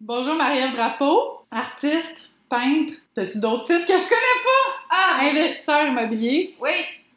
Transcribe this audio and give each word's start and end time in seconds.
Bonjour 0.00 0.34
Marie-Ève 0.36 0.74
Drapeau, 0.76 1.42
artiste, 1.50 2.16
peintre. 2.48 2.92
T'as-tu 3.16 3.38
d'autres 3.38 3.64
titres 3.64 3.84
que 3.84 3.98
je 3.98 4.08
connais 4.08 4.42
pas? 4.44 4.76
Ah. 4.90 5.18
Investisseur 5.22 5.88
immobilier. 5.88 6.54
Oui, 6.60 6.70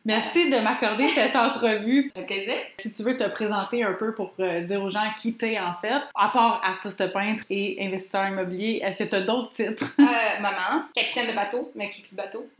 Merci 0.04 0.50
de 0.50 0.58
m'accorder 0.60 1.08
cette 1.10 1.36
entrevue. 1.36 2.12
ça 2.16 2.24
plaisir. 2.24 2.56
Si 2.80 2.92
tu 2.92 3.04
veux 3.04 3.16
te 3.18 3.30
présenter 3.30 3.84
un 3.84 3.94
peu 3.94 4.14
pour 4.16 4.34
euh, 4.40 4.62
dire 4.62 4.82
aux 4.82 4.90
gens 4.90 5.12
qui 5.20 5.36
t'es 5.36 5.60
en 5.60 5.76
fait, 5.80 6.02
à 6.16 6.30
part 6.30 6.62
artiste 6.64 7.14
peintre 7.14 7.44
et 7.50 7.78
investisseur 7.80 8.28
immobilier, 8.30 8.82
est-ce 8.84 9.04
que 9.04 9.10
tu 9.10 9.16
as 9.16 9.22
d'autres 9.22 9.54
titres? 9.54 9.86
Euh, 10.00 10.42
maman, 10.42 10.86
capitaine 10.96 11.30
de 11.30 11.36
bateau, 11.36 11.72
mais 11.76 11.90
qui 11.90 12.02
plus 12.02 12.12
de 12.12 12.18
bateau. 12.18 12.50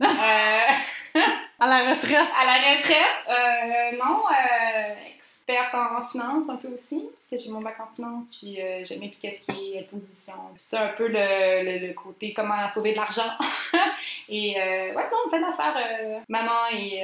Euh, 1.14 1.20
à 1.62 1.66
la 1.66 1.94
retraite? 1.94 2.28
à 2.40 2.44
la 2.44 2.54
retraite, 2.54 3.18
euh, 3.28 3.96
non, 3.96 4.22
euh, 4.30 4.94
experte 5.16 5.74
en 5.74 6.06
finance 6.08 6.48
un 6.50 6.56
peu 6.56 6.68
aussi, 6.68 7.08
parce 7.14 7.28
que 7.30 7.36
j'ai 7.38 7.50
mon 7.54 7.60
bac 7.60 7.76
en 7.80 7.94
finance, 7.94 8.28
puis 8.38 8.60
euh, 8.60 8.84
j'aime 8.84 9.00
bien 9.00 9.08
tout 9.08 9.18
ce 9.20 9.52
qui 9.52 9.76
est 9.76 9.82
position. 9.90 10.34
Puis 10.54 10.64
c'est 10.66 10.76
un 10.78 10.88
peu 10.88 11.06
le, 11.08 11.64
le- 11.64 11.86
le 11.86 11.92
côté 11.94 12.32
comment 12.34 12.68
sauver 12.72 12.92
de 12.92 12.96
l'argent. 12.96 13.30
et 14.28 14.54
euh, 14.60 14.94
ouais, 14.94 15.04
non, 15.10 15.28
plein 15.30 15.40
d'affaires. 15.40 15.76
euh, 15.76 16.18
maman 16.28 16.66
et 16.72 17.02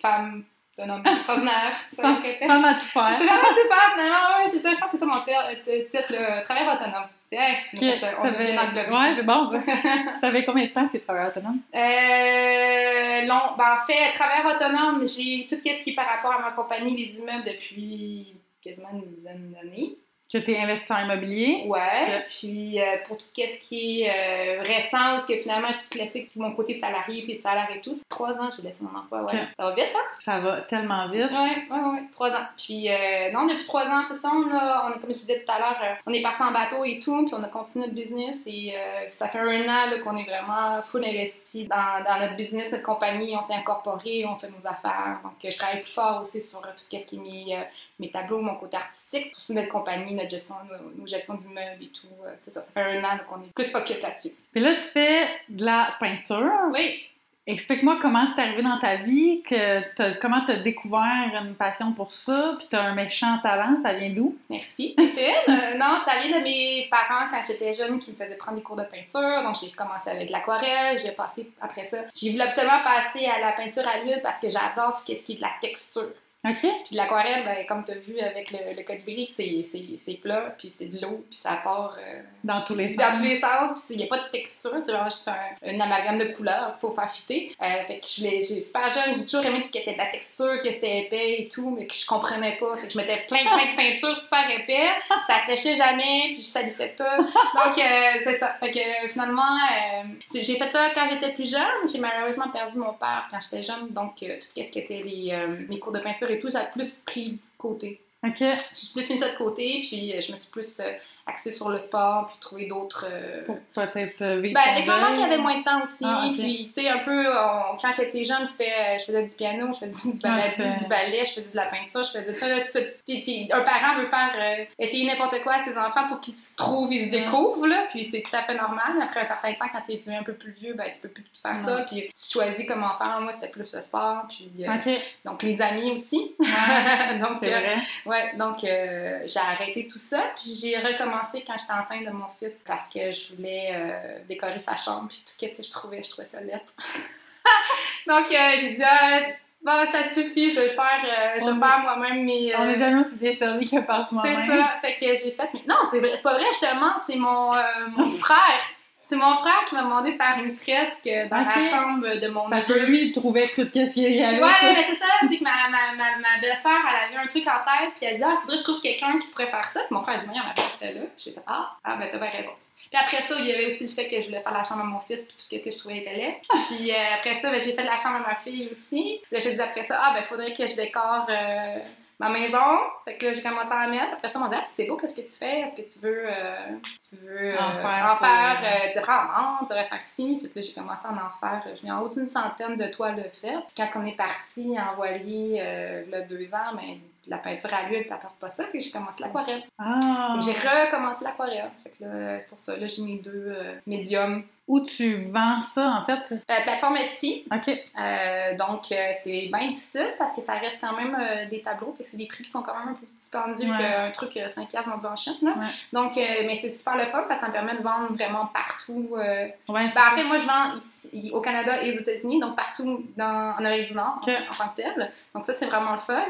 femme, 0.00 0.44
un 0.78 0.90
homme 0.90 1.02
extraordinaire. 1.06 1.76
Femme- 1.96 2.64
à 2.64 2.74
tout 2.74 2.86
faire. 2.86 3.16
C'est 3.18 3.26
vraiment 3.26 3.48
tout 3.48 3.68
faire, 3.68 3.90
finalement. 3.94 4.38
Ouais, 4.42 4.48
c'est 4.48 4.58
ça, 4.58 4.70
je 4.74 4.78
pense 4.78 4.90
que 4.90 4.98
c'est 4.98 5.04
ça 5.04 5.06
mon 5.06 5.20
titre, 5.24 6.06
le 6.10 6.42
travailleur 6.44 6.74
autonome. 6.74 7.08
Hey, 7.36 7.56
on 7.72 7.76
Ok, 7.78 7.82
a 7.82 7.98
fait- 7.98 8.16
on 8.18 8.22
ça 8.22 8.32
fait... 8.32 8.90
Ouais, 8.90 9.14
c'est 9.16 9.22
bon 9.24 9.50
ça. 9.50 9.60
ça 10.20 10.30
fait 10.32 10.44
combien 10.44 10.64
de 10.64 10.68
temps 10.70 10.86
que 10.88 10.96
tu 10.98 11.04
travailles 11.04 11.28
autonome? 11.28 11.60
Euh, 11.74 13.26
long, 13.26 13.56
ben 13.58 13.78
en 13.82 13.86
fait, 13.86 14.12
travailleur 14.14 14.54
autonome, 14.54 15.06
j'ai 15.08 15.46
tout 15.48 15.56
ce 15.56 15.82
qui 15.82 15.90
est 15.90 15.94
par 15.94 16.06
rapport 16.06 16.32
à 16.32 16.38
ma 16.40 16.50
compagnie, 16.52 16.96
les 16.96 17.16
immeubles, 17.18 17.44
depuis 17.44 18.34
quasiment 18.62 18.90
une 18.92 19.14
dizaine 19.14 19.52
d'années. 19.52 19.96
Que 20.34 20.40
tu 20.40 20.50
es 20.50 20.58
investisseur 20.58 20.98
immobilier. 20.98 21.62
Ouais. 21.68 22.24
Puis 22.26 22.80
euh, 22.80 22.96
pour 23.06 23.18
tout 23.18 23.24
ce 23.36 23.60
qui 23.60 24.02
est 24.02 24.10
euh, 24.10 24.62
récent, 24.62 25.12
parce 25.12 25.26
que 25.26 25.36
finalement, 25.36 25.68
j'ai 25.92 26.00
laissé 26.00 26.28
mon 26.34 26.50
côté 26.50 26.74
salarié 26.74 27.22
puis 27.22 27.36
de 27.36 27.40
salaire 27.40 27.68
et 27.72 27.80
tout, 27.80 27.94
c'est 27.94 28.08
trois 28.08 28.32
ans 28.40 28.48
j'ai 28.50 28.64
laissé 28.64 28.82
mon 28.82 28.98
emploi. 28.98 29.22
Ouais. 29.22 29.46
Ça 29.56 29.64
va 29.64 29.74
vite, 29.76 29.92
hein? 29.94 30.22
Ça 30.24 30.40
va 30.40 30.62
tellement 30.62 31.08
vite. 31.08 31.30
Ouais, 31.30 31.68
ouais, 31.70 31.84
ouais, 31.92 32.02
trois 32.12 32.32
ans. 32.32 32.46
Puis, 32.56 32.90
euh, 32.90 33.30
non, 33.30 33.46
depuis 33.46 33.64
trois 33.64 33.86
ans, 33.86 34.02
c'est 34.08 34.16
ça, 34.16 34.32
on 34.34 34.50
a, 34.50 34.88
on 34.88 34.96
a, 34.96 34.98
comme 34.98 35.10
je 35.10 35.18
disais 35.18 35.44
tout 35.46 35.52
à 35.52 35.60
l'heure, 35.60 35.98
on 36.04 36.12
est 36.12 36.22
parti 36.22 36.42
en 36.42 36.50
bateau 36.50 36.82
et 36.82 36.98
tout, 36.98 37.26
puis 37.26 37.34
on 37.38 37.42
a 37.44 37.48
continué 37.48 37.86
notre 37.86 37.94
business 37.94 38.42
et 38.48 38.74
ça 39.12 39.28
fait 39.28 39.38
un 39.38 39.68
an 39.68 40.00
qu'on 40.02 40.16
est 40.16 40.24
vraiment 40.24 40.82
full 40.82 41.04
investi 41.04 41.68
dans, 41.68 42.02
dans 42.04 42.18
notre 42.18 42.34
business, 42.34 42.72
notre 42.72 42.82
compagnie, 42.82 43.36
on 43.36 43.42
s'est 43.42 43.54
incorporé, 43.54 44.24
on 44.26 44.34
fait 44.34 44.50
nos 44.50 44.66
affaires. 44.66 45.20
Donc, 45.22 45.34
je 45.44 45.56
travaille 45.56 45.82
plus 45.82 45.92
fort 45.92 46.22
aussi 46.22 46.42
sur 46.42 46.60
tout 46.60 46.84
ce 46.90 47.06
qui 47.06 47.16
est 47.16 47.18
mes, 47.20 47.56
mes 47.98 48.10
tableaux, 48.10 48.40
mon 48.40 48.56
côté 48.56 48.76
artistique, 48.76 49.32
pour 49.32 49.54
notre 49.56 49.68
compagnie, 49.68 50.14
notre 50.14 50.30
gestion, 50.30 50.56
nos, 50.70 51.00
nos 51.02 51.06
gestions 51.06 51.34
d'immeubles 51.34 51.82
et 51.82 51.88
tout. 51.88 52.08
Euh, 52.24 52.30
c'est 52.38 52.50
ça, 52.52 52.62
ça 52.62 52.72
fait 52.72 52.80
un 52.98 53.04
an 53.04 53.18
qu'on 53.28 53.42
est 53.42 53.52
plus 53.54 53.70
focus 53.70 54.02
là-dessus. 54.02 54.30
Puis 54.52 54.60
là, 54.60 54.74
tu 54.76 54.82
fais 54.88 55.28
de 55.48 55.64
la 55.64 55.94
peinture. 56.00 56.50
Oui, 56.72 57.04
Explique-moi 57.46 57.98
comment 58.00 58.26
c'est 58.34 58.40
arrivé 58.40 58.62
dans 58.62 58.78
ta 58.78 58.96
vie, 58.96 59.42
que 59.42 59.82
t'as- 59.96 60.14
comment 60.14 60.42
tu 60.46 60.52
as 60.52 60.56
découvert 60.60 61.30
une 61.44 61.54
passion 61.54 61.92
pour 61.92 62.14
ça, 62.14 62.54
puis 62.58 62.68
tu 62.70 62.74
as 62.74 62.80
un 62.84 62.94
méchant 62.94 63.36
talent, 63.42 63.76
ça 63.82 63.92
vient 63.92 64.08
d'où? 64.08 64.34
Merci. 64.48 64.96
Euh, 65.46 65.76
non, 65.76 65.98
ça 66.02 66.20
vient 66.22 66.38
de 66.38 66.42
mes 66.42 66.88
parents 66.90 67.28
quand 67.30 67.40
j'étais 67.46 67.74
jeune 67.74 67.98
qui 67.98 68.12
me 68.12 68.16
faisaient 68.16 68.36
prendre 68.36 68.56
des 68.56 68.62
cours 68.62 68.76
de 68.76 68.84
peinture. 68.84 69.42
Donc, 69.42 69.56
j'ai 69.60 69.70
commencé 69.72 70.08
avec 70.08 70.30
l'aquarelle. 70.30 70.98
J'ai 70.98 71.12
passé 71.12 71.50
après 71.60 71.86
ça. 71.86 71.98
J'ai 72.14 72.30
voulu 72.30 72.40
absolument 72.40 72.82
passer 72.82 73.26
à 73.26 73.38
la 73.40 73.52
peinture 73.52 73.86
à 73.86 73.98
l'huile 73.98 74.20
parce 74.22 74.38
que 74.40 74.48
j'adore 74.48 74.94
tout 74.94 75.02
ce 75.14 75.22
qui 75.22 75.32
est 75.32 75.36
de 75.36 75.42
la 75.42 75.50
texture. 75.60 76.08
OK? 76.44 76.58
Puis 76.84 76.96
l'aquarelle, 76.96 77.44
ben, 77.44 77.66
comme 77.66 77.84
tu 77.84 77.92
as 77.92 77.94
vu 77.96 78.18
avec 78.20 78.50
le, 78.50 78.74
le 78.76 78.82
colibri, 78.82 79.26
c'est, 79.30 79.64
c'est, 79.66 79.84
c'est 80.00 80.14
plat, 80.14 80.54
puis 80.58 80.70
c'est 80.74 80.86
de 80.86 81.00
l'eau, 81.00 81.24
puis 81.30 81.38
ça 81.38 81.60
part 81.64 81.96
euh, 81.98 82.20
Dans 82.42 82.62
tous 82.62 82.74
les 82.74 82.94
dans 82.94 83.04
sens. 83.10 83.18
tous 83.18 83.24
les 83.24 83.36
sens, 83.38 83.84
puis 83.86 83.94
il 83.94 83.96
n'y 83.98 84.04
a 84.04 84.06
pas 84.06 84.18
de 84.18 84.30
texture, 84.30 84.72
c'est 84.82 84.92
vraiment 84.92 85.10
juste 85.10 85.28
un, 85.28 85.36
un 85.66 85.80
amalgame 85.80 86.18
de 86.18 86.26
couleurs 86.34 86.72
qu'il 86.72 86.80
faut 86.80 86.94
faire 86.94 87.10
fitter. 87.10 87.54
Euh, 87.62 87.84
fait 87.86 87.98
que 88.00 88.06
je 88.06 88.60
super 88.60 88.90
jeune, 88.90 89.14
j'ai 89.14 89.24
toujours 89.24 89.44
aimé 89.44 89.60
que 89.60 89.66
c'était 89.66 89.92
de 89.92 89.98
la 89.98 90.10
texture, 90.10 90.62
que 90.62 90.72
c'était 90.72 91.00
épais 91.04 91.42
et 91.42 91.48
tout, 91.48 91.70
mais 91.70 91.86
que 91.86 91.94
je 91.94 92.06
comprenais 92.06 92.56
pas. 92.58 92.76
Fait 92.76 92.86
que 92.86 92.92
je 92.92 92.98
mettais 92.98 93.24
plein, 93.28 93.38
plein 93.38 93.72
de 93.72 93.76
peinture 93.76 94.16
super 94.16 94.50
épais, 94.50 94.88
ça 95.26 95.34
séchait 95.46 95.76
jamais, 95.76 96.32
puis 96.32 96.36
je 96.42 96.46
salissais 96.46 96.94
tout. 96.96 97.04
Donc, 97.04 97.78
euh, 97.78 98.20
c'est 98.24 98.36
ça. 98.36 98.54
Fait 98.60 98.70
que 98.70 98.78
euh, 98.78 99.08
finalement, 99.08 99.42
euh, 99.42 100.02
j'ai 100.34 100.56
fait 100.56 100.70
ça 100.70 100.90
quand 100.94 101.06
j'étais 101.10 101.32
plus 101.32 101.50
jeune. 101.50 101.88
J'ai 101.90 101.98
malheureusement 101.98 102.48
perdu 102.48 102.78
mon 102.78 102.92
père 102.92 103.26
quand 103.30 103.38
j'étais 103.40 103.62
jeune, 103.62 103.88
donc 103.90 104.14
euh, 104.22 104.36
tout 104.36 104.42
ce 104.42 104.54
qui 104.54 104.60
était 104.60 105.02
les, 105.04 105.30
euh, 105.32 105.56
mes 105.68 105.78
cours 105.78 105.92
de 105.92 106.00
peinture 106.00 106.30
et 106.34 106.40
tout, 106.40 106.50
j'ai 106.50 106.58
plus 106.72 106.92
pris 107.06 107.32
de 107.32 107.38
côté. 107.58 108.00
OK. 108.26 108.38
J'ai 108.38 108.92
plus 108.92 109.10
mis 109.10 109.18
ça 109.18 109.30
de 109.30 109.36
côté, 109.36 109.84
puis 109.86 110.12
euh, 110.12 110.20
je 110.20 110.32
me 110.32 110.36
suis 110.36 110.50
plus 110.50 110.80
euh, 110.80 110.92
axée 111.26 111.52
sur 111.52 111.68
le 111.70 111.80
sport, 111.80 112.28
puis 112.28 112.38
trouver 112.40 112.66
d'autres. 112.66 113.06
euh, 113.10 113.44
Pour 113.46 113.58
peut-être 113.74 114.20
euh, 114.22 114.40
vivre 114.40 114.54
ben, 114.54 114.72
avec 114.72 114.86
maman 114.86 115.14
qui 115.16 115.22
avait 115.22 115.38
moins 115.38 115.58
de 115.58 115.64
temps 115.64 115.82
aussi, 115.82 116.04
Ah, 116.06 116.28
puis 116.36 116.70
tu 116.74 116.82
sais, 116.82 116.88
un 116.88 116.98
peu, 116.98 117.26
on- 117.28 117.76
quand 117.80 117.92
t'es 117.96 118.24
jeune, 118.24 118.46
tu 118.46 118.52
fais, 118.54 118.70
euh, 118.70 118.98
je 118.98 119.04
faisais 119.06 119.22
du 119.24 119.34
piano, 119.36 119.68
je 119.72 119.86
faisais 119.86 120.10
du, 120.12 120.18
ballet, 120.18 120.52
Ah, 120.58 120.62
tu 120.76 120.82
du 120.82 120.88
ballet, 120.88 121.24
je 121.24 121.30
faisais 121.32 121.50
de 121.50 121.56
la 121.56 121.66
peinture, 121.66 122.04
je 122.04 122.10
faisais, 122.18 122.34
tu 122.36 122.46
là, 122.46 122.60
tu- 122.70 122.78
tu- 123.06 123.24
t'es- 123.24 123.48
un 123.52 123.60
parent 123.62 123.96
veut 124.00 124.06
faire, 124.06 124.32
euh, 124.38 124.64
essayer 124.78 125.06
n'importe 125.06 125.42
quoi 125.42 125.54
à 125.54 125.62
ses 125.62 125.78
enfants 125.78 126.08
pour 126.08 126.20
qu'ils 126.20 126.34
se 126.34 126.54
trouvent, 126.56 126.92
ils 126.92 127.06
se 127.06 127.10
découvrent, 127.10 127.66
là, 127.66 127.86
puis 127.90 128.04
c'est 128.04 128.20
tout 128.22 128.34
à 128.36 128.42
fait 128.42 128.54
normal, 128.54 128.92
après 129.02 129.20
un 129.20 129.26
certain 129.26 129.52
temps, 129.54 129.66
quand 129.72 129.80
t'es 129.86 130.00
un 130.14 130.22
peu 130.22 130.34
plus 130.34 130.52
vieux, 130.52 130.74
ben, 130.74 130.90
tu 130.92 131.00
peux 131.00 131.08
plus 131.08 131.24
faire 131.42 131.58
ça, 131.58 131.86
puis 131.88 132.02
tu 132.14 132.32
choisis 132.32 132.66
comment 132.68 132.96
faire, 132.98 133.18
moi, 133.20 133.32
c'était 133.32 133.48
plus 133.48 133.74
le 133.74 133.80
sport, 133.80 134.24
puis 134.28 134.50
euh, 134.66 134.96
donc 135.24 135.42
les 135.42 135.62
amis 135.62 135.90
aussi, 135.92 136.34
donc, 136.38 137.40
vrai. 137.40 137.76
Ouais, 138.06 138.32
donc 138.36 138.58
j'ai 138.60 139.40
arrêté 139.40 139.88
tout 139.90 139.98
ça, 139.98 140.22
puis 140.36 140.54
j'ai 140.54 140.76
recommencé 140.76 141.13
quand 141.46 141.56
j'étais 141.58 141.72
enceinte 141.72 142.04
de 142.04 142.10
mon 142.10 142.26
fils 142.38 142.54
parce 142.66 142.88
que 142.88 143.10
je 143.10 143.34
voulais 143.34 143.70
euh, 143.74 144.18
décorer 144.28 144.60
sa 144.60 144.76
chambre, 144.76 145.08
puis 145.08 145.18
tout 145.24 145.46
ce 145.46 145.56
que 145.56 145.62
je 145.62 145.70
trouvais, 145.70 146.02
je 146.02 146.10
trouvais 146.10 146.26
ça 146.26 146.40
lettre. 146.40 146.72
donc 148.06 148.26
euh, 148.30 148.50
j'ai 148.58 148.74
dit, 148.74 148.82
ah, 148.84 149.18
bon, 149.62 149.86
ça 149.92 150.04
suffit, 150.04 150.50
je 150.50 150.60
vais 150.60 150.70
faire, 150.70 151.04
euh, 151.04 151.40
je 151.40 151.50
vais 151.50 151.58
faire 151.58 151.78
moi-même 151.80 152.24
mes. 152.24 152.54
On 152.56 152.62
euh, 152.62 152.70
est 152.70 152.78
jamais 152.78 153.04
aussi 153.04 153.16
bien 153.16 153.34
servi 153.36 153.68
que 153.70 153.80
par 153.80 154.08
c'est 154.08 154.14
soi-même. 154.14 154.46
ça, 154.46 154.74
fait 154.80 154.94
que 154.94 155.06
j'ai 155.06 155.30
fait. 155.32 155.48
Mais 155.54 155.62
non, 155.66 155.76
c'est 155.90 156.00
vrai- 156.00 156.16
c'est 156.16 156.22
pas 156.22 156.34
vrai, 156.34 156.46
justement, 156.50 156.92
c'est 157.06 157.16
mon, 157.16 157.52
mon 157.96 158.10
frère. 158.18 158.60
C'est 159.06 159.16
mon 159.16 159.36
frère 159.36 159.64
qui 159.68 159.74
m'a 159.74 159.82
demandé 159.82 160.12
de 160.12 160.16
faire 160.16 160.38
une 160.38 160.56
fresque 160.56 161.08
dans 161.30 161.44
la 161.44 161.60
chambre 161.60 162.16
de 162.16 162.28
mon 162.28 162.48
Parce 162.48 162.64
que 162.64 162.72
lui, 162.72 163.06
il 163.06 163.12
trouvait 163.12 163.50
tout 163.54 163.68
ce 163.72 163.94
qu'il 163.94 164.14
y 164.14 164.22
avait. 164.22 164.42
Ouais, 164.42 164.48
ça. 164.48 164.72
mais 164.72 164.84
c'est 164.88 164.94
ça, 164.94 165.06
c'est 165.28 165.36
que 165.36 165.44
ma, 165.44 165.68
ma, 165.68 165.94
ma, 165.94 166.16
ma 166.16 166.40
belle-sœur, 166.40 166.72
elle 166.88 167.12
avait 167.12 167.24
un 167.24 167.26
truc 167.26 167.46
en 167.46 167.62
tête, 167.64 167.92
puis 167.96 168.06
elle 168.06 168.16
dit, 168.16 168.24
ah, 168.24 168.38
faudrait 168.40 168.56
que 168.56 168.62
je 168.62 168.66
trouve 168.66 168.80
quelqu'un 168.80 169.18
qui 169.18 169.28
pourrait 169.28 169.50
faire 169.50 169.64
ça. 169.64 169.80
Puis 169.80 169.94
mon 169.94 170.02
frère 170.02 170.16
a 170.16 170.18
dit, 170.18 170.28
mais 170.32 170.40
on 170.42 170.46
m'a 170.46 170.54
pas 170.54 170.62
fait 170.78 170.92
là. 170.94 171.02
J'ai 171.18 171.32
fait, 171.32 171.42
ah, 171.46 171.76
ah, 171.84 171.96
ben 171.96 172.08
t'as 172.10 172.18
bien 172.18 172.30
raison. 172.30 172.50
Puis 172.90 173.02
après 173.02 173.22
ça, 173.22 173.34
il 173.38 173.46
y 173.46 173.52
avait 173.52 173.66
aussi 173.66 173.84
le 173.84 173.90
fait 173.90 174.08
que 174.08 174.20
je 174.20 174.26
voulais 174.26 174.40
faire 174.40 174.52
la 174.52 174.64
chambre 174.64 174.82
à 174.82 174.84
mon 174.84 175.00
fils, 175.00 175.22
puis 175.26 175.36
tout 175.36 175.58
ce 175.58 175.64
que 175.64 175.70
je 175.70 175.78
trouvais 175.78 175.98
était 175.98 176.14
laid. 176.14 176.40
Puis 176.68 176.90
euh, 176.90 177.14
après 177.18 177.34
ça, 177.34 177.50
ben, 177.50 177.60
j'ai 177.60 177.72
fait 177.72 177.82
la 177.82 177.96
chambre 177.96 178.24
à 178.24 178.28
ma 178.28 178.36
fille 178.36 178.68
aussi. 178.70 179.20
Puis 179.24 179.36
là, 179.36 179.40
j'ai 179.40 179.52
dit 179.52 179.60
après 179.60 179.82
ça, 179.82 180.00
ah, 180.02 180.14
ben 180.14 180.22
faudrait 180.22 180.54
que 180.54 180.66
je 180.66 180.76
décore 180.76 181.26
euh, 181.28 181.80
ma 182.18 182.28
maison. 182.30 182.58
Fait 183.04 183.16
que 183.18 183.26
là, 183.26 183.32
j'ai 183.32 183.42
commencé 183.42 183.72
à 183.72 183.86
la 183.86 183.88
mettre. 183.88 184.12
Après 184.14 184.30
ça, 184.30 184.38
on 184.38 184.42
m'a 184.42 184.48
dit, 184.48 184.56
ah, 184.58 184.66
c'est 184.70 184.86
beau, 184.86 184.96
qu'est-ce 184.96 185.14
que 185.16 185.20
tu 185.20 185.36
fais? 185.36 185.60
Est-ce 185.60 185.76
que 185.76 185.92
tu 185.92 185.98
veux, 186.06 186.24
euh, 186.26 186.76
tu 187.08 187.16
veux 187.16 187.54
euh, 187.54 187.58
En 187.58 187.72
faire 187.72 188.12
en 188.12 188.16
faire, 188.24 188.60
euh, 188.62 188.88
tu 188.92 188.98
devrais 188.98 189.12
en 189.12 189.26
vendre, 189.26 189.58
tu 189.60 189.64
devrais 189.68 189.88
faire 189.88 190.04
ci. 190.04 190.40
Fait 190.40 190.48
que 190.48 190.58
là, 190.58 190.62
j'ai 190.62 190.72
commencé 190.74 191.06
à 191.06 191.10
en 191.12 191.38
faire. 191.40 191.62
euh, 191.66 191.74
Je 191.80 191.84
n'ai 191.84 191.92
en 191.92 192.00
haut 192.00 192.08
d'une 192.08 192.28
centaine 192.28 192.76
de 192.76 192.86
toiles 192.86 193.30
faites. 193.40 193.64
Puis 193.66 193.74
quand 193.76 193.88
on 193.96 194.04
est 194.06 194.16
parti 194.16 194.76
en 194.78 194.94
voilier, 194.96 195.58
euh, 195.60 196.04
là, 196.10 196.22
deux 196.22 196.54
ans, 196.54 196.74
ben, 196.74 196.98
la 197.26 197.38
peinture 197.38 197.72
à 197.72 197.88
l'huile, 197.88 198.06
t'apportes 198.06 198.36
pas 198.38 198.50
ça. 198.50 198.64
Puis 198.64 198.80
j'ai 198.80 198.90
commencé 198.90 199.22
l'aquarelle. 199.22 199.62
Ah. 199.78 200.36
J'ai 200.40 200.52
recommencé 200.52 201.24
l'aquarelle. 201.24 201.70
Fait 201.82 201.90
que 201.90 202.04
là, 202.04 202.40
c'est 202.40 202.48
pour 202.48 202.58
ça. 202.58 202.76
Là, 202.76 202.86
j'ai 202.86 203.02
mes 203.02 203.16
deux 203.18 203.54
euh, 203.56 203.74
médiums. 203.86 204.42
Où 204.66 204.80
tu 204.80 205.24
vends 205.26 205.60
ça, 205.60 206.00
en 206.02 206.06
fait? 206.06 206.20
Euh, 206.32 206.62
plateforme 206.62 206.96
Etsy. 206.96 207.44
OK. 207.54 207.68
Euh, 207.68 208.56
donc, 208.56 208.86
c'est 208.88 209.48
bien 209.52 209.68
difficile 209.68 210.08
parce 210.18 210.32
que 210.32 210.40
ça 210.40 210.54
reste 210.54 210.78
quand 210.80 210.96
même 210.96 211.48
des 211.50 211.60
tableaux. 211.60 211.94
Fait 211.98 212.04
que 212.04 212.08
c'est 212.10 212.16
des 212.16 212.26
prix 212.26 212.44
qui 212.44 212.50
sont 212.50 212.62
quand 212.62 212.78
même 212.78 212.88
un 212.88 212.94
peu 212.94 213.04
dispendieux 213.20 213.70
Ouais. 213.70 213.76
qu'un 213.78 214.10
truc 214.12 214.34
euh, 214.38 214.48
5$ 214.48 214.84
vendu 214.88 215.04
en 215.04 215.16
Chine. 215.16 215.34
Là. 215.42 215.50
Ouais. 215.50 215.66
Donc, 215.92 216.12
mais 216.16 216.56
c'est 216.56 216.70
super 216.70 216.96
le 216.96 217.04
fun 217.06 217.24
parce 217.28 217.40
que 217.40 217.46
ça 217.46 217.48
me 217.48 217.52
permet 217.52 217.76
de 217.76 217.82
vendre 217.82 218.14
vraiment 218.14 218.46
partout. 218.46 219.06
Ouais, 219.10 219.54
Ben, 219.68 219.74
en 219.86 219.90
ça. 219.90 220.12
fait, 220.16 220.24
moi, 220.24 220.38
je 220.38 220.46
vends 220.46 220.74
ici, 220.76 221.30
au 221.34 221.42
Canada 221.42 221.82
et 221.82 221.90
aux 221.94 222.00
États-Unis, 222.00 222.40
donc 222.40 222.56
partout 222.56 223.04
dans, 223.18 223.54
en 223.58 223.58
Amérique 223.58 223.88
du 223.88 223.94
Nord 223.96 224.20
en, 224.22 224.30
en 224.30 224.56
tant 224.56 224.68
que 224.70 224.76
tel. 224.82 225.12
Donc, 225.34 225.44
ça, 225.44 225.52
c'est 225.52 225.66
vraiment 225.66 225.92
le 225.92 225.98
fun. 225.98 226.24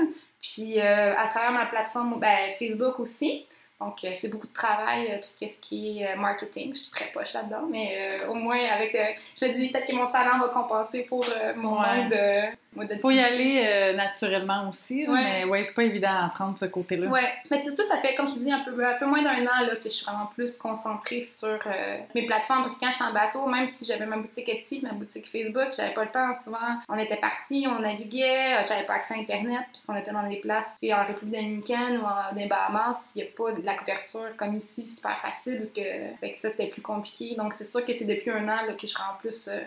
Puis, 0.46 0.79
euh, 0.79 1.17
à 1.17 1.26
travers 1.29 1.52
ma 1.52 1.64
plateforme, 1.67 2.20
ben, 2.20 2.52
Facebook 2.58 3.00
aussi. 3.00 3.46
Donc, 3.81 4.05
euh, 4.05 4.11
c'est 4.20 4.29
beaucoup 4.29 4.46
de 4.46 4.52
travail, 4.52 5.11
euh, 5.11 5.17
tout 5.17 5.49
ce 5.49 5.58
qui 5.61 6.00
est 6.02 6.12
euh, 6.12 6.17
marketing. 6.17 6.75
Je 6.75 6.81
suis 6.81 6.91
très 6.91 7.06
poche 7.12 7.32
là-dedans, 7.32 7.67
mais 7.70 8.19
euh, 8.20 8.29
au 8.29 8.35
moins, 8.35 8.58
avec. 8.76 8.94
euh, 8.94 9.05
je 9.41 9.46
me 9.46 9.55
dis 9.55 9.70
peut-être 9.70 9.87
que 9.88 9.94
mon 9.94 10.06
talent 10.12 10.38
va 10.38 10.49
compenser 10.49 11.05
pour 11.05 11.25
euh, 11.25 11.55
mon 11.56 11.81
Ouais. 11.81 11.87
manque 12.02 12.11
de, 12.11 12.43
Faut 13.00 13.11
y 13.11 13.19
aller 13.21 13.65
euh, 13.67 13.93
naturellement 13.94 14.71
aussi, 14.71 15.06
Ouais. 15.09 15.23
mais 15.23 15.44
ouais, 15.44 15.65
c'est 15.67 15.75
pas 15.75 15.85
évident 15.85 16.09
à 16.11 16.26
apprendre 16.26 16.56
ce 16.59 16.65
côté-là. 16.67 17.09
Ouais, 17.09 17.29
mais 17.50 17.59
c'est 17.59 17.69
surtout, 17.69 17.82
ça 17.85 17.99
fait, 17.99 18.15
comme 18.15 18.29
je 18.29 18.35
te 18.35 18.38
dis, 18.41 18.53
un 18.53 18.61
peu, 18.61 18.85
un 18.85 18.94
peu 18.94 19.06
moins 19.06 19.23
d'un 19.23 19.43
an 19.47 19.67
là, 19.67 19.76
que 19.76 19.85
je 19.85 19.88
suis 19.91 20.05
vraiment 20.05 20.31
plus 20.35 20.56
concentrée 20.59 21.21
sur 21.21 21.59
euh, 21.67 21.99
mes 22.15 22.26
plateformes. 22.26 22.62
Parce 22.62 22.75
que 22.75 22.81
quand 22.81 22.91
j'étais 22.93 23.05
en 23.05 23.12
bateau, 23.12 23.47
même 23.47 23.67
si 23.69 23.85
j'avais 23.85 24.06
ma 24.06 24.17
boutique 24.17 24.49
Etsy, 24.49 24.81
ma 24.82 24.93
boutique 24.93 25.31
Facebook, 25.31 25.69
j'avais 25.76 25.94
pas 25.94 26.05
le 26.05 26.11
temps. 26.11 26.35
Souvent, 26.37 26.59
on 26.88 26.97
était 26.99 27.17
partis, 27.17 27.67
on 27.69 27.81
naviguait, 27.81 28.55
euh, 28.55 28.62
j'avais 28.69 28.85
pas 28.85 28.94
accès 28.94 29.15
à 29.15 29.19
Internet, 29.19 29.61
parce 29.73 29.87
qu'on 29.87 29.97
était 29.97 30.12
dans 30.12 30.26
des 30.29 30.37
places, 30.41 30.76
en 30.93 31.05
République 31.06 31.35
dominicaine 31.41 31.99
ou 31.99 32.05
en, 32.05 32.32
dans 32.35 32.37
les 32.41 32.47
Bahamas, 32.47 33.12
il 33.17 33.23
n'y 33.23 33.29
a 33.29 33.31
pas 33.37 33.53
de 33.53 33.65
la 33.65 33.75
couverture 33.75 34.29
comme 34.37 34.56
ici, 34.56 34.87
super 34.87 35.19
facile, 35.19 35.59
parce 35.59 35.71
que, 35.73 35.81
fait 36.21 36.32
que 36.32 36.38
ça, 36.38 36.50
c'était 36.50 36.69
plus 36.69 36.82
compliqué. 36.82 37.35
Donc, 37.37 37.53
c'est 37.53 37.65
sûr 37.65 37.85
que 37.85 37.93
c'est 37.94 38.05
depuis 38.05 38.31
un 38.31 38.44
an 38.44 38.67
là, 38.67 38.73
que 38.75 38.87
je 38.87 38.87
serai 38.88 39.05
en 39.05 39.17
plus 39.19 39.49
euh, 39.49 39.61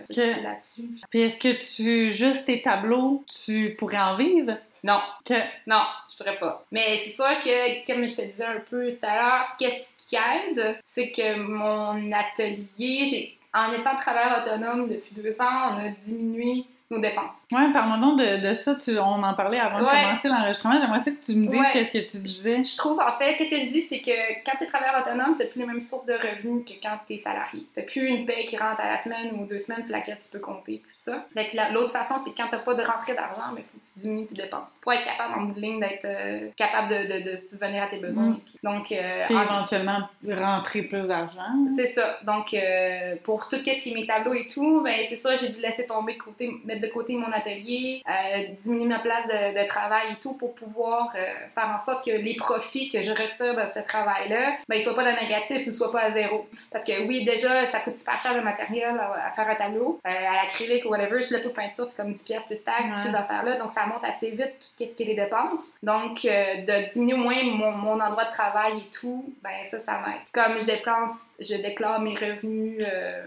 là-dessus. 0.43 0.89
Puis 1.09 1.21
est-ce 1.21 1.37
que 1.37 1.75
tu, 1.75 2.13
juste 2.13 2.45
tes 2.45 2.61
tableaux, 2.61 2.96
tu 3.27 3.75
pourrais 3.77 3.99
en 3.99 4.17
vivre? 4.17 4.57
Non, 4.83 5.01
Que... 5.25 5.33
Non, 5.65 5.83
je 6.09 6.17
pourrais 6.17 6.37
pas. 6.37 6.65
Mais 6.71 6.99
c'est 6.99 7.09
sûr 7.09 7.39
que, 7.39 7.85
comme 7.85 8.07
je 8.07 8.15
te 8.15 8.21
disais 8.21 8.45
un 8.45 8.61
peu 8.69 8.93
tout 8.93 9.05
à 9.05 9.15
l'heure, 9.15 9.45
ce 9.47 9.57
qui, 9.57 10.15
aide, 10.15 10.79
c'est 10.85 11.11
que 11.11 11.35
mon 11.39 12.11
atelier, 12.11 13.37
en 13.53 13.73
étant 13.73 13.95
travailleur 13.97 14.45
autonome 14.45 14.87
depuis 14.87 15.15
deux 15.15 15.41
ans, 15.41 15.73
on 15.73 15.77
a 15.77 15.89
diminué 15.89 16.65
nos 16.89 16.99
dépenses. 17.01 17.35
Ouais, 17.51 17.71
donc 17.99 18.19
de, 18.19 18.49
de 18.49 18.55
ça. 18.55 18.75
Tu, 18.75 18.97
on 18.97 19.21
en 19.23 19.33
parlait 19.33 19.59
avant 19.59 19.79
de 19.79 19.83
commencer 19.85 20.27
l'enregistrement. 20.29 20.79
J'aimerais 20.79 21.03
que 21.03 21.09
tu 21.25 21.33
me 21.35 21.47
dises 21.47 21.59
Ouais. 21.59 21.65
qu'est-ce 21.73 21.91
que 21.91 22.11
tu 22.11 22.17
disais. 22.19 22.61
Je 22.61 22.77
trouve, 22.77 22.99
en 22.99 23.11
fait, 23.17 23.35
qu'est-ce 23.35 23.49
que 23.51 23.59
je 23.59 23.71
dis, 23.71 23.81
c'est 23.81 23.99
que 23.99 24.11
quand 24.45 24.57
tu 24.57 24.63
es 24.63 24.67
travailleur 24.67 25.01
autonome, 25.01 25.35
tu 25.39 25.45
plus 25.47 25.59
les 25.61 25.65
mêmes 25.65 25.81
sources 25.81 26.05
de 26.05 26.13
revenus 26.13 26.63
que 26.65 26.73
quand 26.81 26.97
tu 27.07 27.15
es 27.15 27.17
salarié. 27.17 27.65
Tu 27.75 27.83
plus 27.83 28.07
une 28.07 28.25
paie 28.25 28.45
qui 28.45 28.55
rentre 28.57 28.79
à 28.79 28.87
la 28.87 28.97
semaine 28.97 29.31
ou 29.33 29.45
deux 29.45 29.59
semaines 29.59 29.83
sur 29.83 29.95
laquelle 29.95 30.17
tu 30.19 30.29
peux 30.29 30.39
compter, 30.39 30.77
tout 30.83 30.89
ça. 30.95 31.25
Fait 31.33 31.49
l'autre 31.73 31.91
façon, 31.91 32.15
c'est 32.23 32.31
quand 32.35 32.47
tu 32.49 32.57
pas 32.63 32.73
de 32.73 32.83
rentrée 32.83 33.13
d'argent, 33.15 33.43
il 33.57 33.63
faut 33.63 33.77
que 33.77 33.85
tu 33.93 33.99
diminues 33.99 34.27
tes 34.27 34.35
dépenses. 34.43 34.79
Pour 34.81 34.93
être 34.93 35.03
capable, 35.03 35.33
en 35.39 35.43
bout 35.43 35.53
de 35.53 35.59
ligne, 35.61 35.79
d'être 35.79 36.05
euh, 36.05 36.47
capable 36.55 36.87
de, 36.89 36.95
de, 37.25 37.31
de 37.31 37.37
subvenir 37.37 37.83
à 37.83 37.87
tes 37.87 37.97
besoins 37.97 38.27
Mm. 38.27 38.33
et 38.33 38.51
tout. 38.51 38.57
Donc, 38.63 38.91
euh, 38.91 39.25
Puis 39.27 39.35
en- 39.35 39.43
éventuellement 39.43 39.99
rentrer 40.27 40.81
plus 40.83 41.03
d'argent. 41.07 41.53
C'est 41.75 41.87
ça. 41.87 42.17
Donc, 42.23 42.53
euh, 42.53 43.15
pour 43.23 43.47
tout 43.47 43.57
ce 43.57 43.61
qui 43.61 43.91
est 43.91 43.93
mes 43.93 44.05
tableaux 44.05 44.33
et 44.33 44.47
tout, 44.47 44.81
ben, 44.83 44.95
c'est 45.05 45.15
ça, 45.15 45.35
j'ai 45.35 45.49
dû 45.49 45.61
laisser 45.61 45.85
tomber 45.85 46.13
de 46.13 46.17
côté, 46.19 46.51
mettre 46.77 46.87
de 46.87 46.91
côté 46.93 47.13
mon 47.15 47.31
atelier, 47.31 48.01
euh, 48.09 48.47
diminuer 48.63 48.87
ma 48.87 48.99
place 48.99 49.25
de, 49.27 49.61
de 49.61 49.67
travail 49.67 50.13
et 50.13 50.15
tout 50.21 50.33
pour 50.33 50.53
pouvoir 50.55 51.09
euh, 51.15 51.25
faire 51.53 51.69
en 51.75 51.79
sorte 51.79 52.05
que 52.05 52.11
les 52.11 52.35
profits 52.35 52.89
que 52.89 53.01
je 53.01 53.11
retire 53.11 53.55
de 53.55 53.65
ce 53.67 53.79
travail-là, 53.79 54.57
ben, 54.67 54.75
ils 54.75 54.81
soient 54.83 54.95
pas 54.95 55.03
de 55.11 55.19
négatif 55.19 55.67
ou 55.67 55.71
soient 55.71 55.91
pas 55.91 56.01
à 56.01 56.11
zéro. 56.11 56.47
Parce 56.71 56.83
que 56.83 57.07
oui, 57.07 57.25
déjà, 57.25 57.65
ça 57.67 57.79
coûte 57.79 57.95
super 57.97 58.17
cher 58.19 58.33
le 58.35 58.41
matériel 58.41 58.95
à, 58.99 59.27
à 59.27 59.31
faire 59.31 59.47
un 59.47 59.55
tableau, 59.55 59.99
euh, 60.05 60.09
à 60.09 60.43
l'acrylique 60.43 60.85
ou 60.85 60.89
whatever. 60.89 61.21
Je 61.21 61.35
le 61.35 61.43
de 61.43 61.49
peinture, 61.49 61.85
c'est 61.85 61.97
comme 61.97 62.13
10 62.13 62.23
pièces 62.23 62.45
plus 62.45 62.63
tag, 62.63 62.85
Ouais. 62.87 62.99
ces 62.99 63.15
affaires-là. 63.15 63.57
Donc, 63.57 63.71
ça 63.71 63.85
monte 63.85 64.03
assez 64.03 64.31
vite, 64.31 64.53
tout 64.77 64.85
ce 64.85 64.95
qui 64.95 65.03
est 65.03 65.07
les 65.07 65.15
dépenses. 65.15 65.71
Donc, 65.83 66.23
de 66.23 66.89
diminuer 66.91 67.13
au 67.13 67.17
moins 67.17 67.43
mon, 67.43 67.71
mon 67.71 67.99
endroit 67.99 68.25
de 68.25 68.31
travail 68.31 68.79
et 68.79 68.91
tout, 68.91 69.33
ben 69.43 69.51
ça, 69.65 69.79
ça 69.79 69.99
m'aide. 70.05 70.21
Comme 70.33 70.59
je 70.59 70.65
dépense, 70.65 71.31
je 71.39 71.55
déclare 71.55 71.99
mes 72.01 72.13
revenus, 72.13 72.83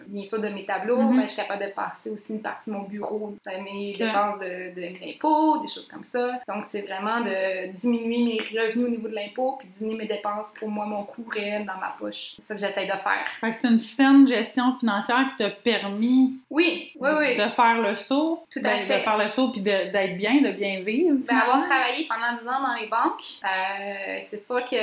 bien 0.07 0.25
sûr, 0.25 0.41
de 0.41 0.49
mes 0.49 0.65
tableaux, 0.65 0.97
ben, 0.97 1.23
je 1.23 1.27
suis 1.29 1.37
capable 1.37 1.65
de 1.65 1.71
passer 1.71 2.11
aussi 2.11 2.33
une 2.35 2.43
partie 2.43 2.71
de 2.71 2.77
mon 2.77 2.83
bureau 2.83 3.19
dans 3.21 3.40
mes 3.63 3.97
dépenses 3.97 4.39
de, 4.39 4.75
de 4.75 5.01
l'impôt, 5.01 5.59
des 5.63 5.69
choses 5.69 5.89
comme 5.89 6.05
ça. 6.05 6.41
Donc, 6.49 6.65
c'est 6.67 6.83
vraiment 6.83 7.21
de 7.21 7.73
diminuer 7.73 8.25
mes 8.25 8.61
revenus 8.61 8.87
au 8.87 8.91
niveau 8.91 9.09
de 9.09 9.15
l'impôt, 9.15 9.57
puis 9.59 9.69
diminuer 9.69 9.99
mes 9.99 10.07
dépenses 10.07 10.53
pour 10.59 10.69
moi, 10.69 10.87
mon 10.87 11.05
coût 11.05 11.25
réel 11.31 11.65
dans 11.65 11.79
ma 11.79 11.95
poche. 11.99 12.33
C'est 12.37 12.45
ça 12.47 12.55
que 12.55 12.61
j'essaie 12.61 12.87
de 12.87 12.93
faire. 12.93 13.27
Fait 13.41 13.53
que 13.53 13.57
c'est 13.63 13.69
une 13.69 13.81
saine 13.81 14.29
gestion 14.29 14.77
financière 14.79 15.27
qui 15.31 15.43
t'a 15.45 15.51
permis 15.51 16.35
Oui, 16.51 16.93
oui, 17.01 17.11
oui. 17.19 17.37
de 17.37 17.49
faire 17.51 17.81
le 17.81 17.95
saut. 17.95 18.45
Tout 18.51 18.61
à 18.61 18.63
ben, 18.63 18.87
fait. 18.87 18.99
De 18.99 19.03
faire 19.03 19.19
le 19.19 19.29
saut 19.29 19.49
puis 19.51 19.61
d'être 19.61 20.17
bien, 20.17 20.41
de 20.43 20.51
bien 20.53 20.81
vivre. 20.81 21.17
Ben, 21.29 21.37
avoir 21.39 21.65
travaillé 21.65 22.07
pendant 22.09 22.39
10 22.39 22.49
ans 22.49 22.63
dans 22.67 22.81
les 22.81 22.89
banques, 22.89 23.23
euh, 23.45 24.21
c'est 24.27 24.39
sûr 24.39 24.65
que 24.65 24.77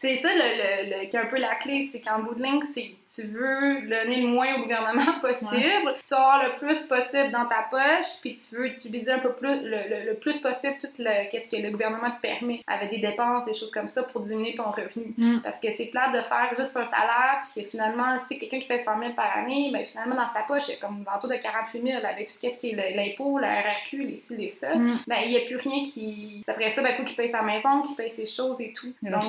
c'est 0.00 0.14
ça 0.16 0.28
le, 0.32 0.38
le- 0.38 0.90
le- 1.02 1.08
qui 1.10 1.16
est 1.16 1.20
un 1.20 1.26
peu 1.26 1.38
la 1.38 1.56
clé, 1.56 1.82
c'est 1.82 2.00
qu'en 2.00 2.20
bout 2.20 2.34
de 2.36 2.42
ligne, 2.42 2.62
c'est 2.72 2.90
tu 3.12 3.26
veux 3.26 3.80
donner 3.88 4.20
le 4.20 4.28
moins 4.28 4.54
au 4.56 4.62
gouvernement 4.62 5.18
possible, 5.22 5.94
tu 6.06 6.14
vas 6.14 6.20
avoir 6.20 6.44
le 6.44 6.58
plus 6.58 6.84
possible 6.86 7.30
dans 7.32 7.46
ta 7.48 7.62
poche, 7.70 8.20
puis 8.20 8.34
tu 8.34 8.54
veux 8.54 8.66
utiliser 8.66 9.10
un 9.10 9.18
peu 9.18 9.32
plus, 9.32 9.60
le, 9.62 10.06
le- 10.06 10.14
plus 10.14 10.38
possible 10.38 10.74
tout 10.80 10.88
le, 10.98 11.28
qu'est-ce 11.30 11.50
que 11.50 11.56
le 11.60 11.70
gouvernement 11.70 12.10
te 12.12 12.20
permet, 12.20 12.60
avec 12.68 12.90
des 12.90 12.98
dépenses, 12.98 13.46
des 13.46 13.54
choses 13.54 13.72
comme 13.72 13.88
ça, 13.88 14.04
pour 14.04 14.20
diminuer 14.20 14.54
ton 14.54 14.70
revenu. 14.70 15.14
Mm. 15.16 15.40
Parce 15.42 15.58
que 15.58 15.72
c'est 15.72 15.86
plate 15.86 16.12
de 16.12 16.20
faire 16.20 16.52
juste 16.56 16.76
un 16.76 16.84
salaire, 16.84 17.40
puis 17.54 17.64
que 17.64 17.68
finalement, 17.70 18.18
tu 18.20 18.34
sais, 18.34 18.38
quelqu'un 18.38 18.58
qui 18.60 18.66
fait 18.68 18.78
100 18.78 19.00
000 19.00 19.12
par 19.14 19.36
année, 19.38 19.70
ben 19.72 19.84
finalement, 19.84 20.14
dans 20.14 20.28
sa 20.28 20.42
poche, 20.42 20.68
il 20.68 20.72
y 20.72 20.74
a 20.74 20.80
comme 20.80 21.04
autour 21.16 21.28
de 21.30 21.36
48 21.36 21.82
000 21.82 22.04
avec 22.06 22.26
tout 22.28 22.34
ce 22.40 22.58
qui 22.58 22.70
est 22.70 22.94
l'impôt, 22.94 23.38
la 23.38 23.62
RRQ, 23.62 24.02
les 24.04 24.16
ci, 24.16 24.36
les 24.36 24.48
ça 24.48 24.74
Mm. 24.76 24.98
ben 25.08 25.16
il 25.24 25.30
n'y 25.30 25.36
a 25.38 25.40
plus 25.46 25.56
rien 25.56 25.82
qui. 25.84 26.44
Après 26.46 26.70
ça, 26.70 26.82
ben, 26.82 26.90
il 26.92 26.96
faut 26.96 27.04
qu'il 27.04 27.16
paye 27.16 27.28
sa 27.30 27.42
maison, 27.42 27.80
qu'il 27.82 27.96
paye 27.96 28.10
ses 28.10 28.26
choses 28.26 28.60
et 28.60 28.72
tout. 28.72 28.92
Donc. 29.02 29.22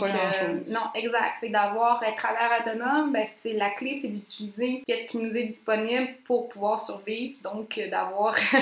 Non, 0.67 0.81
exact. 0.95 1.39
Fait 1.39 1.49
d'avoir 1.49 2.01
un 2.03 2.11
travailleur 2.13 2.59
autonome, 2.61 3.11
ben, 3.11 3.25
c'est 3.27 3.53
la 3.53 3.69
clé, 3.71 3.97
c'est 4.01 4.07
d'utiliser 4.09 4.83
qu'est-ce 4.85 5.05
qui 5.07 5.17
nous 5.17 5.35
est 5.37 5.43
disponible 5.43 6.09
pour 6.25 6.49
pouvoir 6.49 6.79
survivre. 6.79 7.35
Donc, 7.43 7.77
euh, 7.77 7.89
d'avoir, 7.89 8.35
tu 8.51 8.57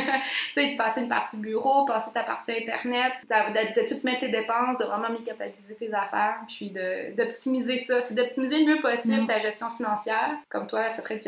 sais, 0.54 0.74
de 0.74 0.78
passer 0.78 1.02
une 1.02 1.10
partie 1.10 1.38
bureau, 1.38 1.86
passer 1.86 2.12
ta 2.14 2.24
partie 2.24 2.52
Internet, 2.52 3.14
de, 3.30 3.82
de, 3.82 3.88
tout 3.88 4.00
mettre 4.06 4.22
tes 4.22 4.30
dépenses, 4.30 4.78
de 4.80 4.86
vraiment 4.86 5.10
mécapitaliser 5.10 5.76
tes 5.76 5.94
affaires, 5.94 6.38
puis 6.48 6.72
d'optimiser 7.18 7.78
ça. 7.78 8.02
C'est 8.02 8.14
d'optimiser 8.16 8.64
le 8.64 8.76
mieux 8.76 8.82
possible 8.82 9.24
Mm. 9.24 9.28
ta 9.28 9.40
gestion 9.40 9.68
financière. 9.78 10.32
Comme 10.50 10.68
toi, 10.68 10.90
ça 10.90 11.02
serait 11.02 11.20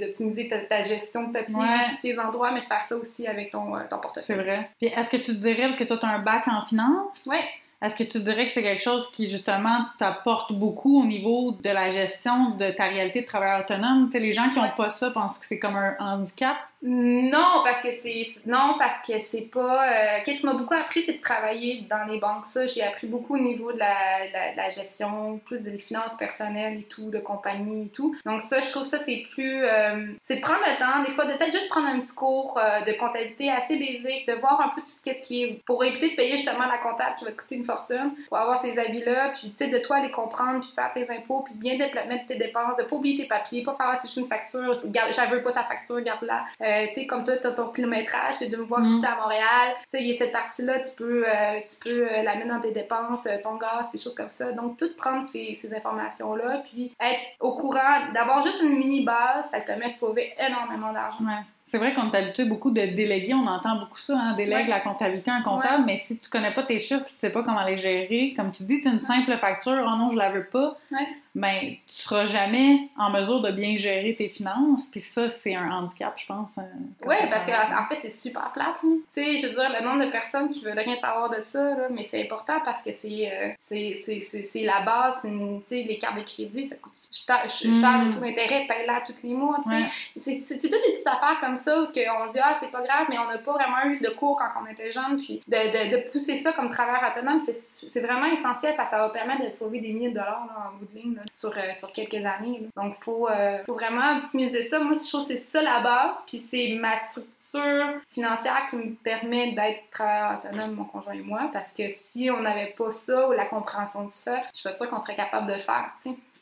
d'optimiser 0.00 0.48
ta, 0.48 0.58
ta 0.60 0.82
gestion 0.82 1.24
de 1.28 1.32
papier, 1.32 1.54
Ouais. 1.56 1.86
tes 2.02 2.18
endroits, 2.18 2.52
mais 2.52 2.60
de 2.60 2.66
faire 2.66 2.82
ça 2.84 2.96
aussi 2.96 3.26
avec 3.26 3.50
ton, 3.50 3.74
euh, 3.76 3.80
ton 3.90 3.96
C'est 3.96 4.00
portefeuille. 4.02 4.36
vrai. 4.38 4.70
Puis 4.78 4.88
est-ce 4.88 5.08
que 5.10 5.16
tu 5.16 5.34
dirais, 5.34 5.62
parce 5.68 5.76
que 5.78 5.84
toi, 5.84 5.98
tu 5.98 6.06
as 6.06 6.10
un 6.10 6.18
bac 6.20 6.44
en 6.48 6.64
finance, 6.66 7.08
Ouais. 7.26 7.40
Est-ce 7.82 7.94
que 7.94 8.04
tu 8.04 8.20
dirais 8.20 8.46
que 8.46 8.52
c'est 8.52 8.62
quelque 8.62 8.82
chose 8.82 9.06
qui, 9.12 9.28
justement, 9.28 9.86
t'apporte 9.98 10.52
beaucoup 10.52 11.02
au 11.02 11.04
niveau 11.04 11.52
de 11.52 11.68
la 11.68 11.90
gestion 11.90 12.50
de 12.56 12.70
ta 12.70 12.86
réalité 12.86 13.20
de 13.20 13.26
travailleur 13.26 13.60
autonome? 13.60 14.06
Tu 14.06 14.12
sais, 14.12 14.20
les 14.20 14.32
gens 14.32 14.48
qui 14.50 14.58
n'ont 14.58 14.70
pas 14.76 14.90
ça 14.90 15.10
pensent 15.10 15.38
que 15.38 15.46
c'est 15.46 15.58
comme 15.58 15.76
un 15.76 15.94
handicap. 16.00 16.56
Non, 16.82 17.62
parce 17.64 17.80
que 17.80 17.92
c'est 17.92 18.26
non 18.46 18.74
parce 18.78 19.00
que 19.06 19.18
c'est 19.18 19.50
pas. 19.50 19.88
euh, 19.88 20.18
Qu'est-ce 20.24 20.40
qui 20.40 20.46
m'a 20.46 20.52
beaucoup 20.52 20.74
appris, 20.74 21.00
c'est 21.02 21.14
de 21.14 21.20
travailler 21.22 21.84
dans 21.88 22.04
les 22.04 22.18
banques. 22.18 22.44
Ça, 22.46 22.66
j'ai 22.66 22.82
appris 22.82 23.06
beaucoup 23.06 23.34
au 23.34 23.38
niveau 23.38 23.72
de 23.72 23.78
la, 23.78 24.52
la, 24.54 24.68
gestion, 24.70 25.38
plus 25.46 25.64
des 25.64 25.78
finances 25.78 26.16
personnelles 26.16 26.80
et 26.80 26.82
tout, 26.82 27.10
de 27.10 27.18
compagnie 27.18 27.86
et 27.86 27.88
tout. 27.88 28.14
Donc 28.26 28.42
ça, 28.42 28.60
je 28.60 28.70
trouve 28.70 28.84
ça 28.84 28.98
c'est 28.98 29.26
plus, 29.32 29.64
euh, 29.64 30.06
c'est 30.22 30.36
de 30.36 30.40
prendre 30.42 30.60
le 30.60 30.78
temps, 30.78 31.02
des 31.02 31.12
fois, 31.12 31.24
de 31.24 31.36
peut-être 31.36 31.52
juste 31.52 31.70
prendre 31.70 31.88
un 31.88 31.98
petit 32.00 32.14
cours 32.14 32.58
euh, 32.58 32.82
de 32.82 32.92
comptabilité 32.92 33.50
assez 33.50 33.76
basique, 33.76 34.26
de 34.28 34.34
voir 34.34 34.60
un 34.60 34.68
peu 34.74 34.82
tout 34.82 34.88
ce 35.02 35.22
qui 35.24 35.44
est 35.44 35.62
pour 35.64 35.82
éviter 35.82 36.10
de 36.10 36.16
payer 36.16 36.36
justement 36.36 36.66
la 36.66 36.78
comptable 36.78 37.16
qui 37.18 37.24
va 37.24 37.32
te 37.32 37.40
coûter 37.40 37.56
une 37.56 37.64
fortune, 37.64 38.12
pour 38.28 38.36
avoir 38.36 38.60
ces 38.60 38.78
habits-là, 38.78 39.30
puis 39.30 39.50
tu 39.56 39.64
sais 39.64 39.70
de 39.70 39.78
toi 39.78 40.00
les 40.00 40.10
comprendre, 40.10 40.60
puis 40.60 40.72
faire 40.74 40.92
tes 40.92 41.10
impôts, 41.10 41.40
puis 41.40 41.54
bien 41.54 41.78
mettre 41.78 42.26
tes 42.26 42.36
dépenses, 42.36 42.76
de 42.76 42.82
pas 42.82 42.96
oublier 42.96 43.16
tes 43.22 43.28
papiers, 43.28 43.62
pas 43.62 43.74
faire 43.74 43.86
ah, 43.88 43.98
c'est 44.00 44.08
juste 44.08 44.18
une 44.18 44.26
facture, 44.26 44.82
j'avais 45.12 45.40
pas 45.40 45.52
ta 45.52 45.62
facture, 45.64 46.00
garde-la. 46.00 46.44
Euh, 46.66 46.86
tu 46.88 46.94
sais, 46.94 47.06
comme 47.06 47.22
toi, 47.24 47.36
tu 47.36 47.46
as 47.46 47.52
ton 47.52 47.68
kilométrage, 47.68 48.38
tu 48.38 48.44
es 48.44 48.48
de 48.48 48.56
me 48.56 48.64
voir 48.64 48.80
Mm. 48.80 48.90
ici 48.90 49.06
à 49.06 49.14
Montréal. 49.14 49.74
Tu 49.82 49.84
sais, 49.88 50.00
il 50.02 50.08
y 50.08 50.12
a 50.14 50.16
cette 50.16 50.32
partie-là, 50.32 50.80
tu 50.80 50.90
peux, 50.96 51.24
euh, 51.26 51.60
tu 51.60 51.76
peux 51.84 52.08
euh, 52.10 52.22
la 52.22 52.34
mettre 52.34 52.48
dans 52.48 52.60
tes 52.60 52.72
dépenses, 52.72 53.28
ton 53.42 53.54
gaz, 53.56 53.90
ces 53.92 53.98
choses 53.98 54.14
comme 54.14 54.28
ça. 54.28 54.50
Donc, 54.52 54.76
tout 54.76 54.88
prendre 54.98 55.22
ces, 55.24 55.54
ces 55.54 55.72
informations-là, 55.74 56.62
puis 56.70 56.94
être 57.00 57.20
au 57.40 57.52
courant, 57.56 58.10
d'avoir 58.12 58.42
juste 58.42 58.62
une 58.62 58.76
mini 58.78 59.04
base, 59.04 59.50
ça 59.50 59.60
te 59.60 59.66
permet 59.66 59.90
de 59.90 59.94
sauver 59.94 60.32
énormément 60.38 60.92
d'argent. 60.92 61.18
Ouais. 61.24 61.42
C'est 61.68 61.78
vrai 61.78 61.92
qu'on 61.94 62.10
est 62.12 62.16
habitué 62.16 62.44
beaucoup 62.44 62.70
de 62.70 62.80
déléguer, 62.80 63.34
on 63.34 63.44
entend 63.46 63.76
beaucoup 63.80 63.98
ça, 63.98 64.14
hein, 64.16 64.34
délègue 64.36 64.66
Ouais. 64.66 64.70
la 64.70 64.80
comptabilité 64.80 65.32
en 65.32 65.42
comptable, 65.42 65.82
mais 65.84 65.98
si 65.98 66.16
tu 66.16 66.30
connais 66.30 66.52
pas 66.54 66.62
tes 66.62 66.78
chiffres, 66.78 67.04
tu 67.06 67.16
sais 67.16 67.30
pas 67.30 67.42
comment 67.42 67.64
les 67.64 67.76
gérer, 67.78 68.34
comme 68.36 68.52
tu 68.52 68.62
dis, 68.62 68.80
tu 68.80 68.88
une 68.88 69.00
simple 69.00 69.36
facture, 69.38 69.72
oh 69.84 69.96
non, 69.96 70.10
je 70.12 70.16
la 70.16 70.30
veux 70.30 70.44
pas, 70.46 70.76
Ouais. 70.92 71.08
Ben 71.36 71.74
tu 71.86 71.94
seras 71.94 72.26
jamais 72.26 72.88
en 72.98 73.10
mesure 73.10 73.40
de 73.42 73.50
bien 73.52 73.76
gérer 73.76 74.14
tes 74.16 74.28
finances, 74.30 74.84
puis 74.90 75.00
ça, 75.02 75.30
c'est 75.30 75.54
un 75.54 75.70
handicap, 75.70 76.14
je 76.16 76.26
pense. 76.26 76.48
quand 76.54 76.62
Oui, 77.06 77.16
parce 77.30 77.46
qu'en 77.46 77.86
fait, 77.88 77.96
c'est 77.96 78.10
super 78.10 78.50
plate. 78.52 78.82
là. 78.82 78.88
Tu 78.88 78.98
sais, 79.10 79.36
je 79.38 79.46
veux 79.48 79.52
dire, 79.54 79.70
le 79.78 79.84
nombre 79.84 80.04
de 80.06 80.10
personnes 80.10 80.48
qui 80.48 80.64
veulent 80.64 80.78
rien 80.78 80.96
savoir 80.96 81.28
de 81.30 81.42
ça, 81.42 81.62
là, 81.62 81.88
mais 81.90 82.04
c'est 82.04 82.22
important 82.24 82.60
parce 82.64 82.82
que 82.82 82.92
c'est 82.94 83.30
euh, 83.32 83.50
c'est- 83.60 84.00
c'est- 84.04 84.26
c'est- 84.28 84.44
c'est 84.46 84.62
la 84.62 84.80
base. 84.80 85.18
c'est 85.22 85.28
une- 85.28 85.60
Tu 85.62 85.68
sais, 85.68 85.82
les 85.82 85.98
cartes 85.98 86.16
de 86.16 86.22
crédit, 86.22 86.66
ça 86.68 86.76
coûte 86.76 86.92
cher, 87.12 87.48
cher 87.50 87.98
Mm. 87.98 88.08
de 88.08 88.14
taux 88.14 88.20
d'intérêt, 88.20 88.66
paye-la 88.66 89.00
tous 89.02 89.14
les 89.22 89.34
mois. 89.34 89.58
tu 89.64 89.70
sais. 89.70 89.76
Ouais. 89.76 90.42
C'est 90.46 90.58
toutes 90.58 90.70
des 90.70 90.92
petites 90.92 91.06
affaires 91.06 91.38
comme 91.40 91.56
ça 91.56 91.80
où 91.80 91.84
qu'on 91.84 92.30
dit, 92.30 92.38
ah, 92.42 92.56
c'est 92.58 92.70
pas 92.70 92.82
grave, 92.82 93.06
mais 93.10 93.18
on 93.18 93.28
n'a 93.28 93.38
pas 93.38 93.52
vraiment 93.52 93.84
eu 93.86 93.98
de 94.00 94.08
cours 94.10 94.36
quand 94.38 94.62
on 94.62 94.66
était 94.70 94.90
jeune. 94.90 95.18
Puis 95.22 95.42
de, 95.46 95.56
de, 95.56 95.96
de 95.96 96.10
pousser 96.10 96.34
ça 96.36 96.52
comme 96.52 96.70
travailleur 96.70 97.10
autonome, 97.10 97.40
c'est 97.40 97.52
c'est 97.52 98.00
vraiment 98.00 98.26
essentiel 98.26 98.74
parce 98.76 98.90
que 98.90 98.96
ça 98.96 99.02
va 99.02 99.10
permettre 99.10 99.44
de 99.44 99.50
sauver 99.50 99.80
des 99.80 99.92
milliers 99.92 100.08
de 100.10 100.14
dollars 100.14 100.46
là, 100.48 100.70
en 100.72 100.78
bout 100.78 100.86
de 100.92 100.98
ligne 100.98 101.14
là, 101.16 101.22
sur, 101.34 101.56
euh, 101.56 101.74
sur 101.74 101.92
quelques 101.92 102.24
années. 102.24 102.62
Donc, 102.76 102.96
il 102.98 103.04
faut, 103.04 103.28
euh, 103.28 103.58
faut 103.66 103.74
vraiment 103.74 104.18
optimiser 104.18 104.62
ça. 104.62 104.78
Moi, 104.80 104.94
je 104.94 105.08
trouve 105.08 105.22
que 105.22 105.28
c'est 105.28 105.36
ça 105.36 105.62
la 105.62 105.80
base. 105.80 106.24
Puis 106.26 106.38
c'est 106.38 106.76
ma 106.80 106.96
structure 106.96 107.86
financière 108.12 108.66
qui 108.70 108.76
me 108.76 108.94
permet 108.94 109.52
d'être 109.52 109.90
travailleur 109.90 110.38
autonome, 110.38 110.74
mon 110.74 110.84
conjoint 110.84 111.14
et 111.14 111.22
moi. 111.22 111.50
Parce 111.52 111.72
que 111.72 111.88
si 111.88 112.30
on 112.30 112.40
n'avait 112.40 112.74
pas 112.76 112.90
ça 112.90 113.28
ou 113.28 113.32
la 113.32 113.46
compréhension 113.46 114.04
de 114.04 114.10
ça, 114.10 114.42
je 114.52 114.60
suis 114.60 114.68
pas 114.68 114.72
sûre 114.72 114.90
qu'on 114.90 115.00
serait 115.00 115.16
capable 115.16 115.46
de 115.46 115.54
le 115.54 115.60
faire. 115.60 115.90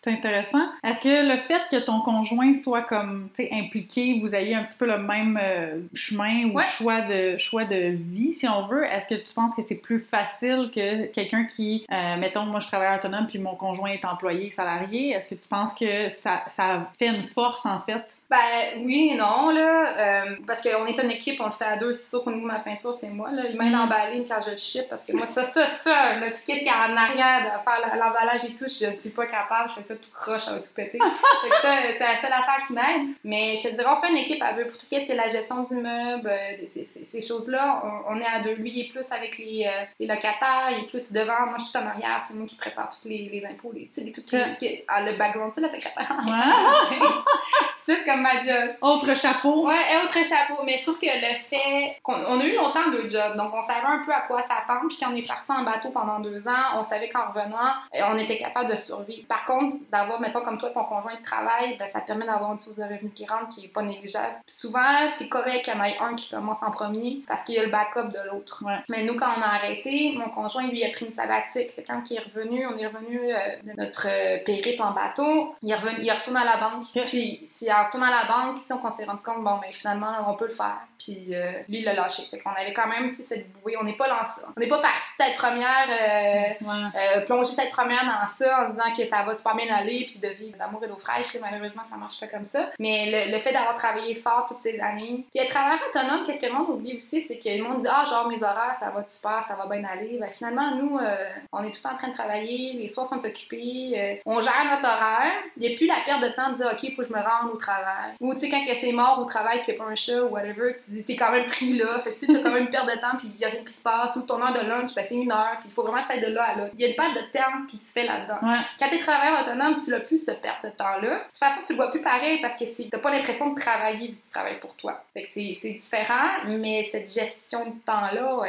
C'est 0.05 0.11
intéressant. 0.13 0.61
Est-ce 0.85 1.01
que 1.01 1.33
le 1.33 1.39
fait 1.49 1.63
que 1.71 1.83
ton 1.85 2.01
conjoint 2.03 2.53
soit 2.63 2.83
comme, 2.83 3.31
tu 3.35 3.43
sais, 3.45 3.51
impliqué, 3.53 4.21
vous 4.21 4.35
ayez 4.35 4.55
un 4.55 4.65
petit 4.65 4.77
peu 4.77 4.87
le 4.87 4.99
même 4.99 5.39
euh, 5.43 5.79
chemin 5.95 6.45
ou 6.51 6.57
Ouais. 6.59 6.65
choix 6.77 7.01
de 7.01 7.39
choix 7.39 7.65
de 7.65 7.97
vie, 7.97 8.35
si 8.35 8.47
on 8.47 8.67
veut, 8.67 8.85
est-ce 8.85 9.09
que 9.09 9.15
tu 9.15 9.33
penses 9.35 9.55
que 9.55 9.63
c'est 9.63 9.77
plus 9.77 10.01
facile 10.01 10.71
que 10.75 11.07
quelqu'un 11.07 11.45
qui, 11.47 11.87
euh, 11.91 12.17
mettons, 12.19 12.45
moi 12.45 12.61
je 12.61 12.67
travaille 12.69 12.99
autonome 12.99 13.27
puis 13.27 13.39
mon 13.39 13.55
conjoint 13.55 13.91
est 13.91 14.05
employé 14.05 14.51
salarié, 14.51 15.13
est-ce 15.13 15.31
que 15.31 15.35
tu 15.37 15.49
penses 15.49 15.73
que 15.75 16.11
ça, 16.23 16.43
ça 16.49 16.91
fait 16.99 17.09
une 17.09 17.27
force 17.35 17.65
en 17.65 17.81
fait? 17.81 18.03
Ben 18.35 18.85
oui 18.85 19.11
et 19.13 19.17
non, 19.17 19.51
là. 19.51 19.97
euh, 20.25 20.37
parce 20.47 20.61
qu'on 20.61 20.87
est 20.87 20.99
une 20.99 21.11
équipe, 21.11 21.41
on 21.41 21.47
le 21.47 21.53
fait 21.53 21.65
à 21.65 21.77
deux. 21.77 21.95
C'est 21.95 22.11
sûr 22.11 22.25
qu'au 22.25 22.31
niveau 22.31 22.49
de 22.49 22.53
ma 22.53 22.59
peinture, 22.59 22.93
c'est 22.93 23.09
moi, 23.09 23.31
là. 23.31 23.43
Il 23.49 23.57
m'aide 23.57 23.75
à 23.75 23.85
Mm. 23.85 24.25
quand 24.29 24.41
je 24.45 24.51
le 24.51 24.57
ship. 24.57 24.89
Parce 24.89 25.05
que 25.05 25.13
moi, 25.13 25.27
ça, 25.27 25.45
ça, 25.45 25.67
ça, 25.67 26.15
là, 26.17 26.31
tout 26.31 26.37
ce 26.37 26.45
qu'il 26.45 26.63
y 26.63 26.69
a 26.69 26.89
en 26.89 26.97
arrière 26.97 27.43
de 27.45 27.63
faire 27.65 27.79
la- 27.81 27.97
l'emballage 27.97 28.45
et 28.45 28.55
tout, 28.55 28.67
je 28.69 28.87
ne 28.87 28.97
suis 28.97 29.11
pas 29.11 29.27
capable. 29.27 29.69
Je 29.71 29.75
fais 29.75 29.85
ça 29.85 29.95
tout 29.97 30.11
croche, 30.13 30.43
ça 30.45 30.53
va 30.53 30.59
tout 30.61 30.69
péter. 30.75 30.99
fait 31.43 31.49
que 31.49 31.57
ça, 31.57 31.73
c'est 31.97 31.99
la 32.05 32.17
seule 32.21 32.33
affaire 32.33 32.61
qui 32.67 32.73
m'aide. 32.73 33.09
Mais 33.25 33.57
je 33.57 33.69
te 33.69 33.75
dirais, 33.75 33.87
on 33.97 34.01
fait 34.01 34.11
une 34.11 34.19
équipe 34.19 34.43
à 34.43 34.53
deux 34.55 34.65
pour 34.67 34.77
tout 34.79 34.87
ce 34.87 34.89
qui 34.89 34.95
est 34.97 35.15
la 35.15 35.29
gestion 35.29 35.63
d'immeuble, 35.63 36.29
euh, 36.29 36.67
ces, 36.67 37.21
choses-là. 37.21 37.83
On, 38.09 38.15
on 38.15 38.21
est 38.21 38.27
à 38.27 38.41
deux. 38.41 38.55
Lui, 38.55 38.71
il 38.71 38.81
est 38.87 38.91
plus 38.93 39.11
avec 39.13 39.39
les, 39.39 39.65
euh, 39.67 39.85
les 40.01 40.07
locataires, 40.07 40.69
il 40.73 40.85
est 40.85 40.89
plus 40.89 41.13
devant. 41.13 41.47
Moi, 41.47 41.55
je 41.59 41.65
suis 41.65 41.73
tout 41.73 41.79
en 41.79 41.87
arrière. 41.87 42.21
C'est 42.25 42.35
moi 42.35 42.47
qui 42.47 42.57
prépare 42.57 42.89
tous 42.89 43.09
les, 43.09 43.29
les 43.33 43.45
impôts, 43.47 43.73
les, 43.73 43.87
qui- 43.87 44.83
ah, 44.89 45.03
le 45.03 45.17
background, 45.17 45.53
sais, 45.53 45.61
la 45.61 45.69
secrétaire. 45.69 46.09
c'est 47.87 47.95
plus 47.95 48.05
comme 48.05 48.23
ma 48.23 48.41
job. 48.41 48.71
Autre 48.81 49.15
chapeau. 49.15 49.67
Ouais, 49.67 49.81
et 49.93 50.05
autre 50.05 50.27
chapeau. 50.27 50.63
Mais 50.65 50.77
je 50.79 50.83
trouve 50.83 50.99
que 50.99 51.07
le 51.07 51.39
fait 51.39 51.99
qu'on 52.03 52.15
on 52.15 52.41
a 52.41 52.45
eu 52.45 52.57
longtemps 52.57 52.91
deux 52.91 53.09
jobs, 53.09 53.37
donc 53.37 53.53
on 53.55 53.63
savait 53.63 53.87
un 53.87 54.05
peu 54.05 54.13
à 54.13 54.21
quoi 54.21 54.43
s'attendre. 54.43 54.89
Puis 54.89 54.99
quand 55.01 55.13
on 55.13 55.17
est 55.17 55.27
parti 55.27 55.53
en 55.53 55.63
bateau 55.63 55.91
pendant 55.91 56.21
deux 56.21 56.49
ans, 56.49 56.77
on 56.77 56.83
savait 56.83 57.09
qu'en 57.09 57.29
revenant, 57.29 57.75
on 57.93 58.17
était 58.17 58.39
capable 58.39 58.71
de 58.71 58.77
survivre. 58.77 59.27
Par 59.29 59.45
contre, 59.47 59.77
d'avoir, 59.91 60.21
mettons, 60.21 60.41
comme 60.41 60.59
toi, 60.59 60.71
ton 60.71 60.85
conjoint 60.85 61.15
de 61.15 61.25
travail, 61.25 61.77
ben, 61.79 61.89
ça 61.89 62.01
te 62.01 62.07
permet 62.07 62.27
d'avoir 62.27 62.53
une 62.53 62.59
source 62.59 62.77
de 62.77 62.83
revenus 62.83 63.13
qui 63.15 63.27
rentre 63.27 63.49
qui 63.49 63.65
est 63.67 63.69
pas 63.69 63.83
négligeable. 63.83 64.37
Puis 64.47 64.57
souvent, 64.57 65.11
c'est 65.15 65.29
correct 65.29 65.65
qu'il 65.65 65.75
y 65.75 65.77
en 65.77 65.85
ait 65.85 65.99
un 65.99 66.15
qui 66.15 66.31
commence 66.31 66.63
en 66.63 66.71
premier 66.71 67.21
parce 67.27 67.45
qu'il 67.45 67.55
y 67.55 67.59
a 67.59 67.65
le 67.65 67.71
backup 67.71 68.09
de 68.09 68.31
l'autre. 68.31 68.63
Ouais. 68.65 68.79
Mais 68.89 69.05
nous, 69.05 69.17
quand 69.17 69.29
on 69.37 69.43
a 69.43 69.47
arrêté, 69.47 70.15
mon 70.17 70.29
conjoint, 70.31 70.67
lui, 70.67 70.85
a 70.85 70.91
pris 70.91 71.07
une 71.07 71.13
sabbatique. 71.13 71.71
Fait 71.73 71.83
quand 71.83 72.03
il 72.11 72.17
est 72.17 72.21
revenu, 72.21 72.67
on 72.67 72.77
est 72.77 72.87
revenu 72.87 73.33
euh, 73.33 73.37
de 73.63 73.73
notre 73.77 74.07
euh, 74.09 74.39
périple 74.45 74.83
en 74.83 74.93
bateau, 74.93 75.55
il 75.63 75.71
est, 75.71 75.75
revenu, 75.75 75.97
il 76.01 76.09
est 76.09 76.13
retourné 76.13 76.41
à 76.41 76.45
la 76.45 76.57
banque. 76.57 76.87
Puis, 77.07 77.45
est 77.83 77.87
retourné 77.87 78.07
à 78.07 78.11
la 78.11 78.25
banque, 78.27 78.59
on 78.83 78.91
s'est 78.91 79.05
rendu 79.05 79.23
compte, 79.23 79.43
bon, 79.45 79.59
mais 79.61 79.73
finalement, 79.73 80.13
on 80.29 80.35
peut 80.35 80.47
le 80.47 80.55
faire. 80.55 80.79
Puis, 80.99 81.35
euh, 81.35 81.53
lui, 81.69 81.79
il 81.81 81.85
l'a 81.85 81.93
lâché. 81.95 82.23
Fait 82.31 82.39
qu'on 82.39 82.51
avait 82.53 82.73
quand 82.73 82.87
même, 82.87 83.13
cette 83.13 83.51
bouée. 83.61 83.77
On 83.79 83.85
n'est 83.85 83.97
pas 83.97 84.09
lancé. 84.09 84.41
On 84.57 84.61
n'est 84.61 84.69
pas 84.69 84.81
parti 84.81 85.01
tête 85.19 85.37
première, 85.37 85.87
euh, 85.91 86.65
Ouais. 86.65 86.91
euh, 87.19 87.27
plonger 87.27 87.55
tête 87.57 87.71
première 87.73 88.05
dans 88.05 88.27
ça 88.29 88.65
en 88.65 88.71
disant 88.71 88.95
que 88.97 89.05
ça 89.07 89.23
va 89.23 89.35
super 89.35 89.55
bien 89.57 89.73
aller, 89.75 90.07
puis 90.09 90.19
de 90.19 90.29
vivre 90.29 90.57
d'amour 90.57 90.83
et 90.85 90.89
d'eau 90.89 90.97
fraîche. 90.97 91.37
Malheureusement, 91.41 91.83
ça 91.85 91.97
marche 91.97 92.19
pas 92.19 92.27
comme 92.27 92.45
ça. 92.45 92.71
Mais 92.79 93.27
le, 93.27 93.33
le 93.33 93.39
fait 93.39 93.53
d'avoir 93.53 93.75
travaillé 93.75 94.15
fort 94.15 94.47
toutes 94.49 94.61
ces 94.61 94.79
années, 94.81 95.27
puis 95.31 95.45
être 95.45 95.51
travailleur 95.51 95.81
autonome, 95.89 96.25
qu'est-ce 96.27 96.41
que 96.41 96.47
le 96.47 96.53
monde 96.53 96.71
oublie 96.71 96.97
aussi, 96.97 97.21
c'est 97.21 97.39
que 97.39 97.49
le 97.49 97.63
monde 97.65 97.81
dit 97.81 97.89
ah 97.91 98.05
genre 98.05 98.27
mes 98.29 98.43
horaires, 98.43 98.77
ça 98.81 98.91
va 98.91 99.07
super, 99.07 99.45
ça 99.47 99.57
va 99.57 99.67
bien 99.67 99.85
aller. 99.87 100.17
Ben 100.19 100.31
finalement, 100.31 100.75
nous, 100.77 100.99
euh, 100.99 101.27
on 101.53 101.63
est 101.65 101.71
tout 101.71 101.79
le 101.85 101.89
temps 101.89 101.95
en 101.95 101.99
train 101.99 102.09
de 102.09 102.15
travailler, 102.15 102.73
les 102.75 102.89
soirs 102.89 103.07
sont 103.07 103.23
occupés, 103.25 103.93
euh, 103.97 104.15
on 104.27 104.41
gère 104.41 104.65
notre 104.65 104.87
horaire. 104.89 105.33
Il 105.59 105.69
n'y 105.69 105.75
a 105.75 105.77
plus 105.77 105.87
la 105.87 105.97
perte 106.05 106.23
de 106.23 106.29
temps 106.35 106.51
de 106.53 106.57
dire 106.57 106.67
ok, 106.73 106.91
faut 106.97 107.03
que 107.03 107.09
je 107.09 107.13
me 107.13 107.21
rende 107.21 107.51
au 107.53 107.57
travail. 107.65 108.13
Ou 108.21 108.35
tu 108.35 108.41
sais 108.41 108.51
quand 108.51 108.63
c'est 108.77 108.93
mort 108.93 109.19
au 109.21 109.25
travail, 109.25 109.63
qu'il 109.63 109.75
n'y 109.75 109.81
a 109.81 109.85
pas 109.85 109.91
un 109.91 109.95
chat 109.95 110.23
ou 110.23 110.29
whatever, 110.29 110.77
tu 110.85 110.91
dis 110.91 111.05
t'es 111.05 111.17
quand 111.17 111.31
même 111.31 111.47
pris 111.47 111.73
là, 111.75 112.01
fait 112.01 112.13
que 112.13 112.21
tu 112.21 112.27
sais, 112.27 112.33
t'as 112.33 112.41
quand 112.41 112.53
même 112.53 112.65
une 112.65 112.71
perte 112.71 112.87
de 112.87 113.01
temps, 113.01 113.17
puis 113.19 113.31
il 113.35 113.41
y 113.41 113.45
a 113.45 113.49
rien 113.49 113.65
qui 113.65 113.73
se 113.73 113.83
passe. 113.83 114.17
Ou 114.17 114.23
ton 114.23 114.41
heure 114.43 114.53
de 114.53 114.67
lunch, 114.67 114.95
ben 114.95 115.05
c'est 115.07 115.15
une 115.15 115.33
heure, 115.33 115.57
puis 115.61 115.69
il 115.69 115.73
faut 115.73 115.83
vraiment 115.83 116.03
que 116.03 116.13
aille 116.13 116.21
de 116.21 116.33
là 116.33 116.45
à 116.45 116.57
là. 116.57 116.69
Il 116.75 116.81
y 116.81 116.85
a 116.85 116.89
une 116.89 116.95
perte 116.95 117.15
de 117.15 117.39
temps 117.39 117.67
qui 117.69 117.79
se 117.79 117.93
fait 117.93 118.05
là-dedans. 118.05 118.39
Ouais. 118.43 118.59
Quand 118.79 118.89
t'es 118.91 118.99
travailleur 118.99 119.41
autonome, 119.43 119.77
tu 119.83 119.91
l'as 119.91 120.01
plus 120.01 120.19
cette 120.19 120.41
perte 120.41 120.65
de 120.65 120.71
temps-là. 120.71 121.15
De 121.15 121.25
toute 121.25 121.39
façon, 121.39 121.61
tu 121.67 121.73
le 121.73 121.77
vois 121.77 121.91
plus 121.91 122.01
pareil 122.01 122.41
parce 122.41 122.57
que 122.57 122.65
t'as 122.91 122.99
pas 122.99 123.11
l'impression 123.11 123.51
de 123.51 123.61
travailler 123.61 124.09
vu 124.09 124.15
que 124.15 124.25
tu 124.25 124.31
travailles 124.31 124.61
pour 124.61 124.77
toi. 124.77 125.03
Fait 125.13 125.25
que 125.25 125.29
c'est 125.33 125.71
différent, 125.71 126.45
mais 126.47 126.85
cette 126.85 127.13
gestion 127.13 127.67
de 127.67 127.75
temps-là, 127.85 128.41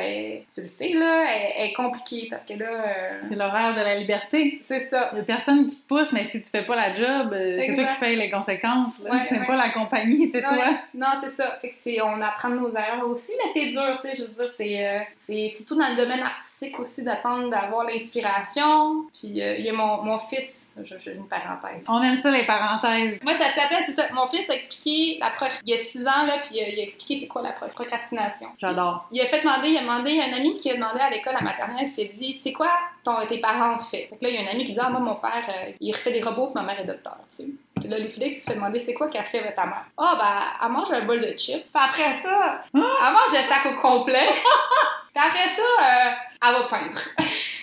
tu 0.53 0.61
le 0.61 0.67
sais, 0.67 0.89
là, 0.89 1.25
elle, 1.29 1.69
est 1.69 1.73
compliquée 1.73 2.27
parce 2.29 2.45
que 2.45 2.53
là, 2.53 2.65
euh, 2.65 3.21
C'est 3.29 3.35
l'horaire 3.35 3.75
de 3.75 3.81
la 3.81 3.95
liberté. 3.95 4.59
c'est 4.61 4.81
ça. 4.81 5.09
Il 5.13 5.17
y 5.19 5.21
a 5.21 5.23
personne 5.23 5.67
qui 5.67 5.77
te 5.77 5.87
pousse, 5.87 6.11
mais 6.11 6.27
si 6.31 6.41
tu 6.41 6.49
fais 6.49 6.63
pas 6.63 6.75
la 6.75 6.95
job, 6.95 7.33
euh, 7.33 7.57
c'est 7.57 7.75
toi 7.75 7.85
qui 7.85 7.99
payes 7.99 8.15
les 8.15 8.29
conséquences. 8.29 8.93
Là. 9.05 9.11
Ouais, 9.11 9.25
c'est 9.29 9.39
ouais. 9.39 9.47
pas 9.47 9.55
la 9.55 9.69
compagnie, 9.69 10.29
c'est 10.31 10.41
toi. 10.41 10.69
Non, 10.93 11.07
c'est 11.21 11.29
ça. 11.29 11.57
Fait 11.61 11.69
que 11.69 11.75
c'est, 11.75 12.01
on 12.01 12.21
apprend 12.21 12.49
de 12.49 12.55
nos 12.55 12.71
erreurs 12.75 13.07
aussi, 13.07 13.31
mais 13.37 13.51
c'est 13.53 13.69
dur, 13.69 13.97
tu 14.01 14.09
sais. 14.09 14.15
Je 14.15 14.23
veux 14.23 14.33
dire, 14.43 14.53
c'est, 14.53 14.85
euh, 14.85 14.99
c'est 15.25 15.51
surtout 15.53 15.79
dans 15.79 15.89
le 15.89 15.95
domaine 15.95 16.21
artistique 16.21 16.79
aussi 16.79 17.03
d'attendre 17.03 17.49
d'avoir 17.49 17.85
l'inspiration. 17.85 19.05
Puis 19.13 19.41
euh, 19.41 19.55
il 19.57 19.65
y 19.65 19.69
a 19.69 19.73
mon, 19.73 20.01
mon 20.03 20.19
fils, 20.19 20.69
je, 20.81 20.97
je 20.97 21.11
une 21.11 21.27
parenthèse. 21.27 21.85
On 21.87 22.01
aime 22.01 22.17
ça, 22.17 22.31
les 22.31 22.45
parenthèses. 22.45 23.19
Moi, 23.23 23.33
ça 23.35 23.51
s'appelle, 23.51 23.83
c'est 23.85 23.93
ça. 23.93 24.03
Mon 24.13 24.27
fils 24.27 24.49
a 24.49 24.55
expliqué 24.55 25.17
la 25.21 25.29
proc... 25.31 25.49
il 25.63 25.69
y 25.69 25.73
a 25.73 25.77
six 25.77 26.05
ans, 26.07 26.25
là, 26.25 26.39
puis 26.47 26.59
euh, 26.59 26.67
il 26.67 26.79
a 26.79 26.83
expliqué 26.83 27.15
c'est 27.15 27.27
quoi 27.27 27.41
la 27.41 27.51
proc- 27.51 27.73
procrastination. 27.73 28.47
J'adore. 28.59 29.07
Il 29.11 29.21
a 29.21 29.25
fait 29.25 29.41
demander, 29.41 29.69
il 29.69 29.77
a 29.77 29.81
demandé, 29.81 30.19
a 30.19 30.25
un 30.25 30.33
ami 30.33 30.57
qui 30.57 30.71
a 30.71 30.75
demandé 30.75 30.99
à 30.99 31.09
l'école, 31.09 31.35
à 31.35 31.41
maternelle, 31.41 31.91
qui 31.93 32.05
a 32.05 32.07
dit 32.07 32.33
c'est 32.33 32.53
quoi 32.53 32.69
ton, 33.03 33.15
tes 33.27 33.39
parents 33.39 33.75
ont 33.75 33.79
fait. 33.79 34.09
Que 34.09 34.25
là, 34.25 34.29
il 34.29 34.35
y 34.35 34.37
a 34.37 34.41
un 34.49 34.51
ami 34.53 34.63
qui 34.65 34.71
dit 34.71 34.79
ah, 34.81 34.89
moi, 34.89 34.99
mon 34.99 35.15
père, 35.15 35.43
euh, 35.49 35.71
il 35.79 35.93
refait 35.93 36.11
des 36.11 36.23
robots, 36.23 36.47
puis 36.47 36.55
ma 36.55 36.63
mère 36.63 36.79
est 36.79 36.85
docteur, 36.85 37.17
tu 37.29 37.35
sais. 37.37 37.45
Puis 37.85 37.93
là, 37.93 37.99
lui, 37.99 38.09
Félix, 38.09 38.37
il 38.37 38.41
se 38.41 38.45
fait 38.47 38.55
demander 38.55 38.79
c'est 38.79 38.95
quoi 38.95 39.09
qu'a 39.09 39.21
fait 39.21 39.53
ta 39.53 39.65
mère? 39.67 39.85
Ah, 39.95 40.15
ben, 40.17 40.65
elle 40.65 40.71
mange 40.71 40.91
un 40.91 41.05
bol 41.05 41.19
de 41.21 41.37
chips. 41.37 41.61
Puis 41.61 41.69
après 41.73 42.13
ça, 42.13 42.63
elle 42.73 42.79
mange 42.79 43.31
le 43.31 43.43
sac 43.47 43.63
au 43.67 43.79
complet. 43.79 44.25
puis 45.13 45.23
après 45.23 45.49
ça, 45.49 45.61
euh, 45.61 46.11
elle 46.41 46.53
va 46.53 46.63
peindre. 46.67 46.99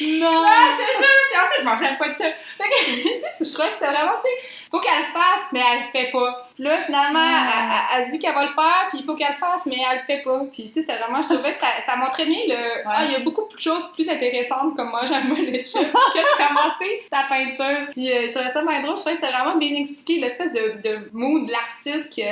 Non! 0.00 0.44
Je 0.46 0.76
te 0.76 0.98
jure! 0.98 1.06
Puis 1.30 1.40
en 1.40 1.46
fait, 1.48 1.60
je 1.60 1.84
même 1.84 1.98
pas 1.98 2.08
de 2.08 2.16
chips. 2.16 2.34
Fait 2.58 2.68
que, 2.68 2.84
tu 3.02 3.20
sais, 3.20 3.44
je 3.44 3.52
trouvais 3.54 3.70
que 3.70 3.76
c'est 3.78 3.86
vraiment, 3.86 4.12
tu 4.16 4.22
sais, 4.28 4.48
faut 4.70 4.80
qu'elle 4.80 4.98
le 4.98 5.12
fasse, 5.12 5.46
mais 5.52 5.60
elle 5.60 5.80
le 5.84 5.90
fait 5.92 6.10
pas. 6.10 6.42
Puis 6.54 6.64
là, 6.64 6.82
finalement, 6.82 7.18
Ah. 7.22 7.86
elle, 7.94 8.00
elle- 8.00 8.04
elle 8.06 8.10
dit 8.12 8.18
qu'elle 8.18 8.34
va 8.34 8.42
le 8.42 8.48
faire, 8.48 8.86
puis 8.90 8.98
il 9.00 9.04
faut 9.04 9.14
qu'elle 9.14 9.32
le 9.32 9.38
fasse, 9.38 9.66
mais 9.66 9.76
elle 9.90 9.98
le 9.98 10.04
fait 10.04 10.22
pas. 10.22 10.40
Puis, 10.52 10.64
tu 10.64 10.72
sais, 10.72 10.80
c'était 10.82 10.96
vraiment, 10.98 11.20
je 11.22 11.28
trouvais 11.34 11.52
que 11.52 11.58
ça, 11.58 11.66
ça 11.84 11.96
montrait 11.96 12.26
bien 12.26 12.38
le. 12.48 12.82
Ah, 12.86 13.04
il 13.04 13.12
y 13.12 13.14
a 13.16 13.20
beaucoup 13.20 13.46
de 13.52 13.58
choses 13.60 13.90
plus 13.92 14.08
intéressantes 14.08 14.74
comme 14.76 14.90
moi, 14.90 15.02
j'aime 15.04 15.28
le 15.34 15.52
chip, 15.62 15.92
que 15.92 16.18
de 16.18 16.48
commencer 16.48 17.02
ta 17.10 17.24
peinture. 17.28 17.88
Puis, 17.92 18.10
euh, 18.12 18.28
je 18.28 18.34
trouvais 18.34 18.50
ça 18.50 18.62
bien 18.64 18.82
drôle, 18.82 18.96
je 18.96 19.02
trouvais 19.02 19.16
que 19.16 19.20
c'était 19.20 19.32
vraiment 19.32 19.56
bien 19.56 19.74
expliqué, 19.74 20.20
l'espèce 20.20 20.52
de, 20.52 20.80
de 20.82 21.10
mood 21.12 21.46
de 21.46 21.52
l'artiste 21.52 22.14
que 22.14 22.22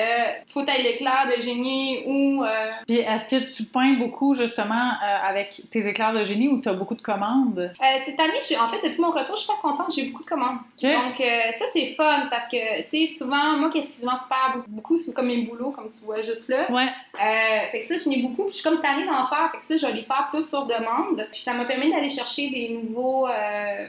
faut 0.53 0.63
être 0.63 0.83
l'éclair 0.83 1.29
de 1.35 1.41
génie 1.41 2.03
ou. 2.07 2.45
euh, 2.45 2.71
Puis 2.87 2.99
est-ce 2.99 3.29
que 3.31 3.53
tu 3.55 3.65
peins 3.65 3.95
beaucoup, 3.95 4.35
justement, 4.35 4.75
euh, 5.03 5.29
avec 5.29 5.61
tes 5.71 5.87
éclairs 5.87 6.13
de 6.13 6.25
génie 6.25 6.49
ou 6.49 6.61
tu 6.61 6.69
as 6.69 6.73
beaucoup 6.73 6.95
de 6.95 7.03
commandes? 7.03 7.44
Euh, 7.81 7.99
cette 8.05 8.19
année, 8.21 8.41
en 8.61 8.69
fait, 8.69 8.89
depuis 8.89 9.01
mon 9.01 9.11
retour, 9.11 9.37
je 9.37 9.43
suis 9.43 9.49
pas 9.53 9.59
contente, 9.61 9.93
j'ai 9.95 10.07
eu 10.07 10.11
beaucoup 10.11 10.25
de 10.25 10.29
commandes. 10.29 10.59
Donc, 10.83 11.21
euh, 11.21 11.53
ça, 11.53 11.65
c'est 11.73 11.95
fun 11.97 12.27
parce 12.31 12.49
que, 12.49 12.83
tu 12.89 13.07
sais, 13.07 13.13
souvent, 13.13 13.57
moi, 13.57 13.71
qu'est-ce 13.73 13.95
qui 13.95 14.01
se 14.01 14.07
vend 14.07 14.17
super 14.17 14.57
beaucoup, 14.67 14.97
c'est 14.97 15.13
comme 15.13 15.27
mes 15.27 15.43
boulots, 15.43 15.71
comme 15.71 15.91
tu 15.91 16.05
vois 16.05 16.23
juste 16.23 16.49
là. 16.49 16.71
Ouais. 16.71 16.87
Euh, 17.15 17.71
fait 17.71 17.81
que 17.81 17.87
ça, 17.87 17.95
je 17.99 18.09
n'ai 18.09 18.23
beaucoup, 18.23 18.45
puis 18.45 18.53
je 18.55 18.61
suis 18.61 18.69
comme 18.69 18.81
tannée 18.81 19.07
d'en 19.07 19.27
faire. 19.27 19.51
Fait 19.53 19.59
que 19.59 19.65
ça, 19.65 19.77
je 19.77 19.87
vais 19.87 19.93
les 19.93 20.03
faire 20.03 20.29
plus 20.31 20.49
sur 20.49 20.67
demande. 20.67 21.27
Puis 21.33 21.43
ça 21.43 21.53
m'a 21.55 21.65
permis 21.65 21.91
d'aller 21.93 22.11
chercher 22.11 22.51
des 22.51 22.71
nouveaux. 22.71 23.27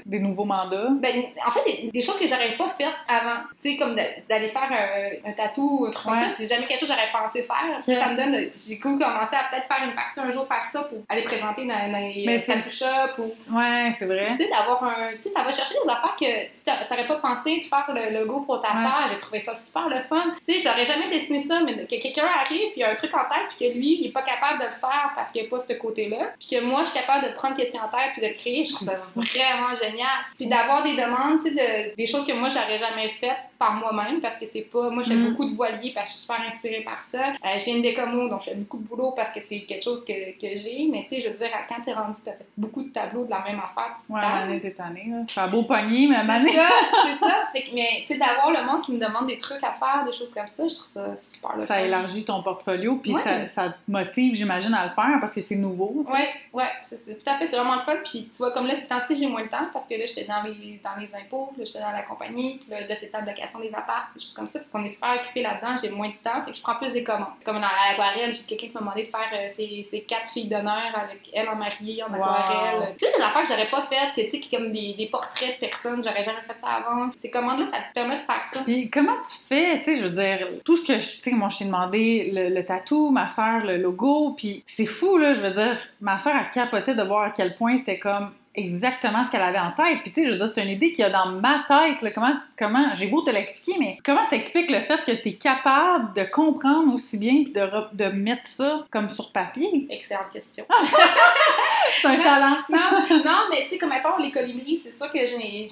Des 0.06 0.20
nouveaux 0.20 0.46
mandats. 0.46 0.90
ben, 1.00 1.24
en 1.46 1.52
fait, 1.52 1.64
des, 1.66 1.92
des 1.92 2.02
choses 2.02 2.20
que 2.20 2.28
j'aurais 2.28 2.56
pas 2.58 2.70
faites 2.78 2.94
avant. 3.08 3.42
Tu 3.62 3.72
sais, 3.72 3.78
comme 3.78 3.96
d'aller 3.96 4.50
faire 4.50 4.70
un, 4.72 5.30
un 5.30 5.34
tatou 5.34 5.80
ou 5.82 5.86
un 5.88 5.92
truc 5.92 6.06
comme 6.06 6.16
ça. 6.18 6.30
C'est 6.32 6.48
jamais 6.48 6.66
quelque 6.66 6.82
chose 6.82 6.90
que 6.90 6.96
j'aurais 6.96 7.12
pensé 7.12 7.44
faire. 7.44 7.82
Ça 8.00 8.10
me 8.10 8.16
donne. 8.18 8.50
J'ai 8.68 8.80
cool 8.80 9.00
commencé 9.00 9.36
à 9.36 9.50
peut-être 9.50 9.68
faire 9.68 9.88
une 9.88 9.96
partie 9.96 10.20
un 10.20 10.32
jour, 10.32 10.48
faire 10.48 10.66
ça 10.66 10.82
pour 10.84 11.00
aller 11.10 11.24
présenter 11.24 11.66
dans, 11.66 11.92
dans 11.92 12.00
les 12.00 12.40
c'est- 12.40 12.54
tattoo 12.54 12.70
shops 12.70 13.20
ou. 13.20 13.34
Ouais, 13.52 13.94
c'est 14.00 14.06
vrai. 14.06 14.30
Tu 14.38 14.44
sais, 14.44 14.50
d'avoir 14.50 14.84
un. 14.84 15.14
Tu 15.16 15.22
sais, 15.24 15.30
ça 15.30 15.44
va 15.44 15.52
chercher 15.52 15.76
des 15.84 15.90
affaires 15.90 16.16
que 16.20 16.26
tu 16.48 16.88
t'aurais 16.90 17.08
pas 17.08 17.16
pensé 17.18 17.58
de 17.60 17.64
faire 17.66 17.86
le 17.94 18.18
logo 18.20 18.42
pour 18.42 18.62
ta 18.62 18.70
Ouais. 18.70 18.84
sœur. 18.84 19.08
J'ai 19.12 19.18
trouvé 19.18 19.40
ça 19.40 19.56
super 19.56 19.88
le 19.90 20.02
fun. 20.02 20.24
Tu 20.46 20.54
sais, 20.54 20.60
j'aurais 20.60 20.86
jamais 20.86 21.10
dessiné 21.10 21.40
ça, 21.40 21.60
mais 21.62 21.76
que 21.86 22.02
quelqu'un 22.02 22.26
arrive, 22.40 22.72
puis 22.72 22.78
il 22.78 22.84
a 22.84 22.92
un 22.92 22.96
truc 22.96 23.14
en 23.14 23.24
tête, 23.30 23.48
puis 23.58 23.68
que 23.70 23.74
lui, 23.78 23.98
il 24.02 24.08
est 24.08 24.12
pas 24.12 24.24
capable 24.24 24.60
de 24.60 24.66
le 24.66 24.76
faire 24.80 25.12
parce 25.16 25.32
qu'il 25.32 25.46
a 25.46 25.50
pas 25.50 25.60
ce 25.60 25.74
côté-là. 25.74 26.32
Puis 26.40 26.50
que 26.58 26.62
moi, 26.62 26.84
je 26.84 26.90
suis 26.90 27.00
capable 27.00 27.28
de 27.28 27.34
prendre 27.34 27.56
qu'est-ce 27.56 27.72
qu'il 27.72 27.80
y 27.80 27.84
a 27.84 27.86
en 27.86 27.90
tête, 27.90 28.12
puis 28.14 28.22
de 28.22 28.28
le 28.28 28.34
créer. 28.34 28.66
Je 28.66 28.74
trouve 28.74 28.88
ça 28.88 29.00
vraiment 29.16 29.76
génial. 29.76 30.10
Puis 30.38 30.48
d'avoir 30.48 30.84
des 30.84 30.96
demandes, 30.96 31.40
tu 31.44 31.50
sais, 31.50 31.92
de, 31.92 31.96
des 31.96 32.08
choses 32.08 32.26
que 32.26 32.34
moi, 32.34 32.50
j'aurais 32.50 32.80
jamais 32.80 33.10
faites 33.20 33.38
par 33.58 33.74
moi-même 33.74 34.20
parce 34.20 34.36
que 34.36 34.46
c'est 34.46 34.64
pas. 34.64 34.90
Moi, 34.90 35.02
je 35.04 35.10
fais 35.10 35.16
Mm. 35.16 35.30
beaucoup 35.30 35.46
de 35.50 35.56
voiliers 35.56 35.92
parce 35.94 36.08
que 36.08 36.12
je 36.12 36.16
suis 36.18 36.22
super 36.24 36.42
inspirée 36.46 36.82
par 36.82 37.04
ça. 37.04 37.30
Euh, 37.30 37.60
j'ai 37.64 37.72
une 37.72 37.82
décomo, 37.82 38.28
donc 38.28 38.42
je 38.42 38.50
fais 38.50 38.56
beaucoup 38.56 38.78
de 38.78 38.84
boulot 38.88 39.12
parce 39.16 39.32
que 39.32 39.40
c'est 39.42 39.62
quelque 39.62 39.84
chose 39.84 40.04
que, 40.04 40.32
que 40.40 40.60
j'ai. 40.60 40.88
Mais 40.92 41.04
tu 41.04 41.10
sais, 41.16 41.22
je 41.22 41.30
veux 41.30 41.38
dire, 41.38 41.50
quand 41.70 41.82
t'es 41.86 41.94
rendu, 41.94 42.18
t'as 42.26 42.34
fait 42.34 42.46
beaucoup 42.58 42.84
de 42.84 42.90
tableaux 42.90 43.24
de 43.24 43.30
la 43.40 43.52
même 43.52 43.60
affaire, 43.60 43.94
tu 43.96 44.12
Ouais, 44.12 44.60
t'es 44.60 44.72
tannée, 44.72 45.08
là. 45.10 45.18
C'est 45.28 45.40
un 45.42 45.48
beau 45.48 45.64
pogné, 45.64 46.08
mais 46.08 46.18
C'est 46.22 46.24
Mané. 46.28 46.54
ça, 46.54 46.68
c'est 47.06 47.16
ça. 47.16 47.34
Fait 47.52 47.64
que, 47.64 47.76
mais 47.76 47.88
tu 48.02 48.08
sais, 48.14 48.18
d'avoir 48.18 48.52
le 48.52 48.64
monde 48.66 48.82
qui 48.82 48.94
me 48.94 49.00
demande 49.00 49.28
des 49.28 49.38
trucs 49.38 49.64
à 49.64 49.72
faire 49.74 50.04
des 50.06 50.14
choses 50.14 50.34
comme 50.34 50.48
ça. 50.48 50.68
Je 50.68 50.76
trouve 50.76 50.86
ça 50.88 51.16
super 51.18 51.56
le 51.58 51.66
Ça 51.66 51.76
fun. 51.76 51.80
élargit 51.82 52.26
ton 52.26 52.42
portfolio, 52.44 52.96
puis 52.98 53.14
Ouais. 53.14 53.22
ça, 53.22 53.48
ça 53.50 53.70
te 53.70 53.78
motive, 53.92 54.36
j'imagine, 54.36 54.74
à 54.74 54.86
le 54.86 54.92
faire 54.92 55.18
parce 55.20 55.34
que 55.34 55.42
c'est 55.42 55.56
nouveau. 55.56 56.06
Ouais, 56.12 56.30
ouais, 56.54 56.70
c'est 56.84 56.98
c'est- 56.98 57.16
tout 57.16 57.30
à 57.30 57.38
fait, 57.38 57.48
c'est 57.48 57.56
vraiment 57.58 57.76
le 57.76 57.82
fun. 57.82 57.96
Puis 58.04 58.30
tu 58.32 58.38
vois, 58.38 58.52
comme 58.52 58.68
là, 58.68 58.76
ces 58.76 58.88
temps-ci, 58.88 59.16
j'ai 59.16 59.28
moins 59.28 59.44
de 59.44 59.48
temps 59.50 59.68
parce 59.74 59.86
que 59.88 59.94
là, 59.96 60.06
j'étais 60.06 60.26
dans 60.26 60.44
les, 60.44 60.80
dans 60.84 61.00
les 61.00 61.16
impôts, 61.16 61.50
puis 61.54 61.60
là, 61.62 61.66
j'étais 61.66 61.80
dans 61.82 61.92
la 61.92 62.04
compagnie, 62.04 62.60
puis 62.60 62.70
là, 62.72 62.82
là 62.88 62.96
c'est 63.00 63.12
de 63.12 63.26
location 63.26 63.60
des 63.60 63.70
apparts, 63.74 64.10
des 64.16 64.22
choses 64.22 64.36
comme 64.36 64.48
ça. 64.48 64.60
Fait 64.60 64.66
qu'on 64.72 64.84
est 64.84 64.90
super 64.90 65.14
occupé 65.22 65.42
là-dedans, 65.42 65.76
j'ai 65.82 65.90
moins 65.90 66.10
de 66.10 66.14
temps, 66.24 66.44
fait 66.46 66.52
que 66.52 66.58
je 66.58 66.62
prends 66.62 66.76
plus 66.76 66.92
des 66.94 67.04
commandes. 67.04 67.34
Comme 67.46 67.56
dans 67.56 67.62
l'aquarelle, 67.62 68.34
j'ai 68.34 68.44
quelqu'un 68.44 68.68
qui 68.68 68.74
m'a 68.74 68.80
demandé 68.82 69.04
de 69.04 69.08
faire 69.08 69.30
euh, 69.34 69.48
ses, 69.52 69.88
ses 69.90 70.02
quatre 70.02 70.28
filles 70.30 70.48
d'honneur 70.48 70.92
avec 70.96 71.22
elle 71.34 71.48
en 71.50 71.56
mariée, 71.56 72.04
en 72.04 72.12
Wow. 72.14 72.24
aquarelle. 72.24 72.96
Affaires 73.26 73.44
que 73.44 73.48
j'aurais 73.48 73.70
pas 73.70 73.84
faites, 73.84 74.16
que 74.16 74.22
tu 74.30 74.42
sais, 74.42 74.56
comme 74.56 74.72
des, 74.72 75.08
portraits 75.12 75.56
de 75.56 75.60
personnes, 75.60 76.04
j'aurais 76.04 76.24
jamais 76.24 76.42
fait 76.48 76.58
ça 76.58 76.68
avant. 76.68 77.10
Ces 77.22 77.30
commandes-là, 77.30 77.66
ça 77.68 77.78
te 77.78 77.94
permet 77.94 78.18
de 78.18 78.22
faire 78.22 78.44
ça. 78.44 78.62
Puis 78.64 78.90
comment 78.90 79.16
tu 79.30 79.38
fais, 79.48 79.80
tu 79.80 79.86
sais, 79.86 80.02
je 80.02 80.08
veux 80.08 80.12
dire, 80.12 80.48
tout 80.64 80.78
ce 80.78 80.86
que 80.86 81.00
je, 81.00 81.18
tu 81.18 81.22
sais, 81.22 81.32
moi, 81.32 81.50
je 81.50 81.60
t'ai 81.60 81.66
demandé, 81.66 82.32
le, 82.34 82.50
le 82.54 82.66
tatou, 82.66 83.10
ma 83.10 83.28
soeur, 83.30 83.66
le 83.66 83.78
logo, 83.78 84.34
puis 84.38 84.64
c'est 84.68 84.86
fou, 84.86 85.18
là, 85.18 85.34
je 85.34 85.42
veux 85.42 85.54
dire, 85.54 85.78
ma 86.02 86.18
soeur 86.18 86.36
a 86.36 86.46
capoté 86.46 86.94
de 86.94 87.04
voir 87.04 87.24
à 87.24 87.30
quel 87.32 87.56
point 87.56 87.78
c'était 87.78 88.00
comme 88.00 88.32
exactement 88.56 89.24
ce 89.24 89.30
qu'elle 89.32 89.42
avait 89.42 89.60
en 89.60 89.72
tête. 89.72 90.00
Puis 90.02 90.12
tu 90.12 90.22
sais, 90.22 90.28
je 90.28 90.32
veux 90.32 90.38
dire, 90.38 90.52
c'est 90.54 90.62
une 90.64 90.70
idée 90.70 90.92
qu'il 90.92 91.00
y 91.00 91.04
a 91.04 91.10
dans 91.10 91.28
ma 91.28 91.64
tête, 91.68 92.02
là, 92.02 92.12
comment, 92.12 92.34
comment, 92.58 92.94
j'ai 92.96 93.08
beau 93.08 93.22
te 93.22 93.30
l'expliquer, 93.32 93.80
mais 93.80 93.98
comment 94.06 94.28
t'expliques 94.30 94.70
le 94.72 94.82
fait 94.82 95.04
que 95.06 95.12
t'es 95.12 95.34
capable 95.34 96.14
de 96.14 96.24
comprendre 96.26 96.94
aussi 96.94 97.18
bien 97.18 97.44
puis 97.44 97.54
de, 97.54 97.60
re- 97.62 97.90
de 97.94 98.06
mettre 98.06 98.46
ça 98.48 98.86
comme 98.92 99.10
sur 99.10 99.32
papier? 99.32 99.88
Excellente 99.90 100.32
question. 100.34 100.66
C'est 102.02 102.08
un 102.08 102.18
talent. 102.22 102.58
Non, 102.70 103.18
non, 103.24 103.38
mais 103.52 103.64
tu 103.64 103.70
sais, 103.70 103.78
comme 103.78 103.90
mettons, 103.90 104.18
les 104.20 104.32
colibris, 104.32 104.80
c'est 104.80 104.92
sûr 104.92 105.12
que 105.12 105.20
je 105.26 105.36
n'ai 105.38 105.68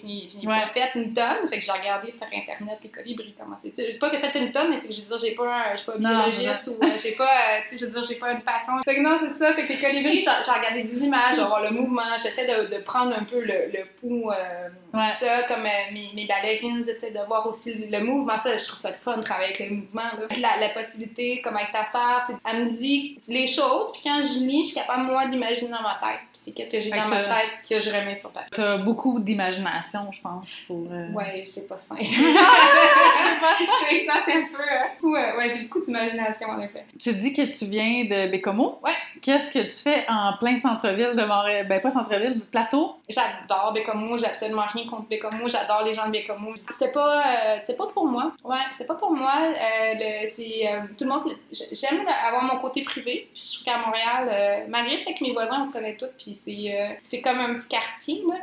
Ouais. 0.48 0.62
pas 0.62 0.68
fait 0.68 1.00
une 1.00 1.14
tonne. 1.14 1.50
Fait 1.50 1.60
que 1.60 1.66
j'ai 1.66 1.72
regardé 1.72 2.12
sur 2.12 2.28
Internet 2.28 2.80
les 2.84 2.90
colibris, 2.90 3.34
comment 3.38 3.56
c'est. 3.58 3.74
Je 3.76 3.92
sais 3.92 4.00
pas 4.00 4.10
que 4.10 4.18
j'ai 4.18 4.22
fait 4.30 4.40
une 4.40 4.52
tonne, 4.54 4.70
mais 4.70 4.80
c'est 4.80 4.88
que 4.90 4.94
je 4.94 5.02
veux 5.02 5.08
dire, 5.08 5.18
j'ai 5.20 5.32
pas, 5.32 5.44
un- 5.44 6.00
Non, 6.00 6.10
biologiste 6.30 6.68
ou 6.68 6.84
euh, 6.84 6.88
j'ai 7.02 7.14
pas, 7.14 7.26
euh, 7.26 7.60
tu 7.64 7.70
sais, 7.70 7.78
je 7.78 7.86
veux 7.86 7.92
dire, 7.92 8.04
j'ai 8.04 8.16
pas 8.20 8.32
une 8.32 8.42
passion. 8.42 8.74
Fait 8.86 8.96
que 8.96 9.02
non, 9.02 9.18
c'est 9.22 9.34
ça. 9.44 9.54
Fait 9.54 9.64
que 9.66 9.74
les 9.74 9.80
colibris, 9.80 10.22
j'ai 10.22 10.52
regardé 10.52 10.84
des 10.84 11.04
images, 11.04 11.36
on 11.40 11.42
va 11.44 11.48
voir 11.48 11.64
le 11.64 11.72
mouvement. 11.72 12.04
J'essaie 12.22 12.46
de, 12.46 12.73
de 12.74 12.84
prendre 12.84 13.16
un 13.16 13.24
peu 13.24 13.42
le, 13.42 13.86
pouls, 14.00 14.32
euh, 14.32 14.70
Ouais. 14.94 15.12
ça, 15.14 15.44
comme 15.48 15.66
euh, 15.66 15.94
mes, 15.94 16.10
mes 16.16 16.28
ballerines, 16.28 16.84
j'essaie 16.86 17.12
de 17.12 17.20
voir 17.28 17.48
aussi 17.48 17.74
le, 17.74 17.88
le 17.98 18.04
mouvement. 18.04 18.38
Ça, 18.38 18.58
je 18.58 18.66
trouve 18.66 18.80
ça 18.80 18.90
le 18.90 18.96
fun 18.96 19.18
de 19.18 19.24
travailler 19.24 19.54
avec 19.56 19.70
le 19.70 19.76
mouvement. 19.78 20.04
Là. 20.04 20.28
La, 20.40 20.58
la 20.68 20.70
possibilité, 20.70 21.42
comme 21.42 21.56
avec 21.58 21.72
ta 21.72 21.86
sœur, 21.86 22.24
c'est- 22.28 22.34
elle 22.46 22.66
me 22.66 22.70
dit 22.70 23.20
les 23.28 23.48
choses, 23.48 23.92
puis 23.94 24.02
quand 24.04 24.22
je 24.22 24.40
lis, 24.40 24.62
je 24.66 24.72
suis 24.72 24.76
capable, 24.76 25.04
moi, 25.04 25.28
d'imaginer 25.28 25.72
dans 25.72 25.82
ma 25.82 25.96
tête. 25.96 26.20
Puis 26.32 26.42
c'est 26.44 26.52
qu'est-ce 26.54 26.72
que 26.72 26.80
j'ai 26.80 26.90
dans 26.92 27.08
ma 27.08 27.24
tête 27.24 27.52
que 27.68 27.80
je 27.80 27.90
remets 27.92 28.16
sur 28.16 28.32
papier. 28.34 28.50
T'as 28.56 28.78
beaucoup 28.78 29.20
d'imagination, 29.20 30.12
je 30.12 30.22
pense, 30.22 30.46
pour... 30.68 30.88
euh, 30.92 31.10
Ouais, 31.12 31.44
c'est 31.46 31.68
pas 31.68 31.78
simple. 31.88 32.04
c'est 32.04 34.06
ça, 34.06 34.14
c'est 34.26 34.34
un 34.34 34.46
peu. 34.54 34.62
euh, 34.62 35.10
ouais, 35.10 35.36
ouais, 35.38 35.50
j'ai 35.50 35.64
beaucoup 35.64 35.82
d'imagination 35.86 36.50
en 36.50 36.60
effet. 36.62 36.86
Tu 37.00 37.14
dis 37.16 37.34
que 37.34 37.42
tu 37.58 37.66
viens 37.66 38.06
de 38.06 38.30
Bécomo. 38.30 38.80
Ouais. 38.84 38.92
Qu'est-ce 39.22 39.52
que 39.52 39.60
tu 39.64 39.72
fais 39.76 40.06
en 40.10 40.34
plein 40.38 40.60
centre-ville 40.60 41.16
de 41.16 41.24
Montréal? 41.26 41.68
Ben, 41.68 41.82
pas 41.82 41.92
centre-ville, 41.92 42.40
plateau? 42.52 42.96
J'adore 43.10 43.72
Bécomo, 43.74 44.18
j'ai 44.18 44.26
absolument 44.26 44.66
rien 44.68 44.83
contre 44.86 45.08
Bécomo, 45.08 45.48
j'adore 45.48 45.84
les 45.84 45.94
gens 45.94 46.08
de 46.08 46.12
Bécomo. 46.12 46.54
C'est 46.72 46.92
pas, 46.92 47.20
euh, 47.20 47.58
c'est 47.66 47.78
pas 47.78 47.88
pour 47.88 48.06
moi. 48.06 48.32
Ouais, 48.44 48.58
c'est 48.78 48.86
pas 48.88 48.96
pour 48.96 49.12
moi. 49.12 49.34
Euh, 49.42 49.94
le- 49.96 50.30
c'est 50.32 50.68
euh, 50.68 50.82
tout 50.98 51.04
le 51.06 51.10
monde. 51.10 51.32
J'aime 51.72 52.06
avoir 52.08 52.44
mon 52.44 52.60
côté 52.60 52.84
privé. 52.84 53.30
Puis 53.34 53.42
je 53.42 53.54
trouve 53.56 53.66
qu'à 53.66 53.78
Montréal, 53.86 54.66
malgré 54.70 54.98
le 54.98 55.04
fait 55.04 55.14
que 55.14 55.24
mes 55.24 55.32
voisins 55.34 55.62
on 55.62 55.64
se 55.66 55.72
connaît 55.72 55.96
tous, 55.96 56.08
puis 56.20 56.34
c'est, 56.34 57.00
c'est 57.04 57.22
comme 57.22 57.40
un 57.40 57.54
petit 57.56 57.68
quartier. 57.68 58.24
Là. 58.28 58.36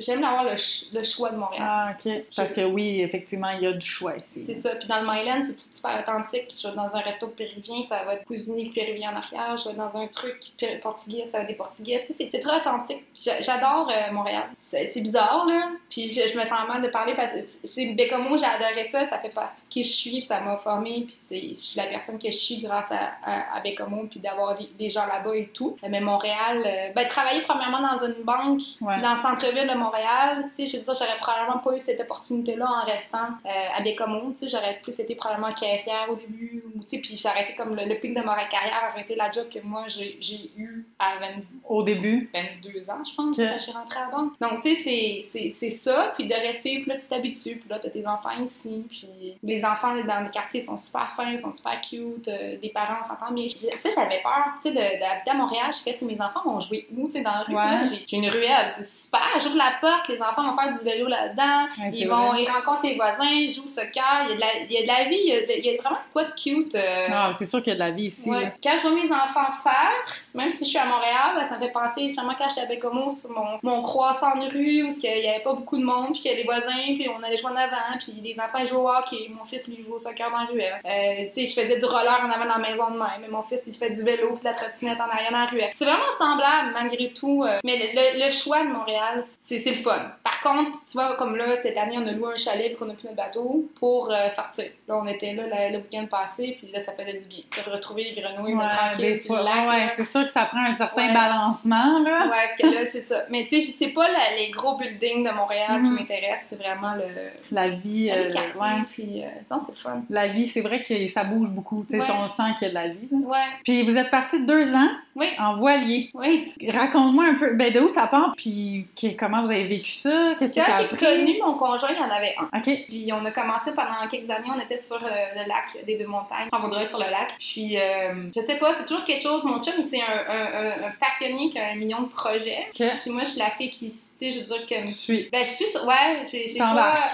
J'aime 0.00 0.24
avoir 0.24 0.44
le, 0.44 0.56
ch- 0.56 0.86
le 0.92 1.02
choix 1.02 1.30
de 1.30 1.36
Montréal. 1.36 1.62
Ah, 1.66 1.92
OK. 2.04 2.12
Parce 2.36 2.52
que 2.52 2.64
oui, 2.64 3.00
effectivement, 3.00 3.50
il 3.50 3.62
y 3.62 3.66
a 3.66 3.72
du 3.72 3.86
choix 3.86 4.14
ici. 4.16 4.44
C'est 4.44 4.54
ça. 4.54 4.76
Puis 4.76 4.86
dans 4.88 5.00
le 5.00 5.06
Myland, 5.06 5.42
c'est 5.44 5.56
tout 5.56 5.64
super 5.74 5.98
authentique. 6.00 6.52
Je 6.54 6.68
vais 6.68 6.74
dans 6.74 6.94
un 6.96 7.00
resto 7.00 7.28
péruvien, 7.28 7.82
ça 7.82 8.04
va 8.04 8.14
être 8.14 8.24
cuisiné 8.24 8.70
péruvien 8.74 9.12
en 9.12 9.16
arrière. 9.16 9.56
Je 9.56 9.68
vais 9.68 9.74
dans 9.74 9.96
un 9.96 10.06
truc 10.06 10.36
portugais, 10.82 11.26
ça 11.26 11.38
va 11.38 11.42
être 11.44 11.48
des 11.48 11.54
portugais. 11.54 12.00
Tu 12.00 12.08
sais, 12.08 12.12
c'est- 12.12 12.28
c'est 12.30 12.40
très 12.40 12.56
authentique. 12.58 13.04
J'adore 13.40 13.90
Montréal. 14.12 14.44
C'est 14.58 14.86
c'est 14.92 15.00
bizarre, 15.00 15.44
là. 15.46 15.68
Puis 15.90 16.06
je, 16.06 16.28
je 16.28 16.38
me 16.38 16.44
sens 16.44 16.66
mal 16.68 16.82
de 16.82 16.88
parler 16.88 17.14
parce 17.14 17.32
que 17.32 17.38
c'est 17.64 17.86
Bécomo, 17.94 18.36
j'ai 18.36 18.44
adoré 18.44 18.84
ça. 18.84 19.06
Ça 19.06 19.18
fait 19.18 19.28
partie 19.30 19.64
de 19.64 19.68
qui 19.70 19.82
je 19.82 19.88
suis, 19.92 20.10
puis 20.10 20.22
ça 20.22 20.40
m'a 20.40 20.56
formé. 20.58 21.04
Puis 21.06 21.14
c'est- 21.16 21.48
je 21.48 21.54
suis 21.54 21.76
la 21.80 21.86
personne 21.86 22.18
que 22.18 22.30
je 22.30 22.36
suis 22.36 22.58
grâce 22.58 22.92
à, 22.92 23.12
à, 23.24 23.56
à 23.56 23.60
Bécomo, 23.60 24.04
puis 24.10 24.20
d'avoir 24.20 24.56
des, 24.78 24.90
gens 24.90 25.06
là-bas 25.06 25.34
et 25.36 25.46
tout. 25.48 25.76
Mais 25.88 26.00
Montréal, 26.00 26.62
euh, 26.64 26.92
ben, 26.94 27.06
travailler 27.08 27.42
premièrement 27.42 27.80
dans 27.80 28.04
une 28.04 28.22
banque 28.22 28.60
Ouais. 28.80 29.00
dans 29.00 29.12
le 29.12 29.18
centre-ville 29.18 29.68
de 29.68 29.74
Montréal, 29.76 30.46
tu 30.54 30.54
sais, 30.54 30.66
je 30.66 30.76
veux 30.78 30.82
dire, 30.84 30.94
j'aurais 30.94 31.18
probablement 31.20 31.58
pas 31.58 31.74
eu 31.76 31.80
cette 31.80 32.00
opportunité-là 32.00 32.66
en 32.66 32.84
restant 32.86 33.28
euh, 33.46 33.48
à 33.76 33.80
Bécomo, 33.82 34.32
tu 34.32 34.38
sais, 34.38 34.48
j'aurais 34.48 34.78
plus 34.82 34.98
été 35.00 35.14
probablement 35.14 35.52
caissière 35.52 36.06
au 36.10 36.16
début, 36.16 36.62
ou, 36.74 36.80
tu 36.82 36.88
sais, 36.88 36.98
puis 36.98 37.16
j'ai 37.16 37.28
arrêté 37.28 37.54
comme 37.54 37.74
le, 37.74 37.84
le 37.84 37.94
pic 37.96 38.14
de 38.14 38.20
ma 38.22 38.34
carrière, 38.46 38.82
arrêté 38.92 39.14
la 39.14 39.30
job 39.30 39.46
que 39.52 39.58
moi 39.62 39.84
j'ai 39.88 40.18
eu 40.56 40.84
à 40.98 41.18
20 41.18 41.26
Au 41.68 41.82
début? 41.82 42.30
22 42.62 42.90
ans, 42.90 43.02
je 43.04 43.14
pense, 43.14 43.38
Ok. 43.38 43.44
quand 43.44 43.58
j'ai 43.58 43.72
rentré 43.72 44.00
à 44.00 44.04
la 44.04 44.10
banque. 44.10 44.32
Donc, 44.40 44.60
tu 44.62 44.74
sais, 44.74 45.20
c'est 45.22 45.70
ça, 45.78 46.12
puis 46.16 46.26
de 46.28 46.34
rester, 46.34 46.80
puis 46.82 46.86
là, 46.86 46.96
tu 46.98 47.08
t'habitues, 47.08 47.56
puis 47.56 47.68
là, 47.68 47.78
t'as 47.78 47.88
tes 47.90 48.06
enfants 48.06 48.30
ici, 48.42 48.84
puis 48.88 49.36
les 49.42 49.64
enfants 49.64 49.94
dans 49.94 50.20
les 50.24 50.30
quartiers 50.30 50.60
sont 50.60 50.76
super 50.76 51.12
fins, 51.16 51.36
sont 51.36 51.52
super 51.52 51.80
cute, 51.80 52.28
euh, 52.28 52.56
des 52.62 52.68
parents 52.70 53.02
s'entendent 53.02 53.34
bien. 53.34 53.46
J'ai- 53.48 53.70
Tu 53.70 53.78
sais, 53.78 53.90
j'avais 53.94 54.20
peur, 54.22 54.44
tu 54.62 54.68
sais, 54.68 54.74
d'habiter 54.74 55.30
à 55.30 55.34
Montréal, 55.34 55.66
je 55.68 55.78
sais 55.78 55.84
qu'est-ce 55.84 56.00
que 56.00 56.04
mes 56.04 56.20
enfants 56.20 56.42
vont 56.44 56.60
jouer 56.60 56.86
où, 56.96 57.06
tu 57.06 57.12
sais, 57.12 57.20
dans 57.22 57.30
la 57.32 57.40
rue, 57.42 57.54
Ouais. 57.54 57.84
J'ai 58.06 58.16
une 58.16 58.28
ruelle, 58.28 58.70
c'est 58.72 58.84
super, 58.84 59.20
j'ouvre 59.40 59.56
la 59.56 59.72
porte, 59.80 60.08
les 60.08 60.20
enfants 60.20 60.50
vont 60.50 60.56
faire 60.56 60.72
du 60.76 60.84
vélo 60.84 61.06
là-dedans, 61.08 61.66
Ouais, 61.80 61.90
ils 61.92 62.08
vont, 62.08 62.28
vrai. 62.28 62.42
ils 62.44 62.50
rencontrent 62.50 62.84
les 62.86 62.96
voisins, 62.96 63.24
ils 63.30 63.52
jouent 63.52 63.64
au 63.64 63.68
soccer, 63.68 64.04
il 64.24 64.30
y 64.30 64.32
a 64.32 64.34
de 64.36 64.40
la, 64.40 64.46
il 64.68 64.72
y 64.72 64.76
a 64.78 64.82
de 64.82 64.86
la 64.86 65.04
vie, 65.08 65.18
il 65.24 65.28
y 65.28 65.32
a, 65.36 65.40
de- 65.40 65.58
il 65.58 65.64
y 65.66 65.70
a 65.78 65.80
vraiment 65.82 65.96
de 65.96 66.12
quoi 66.12 66.24
de 66.24 66.32
cute. 66.32 66.74
euh, 66.74 67.08
Non, 67.08 67.32
c'est 67.38 67.46
sûr 67.46 67.60
qu'il 67.62 67.68
y 67.72 67.72
a 67.72 67.74
de 67.74 67.80
la 67.80 67.90
vie 67.90 68.06
ici. 68.06 68.28
Ouais. 68.30 68.52
Quand 68.62 68.74
je 68.76 68.82
vois 68.88 68.90
mes 68.92 69.10
enfants 69.12 69.52
faire, 69.62 69.92
même 70.34 70.50
si 70.50 70.64
je 70.64 70.70
suis 70.70 70.78
à 70.78 70.84
Montréal, 70.86 71.34
ben, 71.36 71.46
ça 71.46 71.56
me 71.56 71.60
fait 71.64 71.72
penser 71.72 72.02
justement 72.08 72.32
quand 72.36 72.48
j'étais 72.48 72.62
à 72.62 72.66
Bécomo 72.66 73.10
sur 73.10 73.30
mon, 73.30 73.58
mon 73.62 73.82
croissant 73.82 74.36
de 74.36 74.48
rue 74.48 74.82
où 74.84 74.90
il 74.90 75.20
n'y 75.20 75.28
avait 75.28 75.42
pas 75.42 75.52
beaucoup 75.52 75.67
de 75.76 75.84
monde, 75.84 76.12
puis 76.12 76.20
qu'il 76.20 76.30
y 76.30 76.34
a 76.34 76.36
les 76.38 76.44
voisins, 76.44 76.70
puis 76.94 77.08
on 77.08 77.22
allait 77.22 77.36
jouer 77.36 77.50
en 77.52 77.56
avant, 77.56 77.98
puis 77.98 78.12
les 78.22 78.40
enfants 78.40 78.64
jouaient 78.64 78.78
au 78.78 78.88
hockey, 78.88 79.28
mon 79.30 79.44
fils 79.44 79.68
lui 79.68 79.82
joue 79.84 79.94
au 79.94 79.98
soccer 79.98 80.30
dans 80.30 80.38
la 80.38 80.44
ruelle. 80.46 80.80
Euh, 80.84 81.26
tu 81.34 81.46
sais, 81.46 81.46
je 81.46 81.60
faisais 81.60 81.78
du 81.78 81.84
roller 81.84 82.20
en 82.24 82.30
avant 82.30 82.44
dans 82.46 82.58
la 82.58 82.68
maison 82.70 82.90
de 82.90 82.98
même, 82.98 83.20
mais 83.20 83.28
mon 83.28 83.42
fils 83.42 83.66
il 83.66 83.74
fait 83.76 83.90
du 83.90 84.02
vélo, 84.02 84.28
puis 84.30 84.38
de 84.40 84.44
la 84.44 84.54
trottinette 84.54 85.00
en 85.00 85.08
arrière 85.10 85.30
dans 85.32 85.38
la 85.40 85.46
ruelle. 85.46 85.70
C'est 85.74 85.84
vraiment 85.84 86.12
semblable 86.18 86.70
malgré 86.72 87.10
tout, 87.10 87.44
euh, 87.44 87.58
mais 87.64 87.76
le, 87.76 87.86
le- 88.18 88.24
le 88.24 88.30
choix 88.30 88.62
de 88.64 88.68
Montréal, 88.68 89.20
c'est 89.22 89.56
le 89.64 89.74
fun. 89.74 90.12
Par 90.24 90.40
contre, 90.40 90.70
tu 90.86 90.92
vois, 90.94 91.16
comme 91.16 91.36
là, 91.36 91.60
cette 91.60 91.76
année, 91.76 91.96
on 91.98 92.06
a 92.06 92.12
loué 92.12 92.32
un 92.34 92.36
chalet, 92.36 92.68
puis 92.68 92.76
qu'on 92.76 92.88
a 92.90 92.94
pris 92.94 93.04
notre 93.04 93.16
bateau 93.16 93.68
pour 93.78 94.10
euh, 94.12 94.28
sortir. 94.28 94.66
Là, 94.86 94.96
on 95.02 95.06
était 95.06 95.32
là 95.34 95.42
le, 95.44 95.72
le 95.76 95.78
week-end 95.82 96.06
passé, 96.10 96.56
puis 96.60 96.70
là, 96.72 96.80
ça 96.80 96.92
faisait 96.92 97.14
du 97.18 97.24
bien. 97.26 97.40
Tu 97.50 97.60
sais, 97.60 97.68
retrouver 97.70 98.04
les 98.04 98.20
grenouilles, 98.20 98.54
Ouais, 98.54 98.66
tranquille, 98.68 99.20
puis 99.20 99.28
le 99.28 99.42
lac. 99.42 99.68
ouais, 99.68 99.92
c'est 99.96 100.04
sûr 100.06 100.26
que 100.26 100.32
ça 100.32 100.44
prend 100.46 100.64
un 100.64 100.74
certain 100.74 101.08
Ouais. 101.08 101.12
balancement, 101.14 101.98
là. 102.00 102.24
Ouais, 102.24 102.30
parce 102.30 102.56
que 102.56 102.66
là, 102.66 102.86
c'est 102.86 103.02
ça. 103.02 103.24
Mais 103.30 103.44
tu 103.44 103.60
sais, 103.60 103.66
je 103.66 103.70
sais 103.72 103.88
pas 103.88 104.06
les 104.36 104.50
gros 104.50 104.76
buildings 104.76 105.24
de 105.24 105.30
Montréal 105.30 105.57
qui 105.66 105.90
Mhm. 105.90 105.94
m'intéressent, 105.94 106.46
c'est 106.50 106.56
vraiment 106.56 106.94
le. 106.94 107.04
La 107.50 107.68
vie, 107.70 108.06
le 108.08 108.28
euh, 108.28 108.30
quartier, 108.30 108.60
ouais. 108.60 108.82
puis. 108.90 109.22
euh, 109.24 109.28
non, 109.50 109.58
c'est 109.58 109.76
fun. 109.76 110.02
La 110.10 110.28
vie, 110.28 110.48
c'est 110.48 110.60
vrai 110.60 110.84
que 110.84 111.08
ça 111.08 111.24
bouge 111.24 111.48
beaucoup. 111.50 111.84
Ouais. 111.90 111.98
on 112.00 112.28
sent 112.28 112.42
qu'il 112.58 112.66
y 112.68 112.70
a 112.70 112.70
de 112.70 112.74
la 112.74 112.88
vie. 112.88 113.08
là. 113.10 113.18
Ouais, 113.18 113.38
Puis 113.64 113.82
vous 113.82 113.96
êtes 113.96 114.10
parti 114.10 114.40
de 114.40 114.46
deux 114.46 114.74
ans 114.74 114.88
Oui. 115.18 115.26
en 115.38 115.56
voilier. 115.56 116.10
oui. 116.14 116.52
Raconte-moi 116.68 117.24
un 117.24 117.34
peu, 117.34 117.54
ben 117.54 117.72
de 117.72 117.80
où 117.80 117.88
ça 117.88 118.06
part, 118.06 118.32
puis 118.36 118.86
que- 119.00 119.16
comment 119.18 119.42
vous 119.42 119.50
avez 119.50 119.66
vécu 119.66 119.90
ça, 119.90 120.34
qu'est-ce 120.38 120.54
que 120.54 120.60
Quand 120.60 120.88
j'ai 120.90 120.96
connu 120.96 121.38
mon 121.44 121.54
conjoint, 121.54 121.90
il 121.90 121.96
y 121.96 122.00
en 122.00 122.10
avait 122.10 122.34
un. 122.38 122.58
Ok. 122.58 122.84
Puis 122.88 123.10
on 123.12 123.24
a 123.24 123.30
commencé 123.32 123.74
pendant 123.74 124.06
quelques 124.10 124.30
années, 124.30 124.48
on 124.54 124.60
était 124.60 124.78
sur 124.78 124.96
euh, 124.96 125.08
le 125.34 125.48
lac 125.48 125.84
des 125.86 125.96
deux 125.96 126.06
montagnes, 126.06 126.48
en 126.52 126.60
Vaudreuil 126.60 126.86
sur 126.86 126.98
le 126.98 127.10
lac. 127.10 127.34
Puis 127.38 127.76
euh, 127.78 128.14
je 128.34 128.40
sais 128.40 128.58
pas, 128.58 128.72
c'est 128.74 128.84
toujours 128.84 129.04
quelque 129.04 129.22
chose. 129.22 129.44
Mon 129.44 129.60
chum, 129.62 129.82
c'est 129.82 130.00
un, 130.00 130.04
un, 130.28 130.44
un- 130.44 130.86
un 130.88 130.90
passionné 131.00 131.48
qui 131.50 131.58
a 131.58 131.68
un 131.72 131.74
million 131.74 132.02
de 132.02 132.08
projets. 132.08 132.66
Ok. 132.78 132.86
Puis 133.00 133.10
moi, 133.10 133.22
je 133.22 133.28
suis 133.30 133.38
la 133.40 133.50
fille 133.50 133.70
qui, 133.70 133.86
tu 133.88 133.92
sais, 134.14 134.32
je 134.32 134.40
veux 134.40 134.46
dire 134.46 134.66
que 134.66 134.88
Je 134.88 134.94
suis. 134.94 135.28
Ben, 135.32 135.44
je 135.44 135.50
suis. 135.50 135.64
Ouais. 135.64 136.26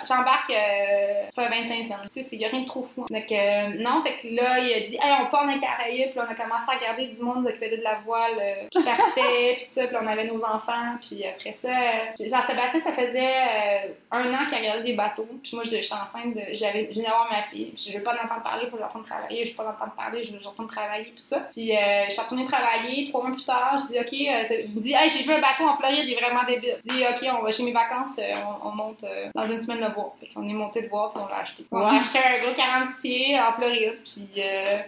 J'embarque 0.06 0.50
euh, 0.50 1.24
sur 1.32 1.42
un 1.42 1.48
25 1.48 1.84
cents. 1.84 1.94
Tu 2.12 2.22
sais, 2.22 2.36
il 2.36 2.42
y 2.42 2.44
a 2.44 2.48
rien 2.48 2.60
de 2.60 2.66
trop 2.66 2.82
fou. 2.94 3.06
Donc, 3.08 3.32
euh, 3.32 3.68
non, 3.78 4.02
fait 4.04 4.20
que 4.22 4.34
là, 4.34 4.58
il 4.58 4.72
a 4.72 4.80
dit, 4.86 4.94
hey, 4.96 5.12
on 5.22 5.26
part 5.30 5.46
dans 5.46 5.52
les 5.52 5.58
Caraïbes. 5.60 6.10
Puis 6.10 6.18
on 6.20 6.30
a 6.30 6.34
commencé 6.34 6.66
à 6.70 6.76
regarder 6.78 7.06
du 7.06 7.22
monde 7.22 7.48
qui 7.50 7.58
faisait 7.58 7.78
de 7.78 7.82
la 7.82 7.93
voile, 8.04 8.33
euh, 8.40 8.68
qui 8.70 8.83
partait, 8.83 9.54
puis 9.57 9.64
tout 9.66 9.72
ça. 9.72 9.87
Puis 9.87 9.96
on 10.00 10.07
avait 10.07 10.26
nos 10.26 10.42
enfants. 10.44 10.96
Puis 11.00 11.24
après 11.26 11.52
ça, 11.52 11.68
euh, 11.68 12.26
Jean-Sébastien, 12.28 12.80
ça 12.80 12.92
faisait 12.92 13.18
euh, 13.35 13.88
un 14.11 14.33
an 14.33 14.46
qu'il 14.48 14.59
regardait 14.59 14.83
des 14.85 14.94
bateaux. 14.94 15.28
Puis 15.42 15.52
moi, 15.54 15.62
j'étais 15.64 15.87
enceinte, 15.94 16.35
de... 16.35 16.40
j'avais, 16.52 16.88
je 16.90 16.94
venais 16.96 17.07
d'avoir 17.09 17.30
ma 17.30 17.42
fille. 17.44 17.72
Puis 17.74 17.90
je 17.92 17.96
veux 17.98 18.02
pas 18.04 18.12
en 18.12 18.24
entendre 18.24 18.42
parler, 18.42 18.64
il 18.64 18.70
faut 18.70 18.76
que 18.76 18.83
je 18.83 18.87
retourne 18.87 19.04
travailler. 19.04 19.44
Je 19.44 19.50
veux 19.50 19.57
pas 19.57 19.64
en 19.64 19.70
entendre 19.70 19.92
parler, 19.96 20.24
je 20.24 20.33
veux 20.33 20.38
que 20.38 20.44
je 20.44 20.48
retourne 20.48 20.68
travailler, 20.68 21.07
tout 21.16 21.22
ça. 21.22 21.40
Puis 21.52 21.68
je 21.72 22.11
suis 22.12 22.20
retournée 22.20 22.46
travailler. 22.46 23.09
Trois 23.09 23.22
mois 23.22 23.33
plus 23.37 23.44
tard, 23.44 23.78
je 23.80 23.92
dis, 23.92 23.98
OK, 24.00 24.12
il 24.12 24.74
me 24.74 24.80
dit, 24.80 24.92
hey, 24.92 25.11
j'ai 25.11 25.22
vu 25.24 25.33
un 25.33 25.40
bateau 25.40 25.64
en 25.68 25.76
Floride, 25.76 26.04
il 26.07 26.12
est 26.14 26.20
vraiment 26.20 26.44
débile. 26.44 26.76
Je 26.87 26.92
dis, 26.92 27.02
OK, 27.04 27.28
on 27.38 27.42
va 27.42 27.52
chez 27.52 27.62
mes 27.64 27.72
vacances, 27.72 28.18
on, 28.62 28.68
on 28.68 28.70
monte 28.72 29.04
dans 29.35 29.46
une 29.46 29.61
semaine 29.61 29.80
le 29.80 29.92
voir. 29.92 30.12
Fait 30.20 30.26
qu'on 30.35 30.48
est 30.48 30.52
monté 30.52 30.80
le 30.83 30.88
voir, 30.88 31.12
puis 31.12 31.22
on 31.24 31.28
l'a 31.28 31.38
acheté. 31.42 31.64
On 31.70 31.78
Wow. 31.78 31.87
a 31.87 32.00
acheté 32.00 32.18
un 32.18 32.44
gros 32.44 32.54
46 32.54 33.00
pieds 33.00 33.38
en 33.40 33.52
Floride, 33.52 33.98
puis 34.04 34.28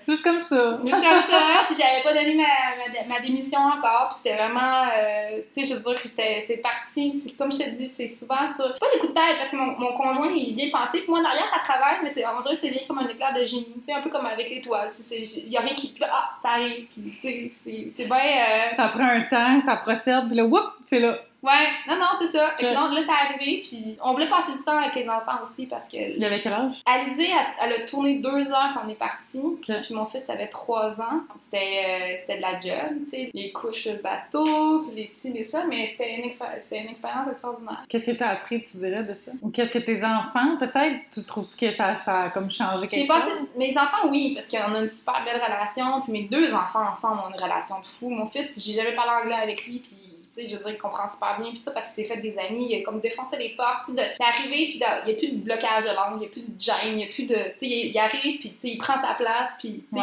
Juste 0.09 0.23
comme 0.23 0.42
ça. 0.49 0.79
juste 0.85 1.03
comme 1.03 1.23
ça, 1.23 1.64
puis 1.66 1.77
j'avais 1.79 2.03
pas 2.03 2.14
donné 2.14 2.35
ma, 2.35 2.42
ma, 2.42 2.92
ma 3.09 3.21
démission 3.21 3.59
encore, 3.59 4.09
puis 4.11 4.19
c'était 4.23 4.37
vraiment, 4.37 4.85
euh, 4.85 5.41
tu 5.55 5.65
sais, 5.65 5.75
je 5.75 5.79
veux 5.79 5.95
dire 5.95 6.01
c'est 6.47 6.57
parti, 6.59 7.35
comme 7.39 7.53
je 7.53 7.59
te 7.59 7.71
dis, 7.71 7.89
c'est 7.89 8.09
souvent 8.09 8.47
sur, 8.47 8.75
pas 8.79 8.87
des 8.93 9.01
coups 9.01 9.13
de 9.13 9.15
tête, 9.15 9.37
parce 9.39 9.51
que 9.51 9.57
mon, 9.57 9.79
mon 9.79 9.93
conjoint, 9.93 10.31
il 10.35 10.53
est 10.53 10.55
bien 10.55 10.71
pensé, 10.71 11.01
puis 11.01 11.11
moi, 11.11 11.21
derrière, 11.21 11.49
ça 11.49 11.59
travaille, 11.59 11.99
mais 12.03 12.11
on 12.27 12.43
dirait 12.43 12.55
que 12.55 12.61
c'est 12.61 12.71
bien 12.71 12.83
comme 12.89 12.99
un 12.99 13.09
éclair 13.09 13.35
de 13.35 13.45
génie, 13.45 13.75
tu 13.79 13.85
sais, 13.85 13.93
un 13.93 14.03
peu 14.03 14.11
comme 14.11 14.27
avec 14.27 14.51
l'étoile, 14.51 14.91
tu 14.95 15.03
sais, 15.03 15.23
il 15.23 15.49
y 15.49 15.57
a 15.57 15.61
rien 15.61 15.75
qui, 15.75 15.95
ah, 16.03 16.31
ça 16.39 16.51
arrive, 16.51 16.87
puis 16.87 17.51
c'est 17.51 18.05
bien, 18.05 18.17
euh, 18.17 18.77
Ça 18.77 18.89
prend 18.89 19.05
un 19.05 19.23
temps, 19.23 19.61
ça 19.61 19.77
procède, 19.77 20.27
puis 20.29 20.37
là, 20.37 20.45
whoop, 20.45 20.65
c'est 20.87 21.01
là. 21.01 21.19
Ouais, 21.42 21.68
non, 21.88 21.96
non, 21.96 22.07
c'est 22.18 22.27
ça, 22.27 22.51
Fait 22.59 22.64
que 22.64 22.75
non, 22.75 22.92
là, 22.94 23.03
ça 23.03 23.12
arrivé, 23.29 23.62
puis 23.66 23.99
on 24.03 24.12
voulait 24.12 24.29
passer 24.29 24.53
du 24.53 24.62
temps 24.64 24.79
avec 24.79 24.94
les 24.94 25.09
enfants 25.09 25.42
aussi, 25.42 25.66
parce 25.66 25.88
que 25.88 25.96
Il 25.96 26.18
y 26.18 26.25
avait 26.25 26.40
quel 26.40 26.53
âge? 26.53 26.75
Alizée, 26.87 27.29
elle, 27.31 27.72
elle 27.72 27.83
a 27.83 27.87
tourné 27.87 28.18
deux 28.18 28.53
ans 28.53 28.72
quand 28.75 28.81
on 28.85 28.88
est 28.88 28.94
parti. 28.94 29.40
Puis 29.62 29.94
mon 29.94 30.07
fils 30.07 30.29
avait 30.31 30.49
trois 30.49 31.01
ans. 31.01 31.20
C'était 31.38 31.57
euh, 31.57 32.16
c'était 32.20 32.37
de 32.38 32.42
la 32.42 32.59
job, 32.59 32.96
tu 33.05 33.11
sais, 33.11 33.31
les 33.33 33.53
couches 33.53 33.83
sur 33.83 33.92
le 33.92 33.99
bateau, 33.99 34.85
puis 34.88 35.03
les 35.03 35.07
ci, 35.09 35.33
les 35.33 35.44
ça, 35.44 35.64
mais 35.68 35.88
c'était 35.88 36.16
une, 36.16 36.25
une 36.25 36.88
expérience 36.90 37.29
extraordinaire. 37.29 37.85
Qu'est-ce 37.88 38.07
que 38.07 38.11
tu 38.12 38.22
as 38.22 38.31
appris, 38.31 38.62
tu 38.64 38.77
dirais, 38.79 39.03
de 39.03 39.14
ça? 39.14 39.33
Ou 39.42 39.51
qu'est-ce 39.51 39.72
que 39.72 39.79
tes 39.79 40.03
enfants, 40.05 40.57
peut-être, 40.59 40.96
tu 41.12 41.25
trouves 41.25 41.55
que 41.57 41.72
ça, 41.72 41.96
ça 41.96 42.22
a 42.25 42.29
comme 42.31 42.51
changé 42.51 42.88
J'ai 42.90 42.99
quelque 42.99 43.09
passé, 43.09 43.31
chose? 43.31 43.46
mes 43.57 43.77
enfants, 43.77 44.09
oui, 44.09 44.35
parce 44.35 44.49
qu'on 44.49 44.75
a 44.75 44.81
une 44.81 44.88
super 44.88 45.25
belle 45.25 45.40
relation, 45.40 46.01
puis 46.03 46.12
mes 46.12 46.22
deux 46.25 46.55
enfants 46.55 46.88
ensemble 46.90 47.20
ont 47.27 47.35
une 47.35 47.40
relation 47.42 47.79
de 47.81 47.87
fou. 47.99 48.11
Mon 48.11 48.27
fils, 48.27 48.64
j'ai 48.64 48.72
jamais 48.75 48.94
parlé 48.94 49.11
anglais 49.25 49.42
avec 49.42 49.66
lui, 49.66 49.79
puis 49.79 49.94
sais, 50.42 50.49
je 50.49 50.57
veux 50.57 50.62
dire, 50.64 50.72
il 50.72 50.79
comprend 50.79 51.07
super 51.09 51.38
bien, 51.40 51.51
puis 51.51 51.62
ça, 51.62 51.70
parce 51.72 51.87
qu'il 51.92 52.05
s'est 52.05 52.14
fait 52.14 52.20
des 52.20 52.38
amis, 52.38 52.68
il 52.70 52.81
a 52.81 52.85
comme 52.85 53.01
défoncé 53.01 53.37
les 53.37 53.51
portes, 53.57 53.90
d'arriver, 53.94 54.66
puis 54.70 54.81
il 54.81 55.05
n'y 55.07 55.12
a 55.12 55.16
plus 55.16 55.29
de 55.33 55.37
blocage 55.44 55.85
de 55.85 55.88
langue, 55.90 56.16
il 56.16 56.20
n'y 56.20 56.27
a 56.27 56.29
plus 56.29 56.42
de 56.42 56.61
gêne, 56.61 56.77
il 56.92 56.96
n'y 56.96 57.05
a 57.05 57.09
plus 57.09 57.25
de, 57.25 57.35
tu 57.35 57.40
sais, 57.59 57.66
il, 57.66 57.87
il 57.90 57.99
arrive, 57.99 58.38
puis 58.40 58.55
il 58.62 58.79
prend 58.79 59.01
sa 59.01 59.14
place, 59.14 59.57
puis 59.59 59.85
Wow. 59.92 60.01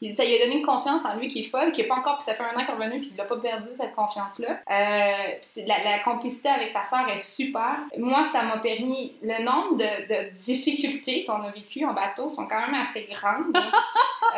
il- 0.00 0.14
ça 0.14 0.24
lui 0.24 0.34
a 0.40 0.44
donné 0.44 0.58
une 0.60 0.66
confiance 0.66 1.04
en 1.04 1.16
lui 1.16 1.28
qui 1.28 1.40
est 1.40 1.50
folle, 1.50 1.72
qui 1.72 1.82
n'est 1.82 1.88
pas 1.88 1.96
encore, 1.96 2.16
puis 2.16 2.24
ça 2.24 2.34
fait 2.34 2.42
un 2.42 2.56
an 2.56 2.60
qu'il 2.64 2.70
est 2.70 2.72
revenu, 2.72 3.00
puis 3.00 3.08
il 3.12 3.16
n'a 3.16 3.24
pas 3.24 3.36
perdu 3.36 3.68
cette 3.74 3.94
confiance-là. 3.94 4.60
Euh, 4.70 5.64
la, 5.66 5.84
la 5.84 5.98
complicité 6.04 6.48
avec 6.48 6.70
sa 6.70 6.84
sœur 6.86 7.08
est 7.08 7.20
super. 7.20 7.76
Moi, 7.98 8.24
ça 8.32 8.42
m'a 8.44 8.58
permis, 8.58 9.14
le 9.22 9.42
nombre 9.44 9.76
de, 9.76 9.84
de 10.08 10.30
difficultés 10.36 11.24
qu'on 11.24 11.42
a 11.42 11.50
vécues 11.50 11.84
en 11.84 11.92
bateau 11.92 12.28
sont 12.30 12.46
quand 12.46 12.60
même 12.66 12.74
assez 12.80 13.06
grandes. 13.10 13.54
hein. 13.54 13.70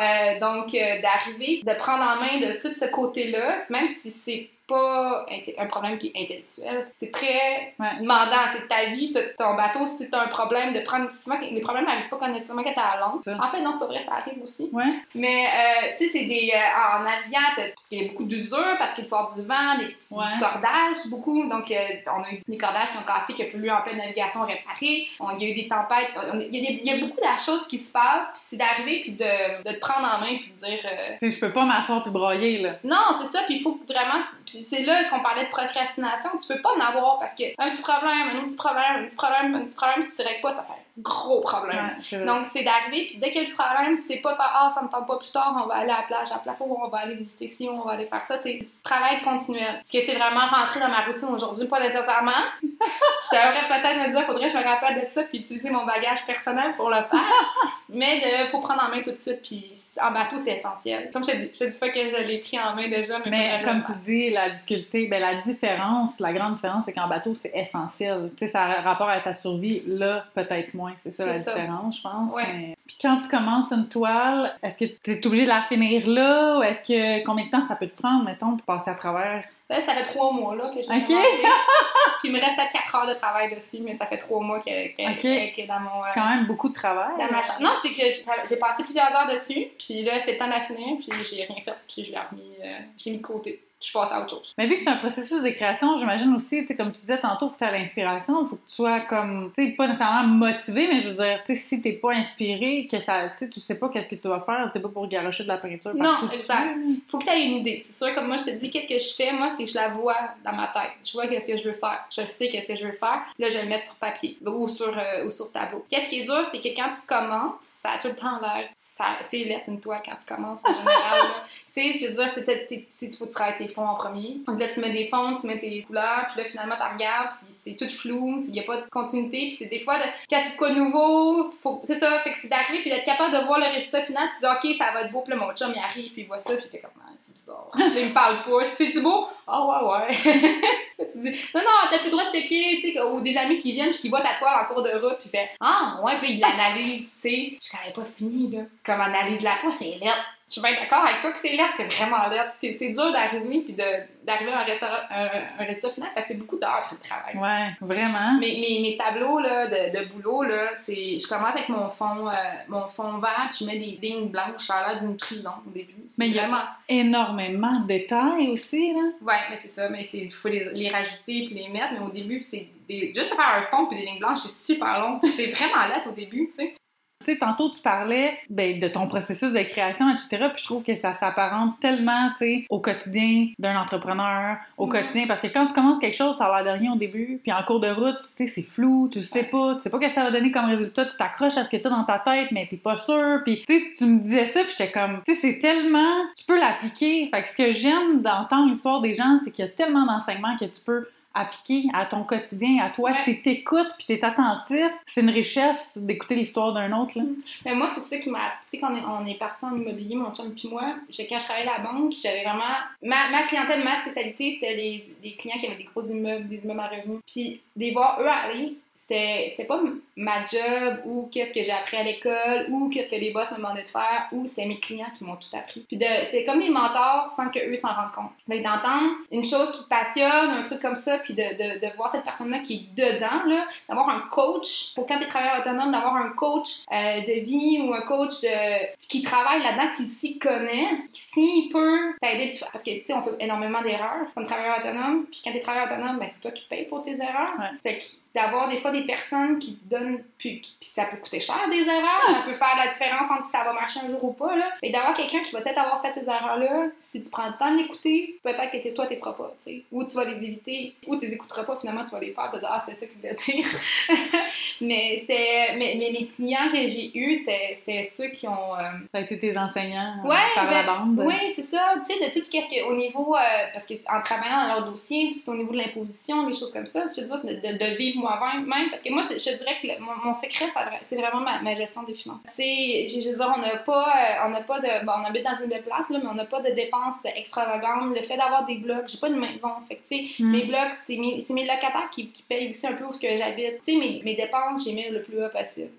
Euh, 0.01 0.39
donc, 0.39 0.73
euh, 0.73 1.01
d'arriver, 1.03 1.61
de 1.63 1.73
prendre 1.75 2.01
en 2.03 2.15
main 2.19 2.39
de 2.39 2.59
tout 2.59 2.73
ce 2.75 2.85
côté-là, 2.85 3.59
même 3.69 3.87
si 3.87 4.09
c'est 4.09 4.49
pas 4.73 5.25
un 5.57 5.65
problème 5.67 5.97
qui 5.97 6.07
est 6.07 6.23
intellectuel, 6.23 6.83
c'est 6.95 7.11
très 7.11 7.73
Ouais. 7.79 7.95
demandant. 8.01 8.45
C'est 8.51 8.67
ta 8.67 8.85
vie, 8.93 9.11
t'as- 9.11 9.29
ton 9.37 9.55
bateau, 9.55 9.85
si 9.85 10.09
tu 10.09 10.15
as 10.15 10.21
un 10.21 10.27
problème 10.27 10.73
de 10.73 10.79
prendre. 10.81 11.09
Souvent, 11.11 11.37
les 11.39 11.61
problèmes 11.61 11.85
n'arrivent 11.85 12.09
pas 12.09 12.27
nécessairement 12.27 12.63
quand 12.63 12.73
t'es 12.73 12.79
à 12.79 12.99
Londres. 12.99 13.21
En 13.41 13.49
fait, 13.51 13.61
non, 13.61 13.71
c'est 13.71 13.79
pas 13.79 13.87
vrai, 13.87 14.01
ça 14.01 14.15
arrive 14.15 14.41
aussi. 14.41 14.69
Ouais. 14.73 14.83
Mais, 15.15 15.45
euh, 15.45 15.87
tu 15.97 16.05
sais, 16.05 16.11
c'est 16.11 16.25
des. 16.25 16.51
euh, 16.53 16.97
en 16.99 17.03
naviguant, 17.03 17.39
t'as- 17.55 17.69
parce 17.75 17.87
qu'il 17.87 18.01
y 18.01 18.05
a 18.05 18.09
beaucoup 18.11 18.23
d'usure, 18.25 18.75
parce 18.77 18.93
qu'il 18.93 19.03
y 19.03 19.07
a 19.07 19.09
du 19.09 19.09
sort 19.09 19.33
du 19.33 19.41
vent, 19.43 19.77
des 19.79 19.87
petits 19.93 20.13
Ouais. 20.13 20.25
du 20.33 20.39
cordage, 20.39 20.97
beaucoup. 21.09 21.45
Donc, 21.49 21.69
euh, 21.71 21.75
on 22.15 22.23
a 22.23 22.31
eu 22.31 22.41
des 22.47 22.57
cordages 22.57 22.91
qui 22.91 22.97
ont 22.97 23.03
cassé, 23.05 23.33
qu'il 23.33 23.45
a 23.45 23.49
fallu 23.49 23.69
en 23.71 23.81
pleine 23.81 23.97
navigation 23.97 24.41
réparer. 24.41 25.07
On- 25.19 25.31
Il 25.37 25.43
y 25.43 25.45
a 25.47 25.49
eu 25.51 25.55
des 25.55 25.67
tempêtes. 25.67 26.11
on- 26.15 26.39
Il 26.39 26.55
y, 26.55 26.65
a 26.67 26.71
des- 26.71 26.81
il 26.83 26.85
y 26.85 26.91
a 26.91 26.97
beaucoup 26.97 27.17
de 27.19 27.39
choses 27.43 27.67
qui 27.67 27.79
se 27.79 27.91
passent, 27.91 28.31
puis 28.33 28.41
c'est 28.43 28.57
d'arriver, 28.57 29.01
puis 29.01 29.11
de, 29.13 29.63
de 29.63 29.75
te 29.75 29.79
prendre 29.79 30.07
en 30.07 30.19
main, 30.19 30.37
puis 30.37 30.51
de 30.51 30.57
dire. 30.57 30.79
Tu 31.21 31.29
sais, 31.29 31.35
je 31.35 31.39
peux 31.39 31.51
pas 31.51 31.65
m'asseoir 31.65 32.01
puis 32.03 32.11
broyer, 32.11 32.59
là. 32.59 32.75
non, 32.83 32.97
c'est 33.19 33.25
ça, 33.27 33.41
puis 33.45 33.55
il 33.57 33.61
faut 33.61 33.75
que 33.75 33.85
vraiment. 33.91 34.21
tu- 34.23 34.35
Puis 34.45 34.62
c'est 34.63 34.83
là 34.83 35.05
qu'on 35.05 35.19
parlait 35.19 35.45
de 35.45 35.49
procrastination. 35.49 36.31
Tu 36.39 36.47
peux 36.47 36.61
pas 36.61 36.71
en 36.75 36.79
avoir 36.79 37.19
parce 37.19 37.35
que 37.35 37.43
un 37.57 37.71
petit 37.71 37.81
problème, 37.81 38.29
un 38.31 38.37
autre 38.37 38.47
petit 38.47 38.57
problème, 38.57 38.95
un 38.97 39.03
petit 39.03 39.17
problème, 39.17 39.55
un 39.55 39.65
petit 39.65 39.77
problème, 39.77 40.01
si 40.01 40.15
tu 40.15 40.27
règles 40.27 40.41
pas, 40.41 40.51
ça 40.51 40.63
fait 40.63 40.73
un 40.73 41.01
gros 41.01 41.41
problème. 41.41 41.97
Ouais. 42.11 42.25
Donc, 42.25 42.45
c'est 42.45 42.63
d'arriver, 42.63 43.07
puis 43.07 43.17
dès 43.17 43.29
qu'il 43.31 43.41
y 43.41 43.45
a 43.45 43.47
du 43.47 43.53
problème, 43.53 43.97
c'est 43.97 44.17
pas 44.17 44.33
de 44.33 44.37
faire 44.37 44.51
Ah, 44.53 44.69
ça 44.71 44.83
me 44.83 44.89
tente 44.89 45.07
pas 45.07 45.17
plus 45.17 45.31
tard, 45.31 45.59
on 45.63 45.67
va 45.67 45.75
aller 45.75 45.91
à 45.91 45.97
la 45.97 46.03
plage, 46.03 46.31
à 46.31 46.35
la 46.35 46.39
place 46.39 46.61
où 46.65 46.77
on 46.79 46.87
va 46.87 46.99
aller 46.99 47.15
visiter 47.15 47.47
ci, 47.47 47.67
on 47.69 47.81
va 47.81 47.93
aller 47.93 48.05
faire 48.05 48.23
ça. 48.23 48.37
C'est 48.37 48.53
du 48.53 48.65
travail 48.83 49.21
continuel. 49.23 49.73
Parce 49.73 49.91
que 49.91 50.01
c'est 50.01 50.15
vraiment 50.15 50.45
rentré 50.47 50.79
dans 50.79 50.89
ma 50.89 51.01
routine 51.01 51.29
aujourd'hui, 51.29 51.67
pas 51.67 51.79
nécessairement. 51.79 52.31
Je 52.61 53.35
devrais 53.35 53.67
peut-être 53.67 54.07
me 54.07 54.11
dire, 54.11 54.25
faudrait 54.25 54.47
que 54.47 54.53
je 54.53 54.57
me 54.57 54.63
rappelle 54.63 55.05
de 55.05 55.09
ça, 55.09 55.23
puis 55.23 55.39
utiliser 55.39 55.69
mon 55.69 55.85
bagage 55.85 56.25
personnel 56.25 56.75
pour 56.75 56.89
le 56.89 56.97
faire. 56.97 57.23
Mais 57.89 58.17
il 58.17 58.49
faut 58.49 58.59
prendre 58.59 58.83
en 58.83 58.89
main 58.89 59.01
tout 59.01 59.11
de 59.11 59.17
suite, 59.17 59.41
puis 59.41 59.71
en 60.01 60.11
bateau, 60.11 60.37
c'est 60.37 60.57
essentiel. 60.57 61.09
Comme 61.13 61.23
je 61.23 61.31
te 61.31 61.37
dis, 61.37 61.51
je 61.53 61.59
te 61.59 61.69
dis 61.69 61.77
pas 61.77 61.89
que 61.89 62.07
je 62.07 62.17
l'ai 62.17 62.39
pris 62.39 62.59
en 62.59 62.75
main 62.75 62.89
déjà, 62.89 63.19
mais, 63.19 63.31
Mais 63.31 63.59
comme 63.63 63.83
tu 63.83 63.93
dis, 63.93 64.29
la 64.29 64.42
difficulté, 64.49 65.07
ben 65.07 65.21
la 65.21 65.35
différence, 65.41 66.19
la 66.19 66.33
grande 66.33 66.55
différence, 66.55 66.85
c'est 66.85 66.93
qu'en 66.93 67.07
bateau, 67.07 67.35
c'est 67.35 67.51
essentiel. 67.55 68.31
Tu 68.37 68.45
sais, 68.45 68.51
ça 68.51 68.63
a 68.63 68.81
rapport 68.81 69.09
à 69.09 69.19
ta 69.19 69.33
survie, 69.33 69.83
là, 69.87 70.25
peut-être 70.35 70.73
moins. 70.73 70.93
C'est 70.97 71.11
ça 71.11 71.25
la 71.25 71.33
ça. 71.35 71.53
différence, 71.53 71.97
je 71.97 72.01
pense. 72.03 72.33
Ouais. 72.33 72.43
Mais- 72.53 72.77
Puis 72.85 72.97
quand 73.01 73.21
tu 73.21 73.29
commences 73.29 73.71
une 73.71 73.87
toile, 73.87 74.55
est-ce 74.61 74.77
que 74.77 74.85
tu 75.03 75.11
es 75.11 75.25
obligé 75.27 75.43
de 75.43 75.49
la 75.49 75.63
finir 75.63 76.07
là 76.07 76.59
ou 76.59 76.63
est-ce 76.63 76.81
que 76.81 77.23
combien 77.25 77.45
de 77.45 77.51
temps 77.51 77.65
ça 77.67 77.75
peut 77.75 77.87
te 77.87 78.01
prendre, 78.01 78.23
mettons, 78.25 78.57
pour 78.57 78.65
passer 78.77 78.89
à 78.91 78.95
travers? 78.95 79.43
Là, 79.69 79.79
ça 79.81 79.93
fait 79.93 80.03
trois 80.13 80.31
mois 80.33 80.55
là, 80.55 80.69
que 80.75 80.83
j'ai 80.83 80.89
Ok. 80.93 81.07
commencé. 81.07 81.27
puis 82.19 82.27
il 82.29 82.31
me 82.33 82.39
reste 82.39 82.59
à 82.59 82.65
quatre 82.67 82.93
heures 82.95 83.07
de 83.07 83.13
travail 83.13 83.55
dessus, 83.55 83.77
mais 83.81 83.95
ça 83.95 84.05
fait 84.05 84.17
trois 84.17 84.41
mois 84.41 84.59
que, 84.59 84.65
que, 84.65 85.11
Ok. 85.11 85.21
que- 85.21 85.55
que 85.61 85.67
dans 85.67 85.79
mon... 85.79 86.03
C'est 86.07 86.19
quand 86.19 86.29
même 86.29 86.45
beaucoup 86.45 86.69
de 86.69 86.73
travail. 86.75 87.11
Dans 87.17 87.31
ma 87.31 87.41
cha- 87.41 87.59
Non, 87.61 87.71
c'est 87.81 87.89
que 87.93 88.03
j'ai 88.49 88.57
passé 88.57 88.83
plusieurs 88.83 89.09
heures 89.15 89.31
dessus, 89.31 89.67
puis 89.79 90.03
là, 90.03 90.19
c'est 90.19 90.33
le 90.33 90.37
temps 90.37 90.47
de 90.47 90.51
la 90.51 90.61
finir, 90.61 90.97
puis 90.99 91.09
j'ai 91.23 91.43
rien 91.45 91.61
fait, 91.63 91.73
puis 91.91 92.03
je 92.03 92.11
l'ai 92.11 92.17
remis, 92.19 92.55
euh, 92.63 92.77
j'ai 92.97 93.11
mis 93.11 93.17
de 93.17 93.23
côté. 93.23 93.61
Je 93.83 93.89
suis 93.89 93.99
passée 93.99 94.13
à 94.15 94.21
autre 94.21 94.29
chose. 94.29 94.53
Mais 94.57 94.65
vu 94.65 94.77
que 94.77 94.83
c'est 94.83 94.89
un 94.89 94.95
processus 94.95 95.41
de 95.43 95.49
création, 95.49 95.99
j'imagine 95.99 96.33
aussi, 96.35 96.65
comme 96.77 96.93
tu 96.93 97.01
disais 97.01 97.17
tantôt, 97.19 97.49
faut 97.49 97.55
que 97.55 97.65
tu 97.65 97.71
l'inspiration, 97.71 98.45
il 98.45 98.49
faut 98.49 98.55
que 98.55 98.61
tu 98.67 98.73
sois 98.75 99.01
comme, 99.01 99.51
tu 99.57 99.65
sais, 99.65 99.71
pas 99.73 99.87
nécessairement 99.87 100.23
motivé, 100.23 100.87
mais 100.87 101.01
je 101.01 101.09
veux 101.09 101.15
dire, 101.15 101.41
tu 101.45 101.57
sais, 101.57 101.61
si 101.61 101.81
t'es 101.81 101.91
pas 101.91 102.13
inspiré, 102.13 102.87
que 102.89 102.99
ça, 103.01 103.29
tu 103.37 103.49
tu 103.49 103.59
sais 103.59 103.75
pas 103.75 103.89
qu'est-ce 103.89 104.07
que 104.07 104.15
tu 104.15 104.27
vas 104.29 104.39
faire, 104.39 104.71
t'es 104.73 104.79
pas 104.79 104.87
pour 104.87 105.05
garocher 105.09 105.43
de 105.43 105.49
la 105.49 105.57
peinture 105.57 105.93
Non, 105.93 106.29
exact. 106.31 106.77
Faut 107.09 107.19
que 107.19 107.25
tu 107.25 107.29
aies 107.31 107.43
une 107.45 107.57
idée. 107.57 107.81
C'est 107.85 107.93
sûr, 108.05 108.15
comme 108.15 108.27
moi, 108.27 108.37
je 108.37 108.45
te 108.45 108.49
dis, 108.51 108.71
qu'est-ce 108.71 108.87
que 108.87 108.97
je 108.99 109.13
fais, 109.15 109.33
moi, 109.33 109.49
c'est 109.49 109.65
que 109.65 109.69
je 109.69 109.75
la 109.75 109.89
vois 109.89 110.15
dans 110.45 110.53
ma 110.53 110.67
tête. 110.67 110.93
Je 111.03 111.11
vois 111.13 111.27
qu'est-ce 111.27 111.47
que 111.47 111.57
je 111.57 111.65
veux 111.69 111.75
faire. 111.75 112.05
Je 112.09 112.25
sais 112.25 112.47
qu'est-ce 112.49 112.67
que 112.69 112.75
je 112.77 112.85
veux 112.85 112.93
faire. 112.93 113.21
Là, 113.37 113.49
je 113.49 113.57
vais 113.57 113.63
le 113.63 113.69
mettre 113.69 113.85
sur 113.85 113.95
papier 113.95 114.37
ou 114.45 114.69
sur, 114.69 114.97
euh, 114.97 115.25
ou 115.25 115.31
sur 115.31 115.51
tableau. 115.51 115.85
Qu'est-ce 115.89 116.07
qui 116.09 116.19
est 116.21 116.23
dur, 116.23 116.41
c'est 116.49 116.59
que 116.61 116.69
quand 116.69 116.89
tu 116.93 117.05
commences, 117.07 117.55
ça 117.61 117.91
a 117.91 117.97
tout 117.99 118.07
le 118.07 118.15
temps 118.15 118.39
l'air. 118.39 118.69
ça- 118.75 119.17
C'est 119.23 119.43
lettre 119.43 119.65
une 119.67 119.79
toile 119.81 120.01
quand 120.05 120.15
tu 120.15 120.25
commences, 120.33 120.61
en 120.63 120.73
général. 120.73 121.19
tu 121.73 121.81
sais, 121.81 121.93
je 121.97 122.07
veux 122.07 122.13
dire, 122.15 122.31
c'est 122.33 122.45
peut-être 122.45 122.67
tes- 122.69 122.87
si 122.93 123.09
tu 123.09 123.17
faut 123.17 123.25
que 123.25 123.31
tu 123.33 123.72
en 123.81 123.95
premier. 123.95 124.41
Donc 124.45 124.59
là, 124.59 124.67
tu 124.73 124.79
mets 124.79 124.91
des 124.91 125.07
fonds, 125.07 125.35
tu 125.35 125.47
mets 125.47 125.59
tes 125.59 125.83
couleurs, 125.83 126.27
puis 126.33 126.43
là, 126.43 126.49
finalement, 126.49 126.75
tu 126.75 126.93
regardes, 126.93 127.29
puis 127.29 127.53
c'est 127.61 127.75
tout 127.75 127.89
flou, 127.89 128.37
il 128.39 128.51
n'y 128.51 128.59
a 128.59 128.63
pas 128.63 128.81
de 128.81 128.87
continuité, 128.89 129.47
puis 129.47 129.51
c'est 129.51 129.65
des 129.65 129.79
fois, 129.79 129.97
de, 129.97 130.03
de 130.03 130.57
quoi 130.57 130.71
nouveau, 130.71 131.53
faut, 131.61 131.81
c'est 131.85 131.99
ça, 131.99 132.19
fait 132.19 132.31
que 132.31 132.37
c'est 132.37 132.49
d'arriver, 132.49 132.81
puis 132.81 132.89
d'être 132.89 133.05
capable 133.05 133.33
de 133.33 133.45
voir 133.45 133.59
le 133.59 133.65
résultat 133.65 134.03
final, 134.03 134.29
puis 134.29 134.47
de 134.47 134.47
dire, 134.47 134.57
OK, 134.71 134.77
ça 134.77 134.93
va 134.93 135.01
être 135.01 135.11
beau, 135.11 135.21
puis 135.21 135.33
là, 135.33 135.39
mon 135.39 135.53
chum, 135.53 135.71
il 135.75 135.79
arrive, 135.79 136.11
puis 136.11 136.23
il 136.23 136.27
voit 136.27 136.39
ça, 136.39 136.55
puis 136.55 136.65
il 136.67 136.71
fait 136.71 136.79
comme, 136.79 136.91
Ah, 137.01 137.11
c'est 137.19 137.33
bizarre. 137.33 137.69
Il 137.75 138.09
me 138.09 138.13
parle 138.13 138.43
pas, 138.43 138.65
c'est-tu 138.65 139.01
beau? 139.01 139.27
Ah, 139.47 139.65
ouais, 139.65 139.89
ouais. 139.91 140.15
tu 141.11 141.19
dis, 141.19 141.39
non, 141.53 141.61
non, 141.61 141.89
t'as 141.89 141.99
plus 141.99 142.05
le 142.05 142.11
droit 142.11 142.25
de 142.25 142.31
checker, 142.31 142.79
tu 142.81 142.91
sais, 142.93 143.01
ou 143.01 143.21
des 143.21 143.37
amis 143.37 143.57
qui 143.57 143.73
viennent, 143.73 143.91
puis 143.91 143.99
qui 143.99 144.09
voient 144.09 144.21
ta 144.21 144.35
toile 144.39 144.59
en 144.61 144.73
cours 144.73 144.83
de 144.83 144.91
route, 144.91 145.17
puis 145.19 145.29
fait, 145.29 145.49
ah, 145.59 145.99
ouais, 146.03 146.17
puis 146.19 146.33
il 146.33 146.39
l'analyse, 146.39 147.13
tu 147.15 147.29
sais. 147.29 147.57
Je 147.61 147.77
n'avais 147.77 147.93
pas 147.93 148.05
fini, 148.17 148.49
là. 148.51 148.63
Comme 148.85 149.01
analyse 149.01 149.43
la 149.43 149.57
quoi, 149.57 149.71
c'est 149.71 149.97
lettre. 150.01 150.25
Je 150.55 150.59
suis 150.59 150.69
bien 150.71 150.79
d'accord 150.79 150.99
avec 151.03 151.19
toi 151.19 151.31
que 151.31 151.39
c'est 151.39 151.53
lettre, 151.55 151.73
c'est 151.75 151.91
vraiment 151.91 152.27
lettre. 152.29 152.51
Puis 152.61 152.75
c'est 152.77 152.89
dur 152.89 153.11
d'arriver, 153.11 153.61
puis 153.61 153.73
d'arriver 153.73 154.51
à 154.51 154.59
un, 154.59 154.63
restaurant- 154.63 155.07
un, 155.09 155.29
un 155.59 155.65
résultat 155.65 155.89
final, 155.89 156.09
parce 156.13 156.27
que 156.27 156.33
c'est 156.33 156.39
beaucoup 156.39 156.57
d'heures 156.59 156.87
de 156.91 156.97
travail. 157.07 157.35
Ouais, 157.35 157.73
vraiment. 157.81 158.33
Mes, 158.39 158.61
mes, 158.61 158.79
mes 158.83 158.95
tableaux 158.95 159.39
là, 159.39 159.65
de, 159.67 159.97
de 159.99 160.05
boulot, 160.09 160.43
là, 160.43 160.69
c'est, 160.77 161.17
je 161.17 161.27
commence 161.27 161.55
avec 161.55 161.69
mon 161.69 161.89
fond, 161.89 162.27
euh, 162.29 162.33
mon 162.67 162.87
fond 162.87 163.17
vert, 163.17 163.49
puis 163.49 163.59
je 163.61 163.65
mets 163.65 163.79
des 163.79 163.97
lignes 163.99 164.27
blanches 164.27 164.69
à 164.69 164.89
l'air 164.89 164.97
d'une 165.01 165.17
prison 165.17 165.49
au 165.65 165.71
début. 165.71 165.95
Mais 166.19 166.27
il 166.27 166.35
y 166.35 166.37
a- 166.39 166.43
vraiment... 166.43 166.61
Énormément 166.87 167.79
de 167.79 167.87
détails 167.87 168.49
aussi, 168.51 168.93
là. 168.93 168.99
Ouais, 169.23 169.39
mais 169.49 169.57
c'est 169.57 169.71
ça, 169.71 169.89
mais 169.89 170.07
il 170.13 170.31
faut 170.31 170.49
les, 170.49 170.65
les 170.73 170.89
rajouter 170.89 171.47
puis 171.47 171.55
les 171.55 171.69
mettre, 171.69 171.93
mais 171.93 172.05
au 172.05 172.09
début, 172.11 172.43
c'est 172.43 172.67
des, 172.87 173.11
juste 173.15 173.33
faire 173.35 173.55
un 173.57 173.63
fond 173.75 173.87
puis 173.87 173.97
des 173.97 174.05
lignes 174.05 174.19
blanches, 174.19 174.39
c'est 174.39 174.73
super 174.75 174.99
long. 174.99 175.19
C'est 175.35 175.47
vraiment 175.47 175.87
lettre 175.87 176.09
au 176.09 176.13
début, 176.13 176.51
tu 176.55 176.63
sais. 176.63 176.75
Tu 177.23 177.33
sais, 177.33 177.37
tantôt, 177.37 177.69
tu 177.69 177.81
parlais 177.81 178.37
ben, 178.49 178.79
de 178.79 178.87
ton 178.87 179.07
processus 179.07 179.51
de 179.51 179.61
création, 179.63 180.09
etc. 180.09 180.47
Puis 180.53 180.61
je 180.61 180.65
trouve 180.65 180.83
que 180.83 180.95
ça 180.95 181.13
s'apparente 181.13 181.79
tellement, 181.79 182.29
tu 182.31 182.37
sais, 182.39 182.65
au 182.69 182.79
quotidien 182.79 183.47
d'un 183.59 183.77
entrepreneur, 183.77 184.57
au 184.77 184.85
Mhm. 184.85 184.91
quotidien. 184.91 185.27
Parce 185.27 185.41
que 185.41 185.47
quand 185.47 185.67
tu 185.67 185.73
commences 185.73 185.99
quelque 185.99 186.15
chose, 186.15 186.37
ça 186.37 186.45
a 186.45 186.61
l'air 186.63 186.73
de 186.73 186.79
rien 186.79 186.93
au 186.93 186.97
début. 186.97 187.39
Puis 187.41 187.51
en 187.51 187.63
cours 187.63 187.79
de 187.79 187.89
route, 187.89 188.17
tu 188.37 188.45
sais, 188.45 188.47
c'est 188.47 188.61
flou, 188.63 189.09
tu 189.11 189.21
sais 189.21 189.43
pas. 189.43 189.75
Tu 189.75 189.81
sais 189.81 189.89
pas 189.89 189.97
ce 190.01 190.07
que 190.07 190.11
ça 190.13 190.23
va 190.23 190.31
donner 190.31 190.51
comme 190.51 190.65
résultat. 190.65 191.05
Tu 191.05 191.17
t'accroches 191.17 191.57
à 191.57 191.63
ce 191.63 191.69
que 191.69 191.77
tu 191.77 191.87
as 191.87 191.89
dans 191.89 192.03
ta 192.03 192.19
tête, 192.19 192.51
mais 192.51 192.67
t'es 192.69 192.77
pas 192.77 192.97
sûr. 192.97 193.41
Puis, 193.45 193.63
tu 193.67 193.73
sais, 193.79 193.83
tu 193.97 194.05
me 194.05 194.19
disais 194.19 194.45
ça, 194.47 194.61
puis 194.63 194.71
j'étais 194.77 194.91
comme, 194.91 195.21
tu 195.25 195.35
sais, 195.35 195.39
c'est 195.41 195.59
tellement... 195.59 196.25
Tu 196.37 196.45
peux 196.45 196.59
l'appliquer. 196.59 197.27
Fait 197.33 197.43
que 197.43 197.49
ce 197.49 197.55
que 197.57 197.71
j'aime 197.73 198.21
d'entendre 198.21 198.71
l'histoire 198.71 199.01
des 199.01 199.15
gens, 199.15 199.39
c'est 199.43 199.51
qu'il 199.51 199.63
y 199.65 199.67
a 199.67 199.71
tellement 199.71 200.05
d'enseignements 200.05 200.57
que 200.57 200.65
tu 200.65 200.81
peux 200.85 201.07
appliquer 201.33 201.83
à 201.93 202.05
ton 202.05 202.23
quotidien, 202.23 202.83
à 202.83 202.89
toi. 202.89 203.11
Ouais. 203.11 203.17
Si 203.23 203.41
t'écoutes 203.41 203.93
puis 203.97 204.05
t'es 204.07 204.23
attentif, 204.23 204.91
c'est 205.05 205.21
une 205.21 205.29
richesse 205.29 205.91
d'écouter 205.95 206.35
l'histoire 206.35 206.73
d'un 206.73 206.91
autre, 206.97 207.11
là. 207.15 207.23
Mais 207.65 207.75
moi, 207.75 207.89
c'est 207.89 208.01
ça 208.01 208.17
qui 208.17 208.29
m'a. 208.29 208.39
Tu 208.63 208.67
sais, 208.67 208.79
quand 208.79 208.91
on 208.91 208.95
est, 208.97 209.05
on 209.05 209.25
est 209.25 209.37
parti 209.39 209.65
en 209.65 209.75
immobilier, 209.75 210.15
mon 210.15 210.33
chum 210.33 210.53
puis 210.53 210.67
moi, 210.69 210.95
j'ai- 211.09 211.27
quand 211.27 211.39
je 211.39 211.45
travaillais 211.45 211.67
à 211.69 211.77
la 211.77 211.83
banque, 211.83 212.13
j'avais 212.21 212.43
vraiment. 212.43 212.63
Ma, 213.01 213.29
ma 213.31 213.43
clientèle, 213.47 213.83
ma 213.83 213.97
spécialité, 213.97 214.51
c'était 214.51 214.75
les, 214.75 215.03
les 215.23 215.35
clients 215.35 215.57
qui 215.59 215.65
avaient 215.67 215.75
des 215.77 215.83
gros 215.93 216.03
immeubles, 216.03 216.47
des 216.47 216.63
immeubles 216.63 216.79
à 216.79 216.87
revenus. 216.87 217.19
Puis, 217.27 217.61
des 217.75 217.91
voir 217.91 218.19
eux 218.21 218.27
aller, 218.27 218.75
c'était 218.95 219.65
pas 219.67 219.79
ma 220.15 220.45
job 220.45 220.99
ou 221.05 221.29
qu'est-ce 221.31 221.53
que 221.53 221.63
j'ai 221.63 221.71
appris 221.71 221.97
à 221.97 222.03
l'école 222.03 222.67
ou 222.69 222.89
qu'est-ce 222.89 223.09
que 223.09 223.15
les 223.15 223.31
boss 223.31 223.51
me 223.51 223.57
demandaient 223.57 223.83
de 223.83 223.87
faire 223.87 224.27
ou 224.31 224.47
c'était 224.47 224.65
mes 224.65 224.79
clients 224.79 225.11
qui 225.17 225.23
m'ont 225.23 225.35
tout 225.35 225.55
appris. 225.55 225.81
Puis 225.87 225.99
c'est 226.29 226.45
comme 226.45 226.59
les 226.59 226.69
mentors 226.69 227.27
sans 227.27 227.49
que 227.49 227.59
eux 227.59 227.75
s'en 227.75 227.93
rendent 227.93 228.13
compte. 228.13 228.31
Fait 228.49 228.61
d'entendre 228.61 229.15
une 229.31 229.43
chose 229.43 229.71
qui 229.71 229.83
te 229.83 229.89
passionne, 229.89 230.51
un 230.51 230.63
truc 230.63 230.79
comme 230.79 230.95
ça, 230.95 231.17
puis 231.19 231.33
de, 231.33 231.41
de, 231.41 231.85
de 231.85 231.95
voir 231.95 232.09
cette 232.09 232.23
personne-là 232.23 232.59
qui 232.59 232.73
est 232.75 232.95
dedans, 232.95 233.43
là, 233.47 233.67
d'avoir 233.89 234.09
un 234.09 234.21
coach 234.29 234.93
pour 234.95 235.05
quand 235.05 235.17
tu 235.17 235.23
es 235.23 235.27
travailleur 235.27 235.59
autonome, 235.59 235.91
d'avoir 235.91 236.15
un 236.15 236.29
coach 236.29 236.83
euh, 236.91 237.21
de 237.21 237.45
vie 237.45 237.81
ou 237.81 237.93
un 237.93 238.01
coach 238.01 238.41
de, 238.41 239.07
qui 239.09 239.21
travaille 239.21 239.61
là-dedans, 239.61 239.91
qui 239.95 240.03
s'y 240.03 240.37
connaît, 240.37 240.89
qui 241.11 241.21
s'y 241.21 241.69
peut 241.71 242.13
t'aider. 242.21 242.53
Parce 242.71 242.83
que, 242.83 242.91
tu 242.91 243.05
sais, 243.05 243.13
on 243.13 243.23
fait 243.23 243.35
énormément 243.39 243.81
d'erreurs 243.81 244.27
comme 244.35 244.45
travailleur 244.45 244.77
autonome, 244.79 245.25
puis 245.31 245.41
quand 245.43 245.51
tu 245.51 245.57
es 245.57 245.61
travailleur 245.61 245.91
autonome, 245.91 246.19
ben, 246.19 246.29
c'est 246.29 246.39
toi 246.39 246.51
qui 246.51 246.65
payes 246.65 246.85
pour 246.85 247.01
tes 247.01 247.15
erreurs. 247.21 247.53
Ouais. 247.59 247.71
Fait 247.81 247.97
que 247.97 248.03
d'avoir 248.35 248.67
des 248.67 248.77
fois 248.77 248.91
des 248.91 249.03
personnes 249.03 249.59
qui 249.59 249.75
te 249.75 249.89
donnent, 249.89 250.23
puis, 250.37 250.59
puis 250.59 250.75
ça 250.81 251.05
peut 251.05 251.17
coûter 251.17 251.39
cher 251.39 251.69
des 251.69 251.81
erreurs, 251.81 252.27
ça 252.27 252.41
peut 252.45 252.53
faire 252.53 252.75
la 252.77 252.91
différence 252.91 253.29
entre 253.29 253.45
si 253.45 253.51
ça 253.51 253.63
va 253.63 253.73
marcher 253.73 253.99
un 254.01 254.09
jour 254.09 254.23
ou 254.23 254.33
pas, 254.33 254.55
là. 254.55 254.69
Et 254.81 254.91
d'avoir 254.91 255.13
quelqu'un 255.13 255.41
qui 255.41 255.51
va 255.51 255.61
peut-être 255.61 255.77
avoir 255.77 256.01
fait 256.01 256.13
ces 256.13 256.27
erreurs-là, 256.27 256.87
si 256.99 257.21
tu 257.21 257.29
prends 257.29 257.47
le 257.47 257.53
temps 257.57 257.71
de 257.71 257.77
l'écouter, 257.77 258.39
peut-être 258.43 258.71
que 258.71 258.95
toi, 258.95 259.05
t'es 259.05 259.17
feras 259.17 259.33
pas, 259.33 259.53
tu 259.59 259.65
sais. 259.65 259.81
Ou 259.91 260.03
tu 260.03 260.15
vas 260.15 260.25
les 260.25 260.43
éviter, 260.43 260.95
ou 261.05 261.15
tu 261.15 261.25
les 261.25 261.33
écouteras 261.33 261.63
pas, 261.63 261.77
finalement, 261.79 262.03
tu 262.03 262.11
vas 262.11 262.19
les 262.19 262.31
faire, 262.31 262.47
tu 262.47 262.53
vas 262.53 262.59
dire, 262.59 262.69
ah, 262.71 262.83
c'est 262.87 262.95
ça 262.95 263.05
qu'il 263.05 263.17
voulait 263.17 263.35
dire. 263.35 263.65
mais 264.81 265.17
c'était, 265.17 265.75
mais, 265.77 265.95
mais 265.99 266.11
les 266.11 266.25
clients 266.35 266.69
que 266.71 266.87
j'ai 266.87 267.15
eus, 267.15 267.35
c'était, 267.35 267.75
c'était 267.75 268.03
ceux 268.03 268.29
qui 268.29 268.47
ont, 268.47 268.75
euh, 268.75 268.89
Ça 269.11 269.19
a 269.19 269.21
été 269.21 269.37
tes 269.37 269.55
enseignants 269.55 270.15
euh, 270.23 270.27
Ouais, 270.27 270.37
par 270.55 270.71
la 270.71 270.83
ben, 270.83 271.05
bande. 271.05 271.25
Oui, 271.27 271.51
c'est 271.55 271.61
ça. 271.61 271.95
Tu 272.07 272.13
sais, 272.13 272.19
de 272.19 272.33
tout 272.33 272.43
ce 272.43 272.49
que, 272.49 272.83
au 272.89 272.95
niveau, 272.95 273.35
euh, 273.35 273.39
parce 273.73 273.85
que 273.85 273.93
en 274.09 274.21
travaillant 274.21 274.67
dans 274.67 274.79
leur 274.79 274.91
dossier, 274.91 275.29
tout 275.29 275.51
au 275.51 275.55
niveau 275.55 275.71
de 275.71 275.77
l'imposition, 275.77 276.47
des 276.47 276.55
choses 276.55 276.73
comme 276.73 276.87
ça, 276.87 277.05
je 277.15 277.21
veux 277.21 277.27
dire, 277.27 277.43
de, 277.43 277.73
de, 277.73 277.77
de 277.77 277.95
vivre 277.95 278.22
moi-même, 278.23 278.65
même, 278.65 278.89
parce 278.89 279.03
que 279.03 279.11
moi, 279.11 279.23
je 279.29 279.35
te 279.35 279.55
dirais 279.57 279.77
que 279.81 279.87
le- 279.87 279.99
mon, 279.99 280.15
mon 280.25 280.33
secret, 280.33 280.67
c'est 281.03 281.15
vraiment 281.17 281.41
ma, 281.41 281.61
ma 281.61 281.75
gestion 281.75 282.03
des 282.03 282.13
finances. 282.15 282.39
Tu 282.47 282.55
sais, 282.55 283.05
je 283.07 283.21
je 283.21 283.29
veux 283.29 283.35
dire, 283.35 283.53
on 283.55 283.59
n'a 283.59 283.77
pas, 283.77 284.07
euh, 284.07 284.45
on 284.47 284.49
n'a 284.49 284.61
pas 284.61 284.79
de, 284.79 285.05
bon, 285.05 285.11
on 285.21 285.25
habite 285.25 285.43
dans 285.43 285.57
une 285.61 285.69
belle 285.69 285.83
place, 285.83 286.09
là, 286.09 286.19
mais 286.21 286.29
on 286.29 286.33
n'a 286.33 286.45
pas 286.45 286.61
de 286.61 286.71
dépenses 286.71 287.25
extravagantes. 287.35 288.15
Le 288.15 288.21
fait 288.23 288.37
d'avoir 288.37 288.65
des 288.65 288.75
blocs, 288.75 289.05
j'ai 289.07 289.17
pas 289.19 289.29
de 289.29 289.35
maison, 289.35 289.69
fait 289.87 289.95
que, 289.97 290.07
tu 290.07 290.27
sais, 290.27 290.43
Mm. 290.43 290.51
mes 290.51 290.63
blocs, 290.65 290.93
c'est 290.93 291.17
mes, 291.17 291.65
locataires 291.65 292.09
qui, 292.11 292.29
qui 292.29 292.43
payent 292.43 292.69
aussi 292.69 292.87
un 292.87 292.93
peu 292.93 293.05
où 293.05 293.13
ce 293.13 293.19
que 293.21 293.35
j'habite. 293.37 293.81
Tu 293.85 293.93
sais, 293.93 293.97
mes, 293.99 294.21
mes 294.23 294.35
dépenses, 294.35 294.83
j'ai 294.83 294.93
mis 294.93 295.07
le 295.09 295.21
plus 295.21 295.37
bas 295.37 295.49
possible. 295.49 295.89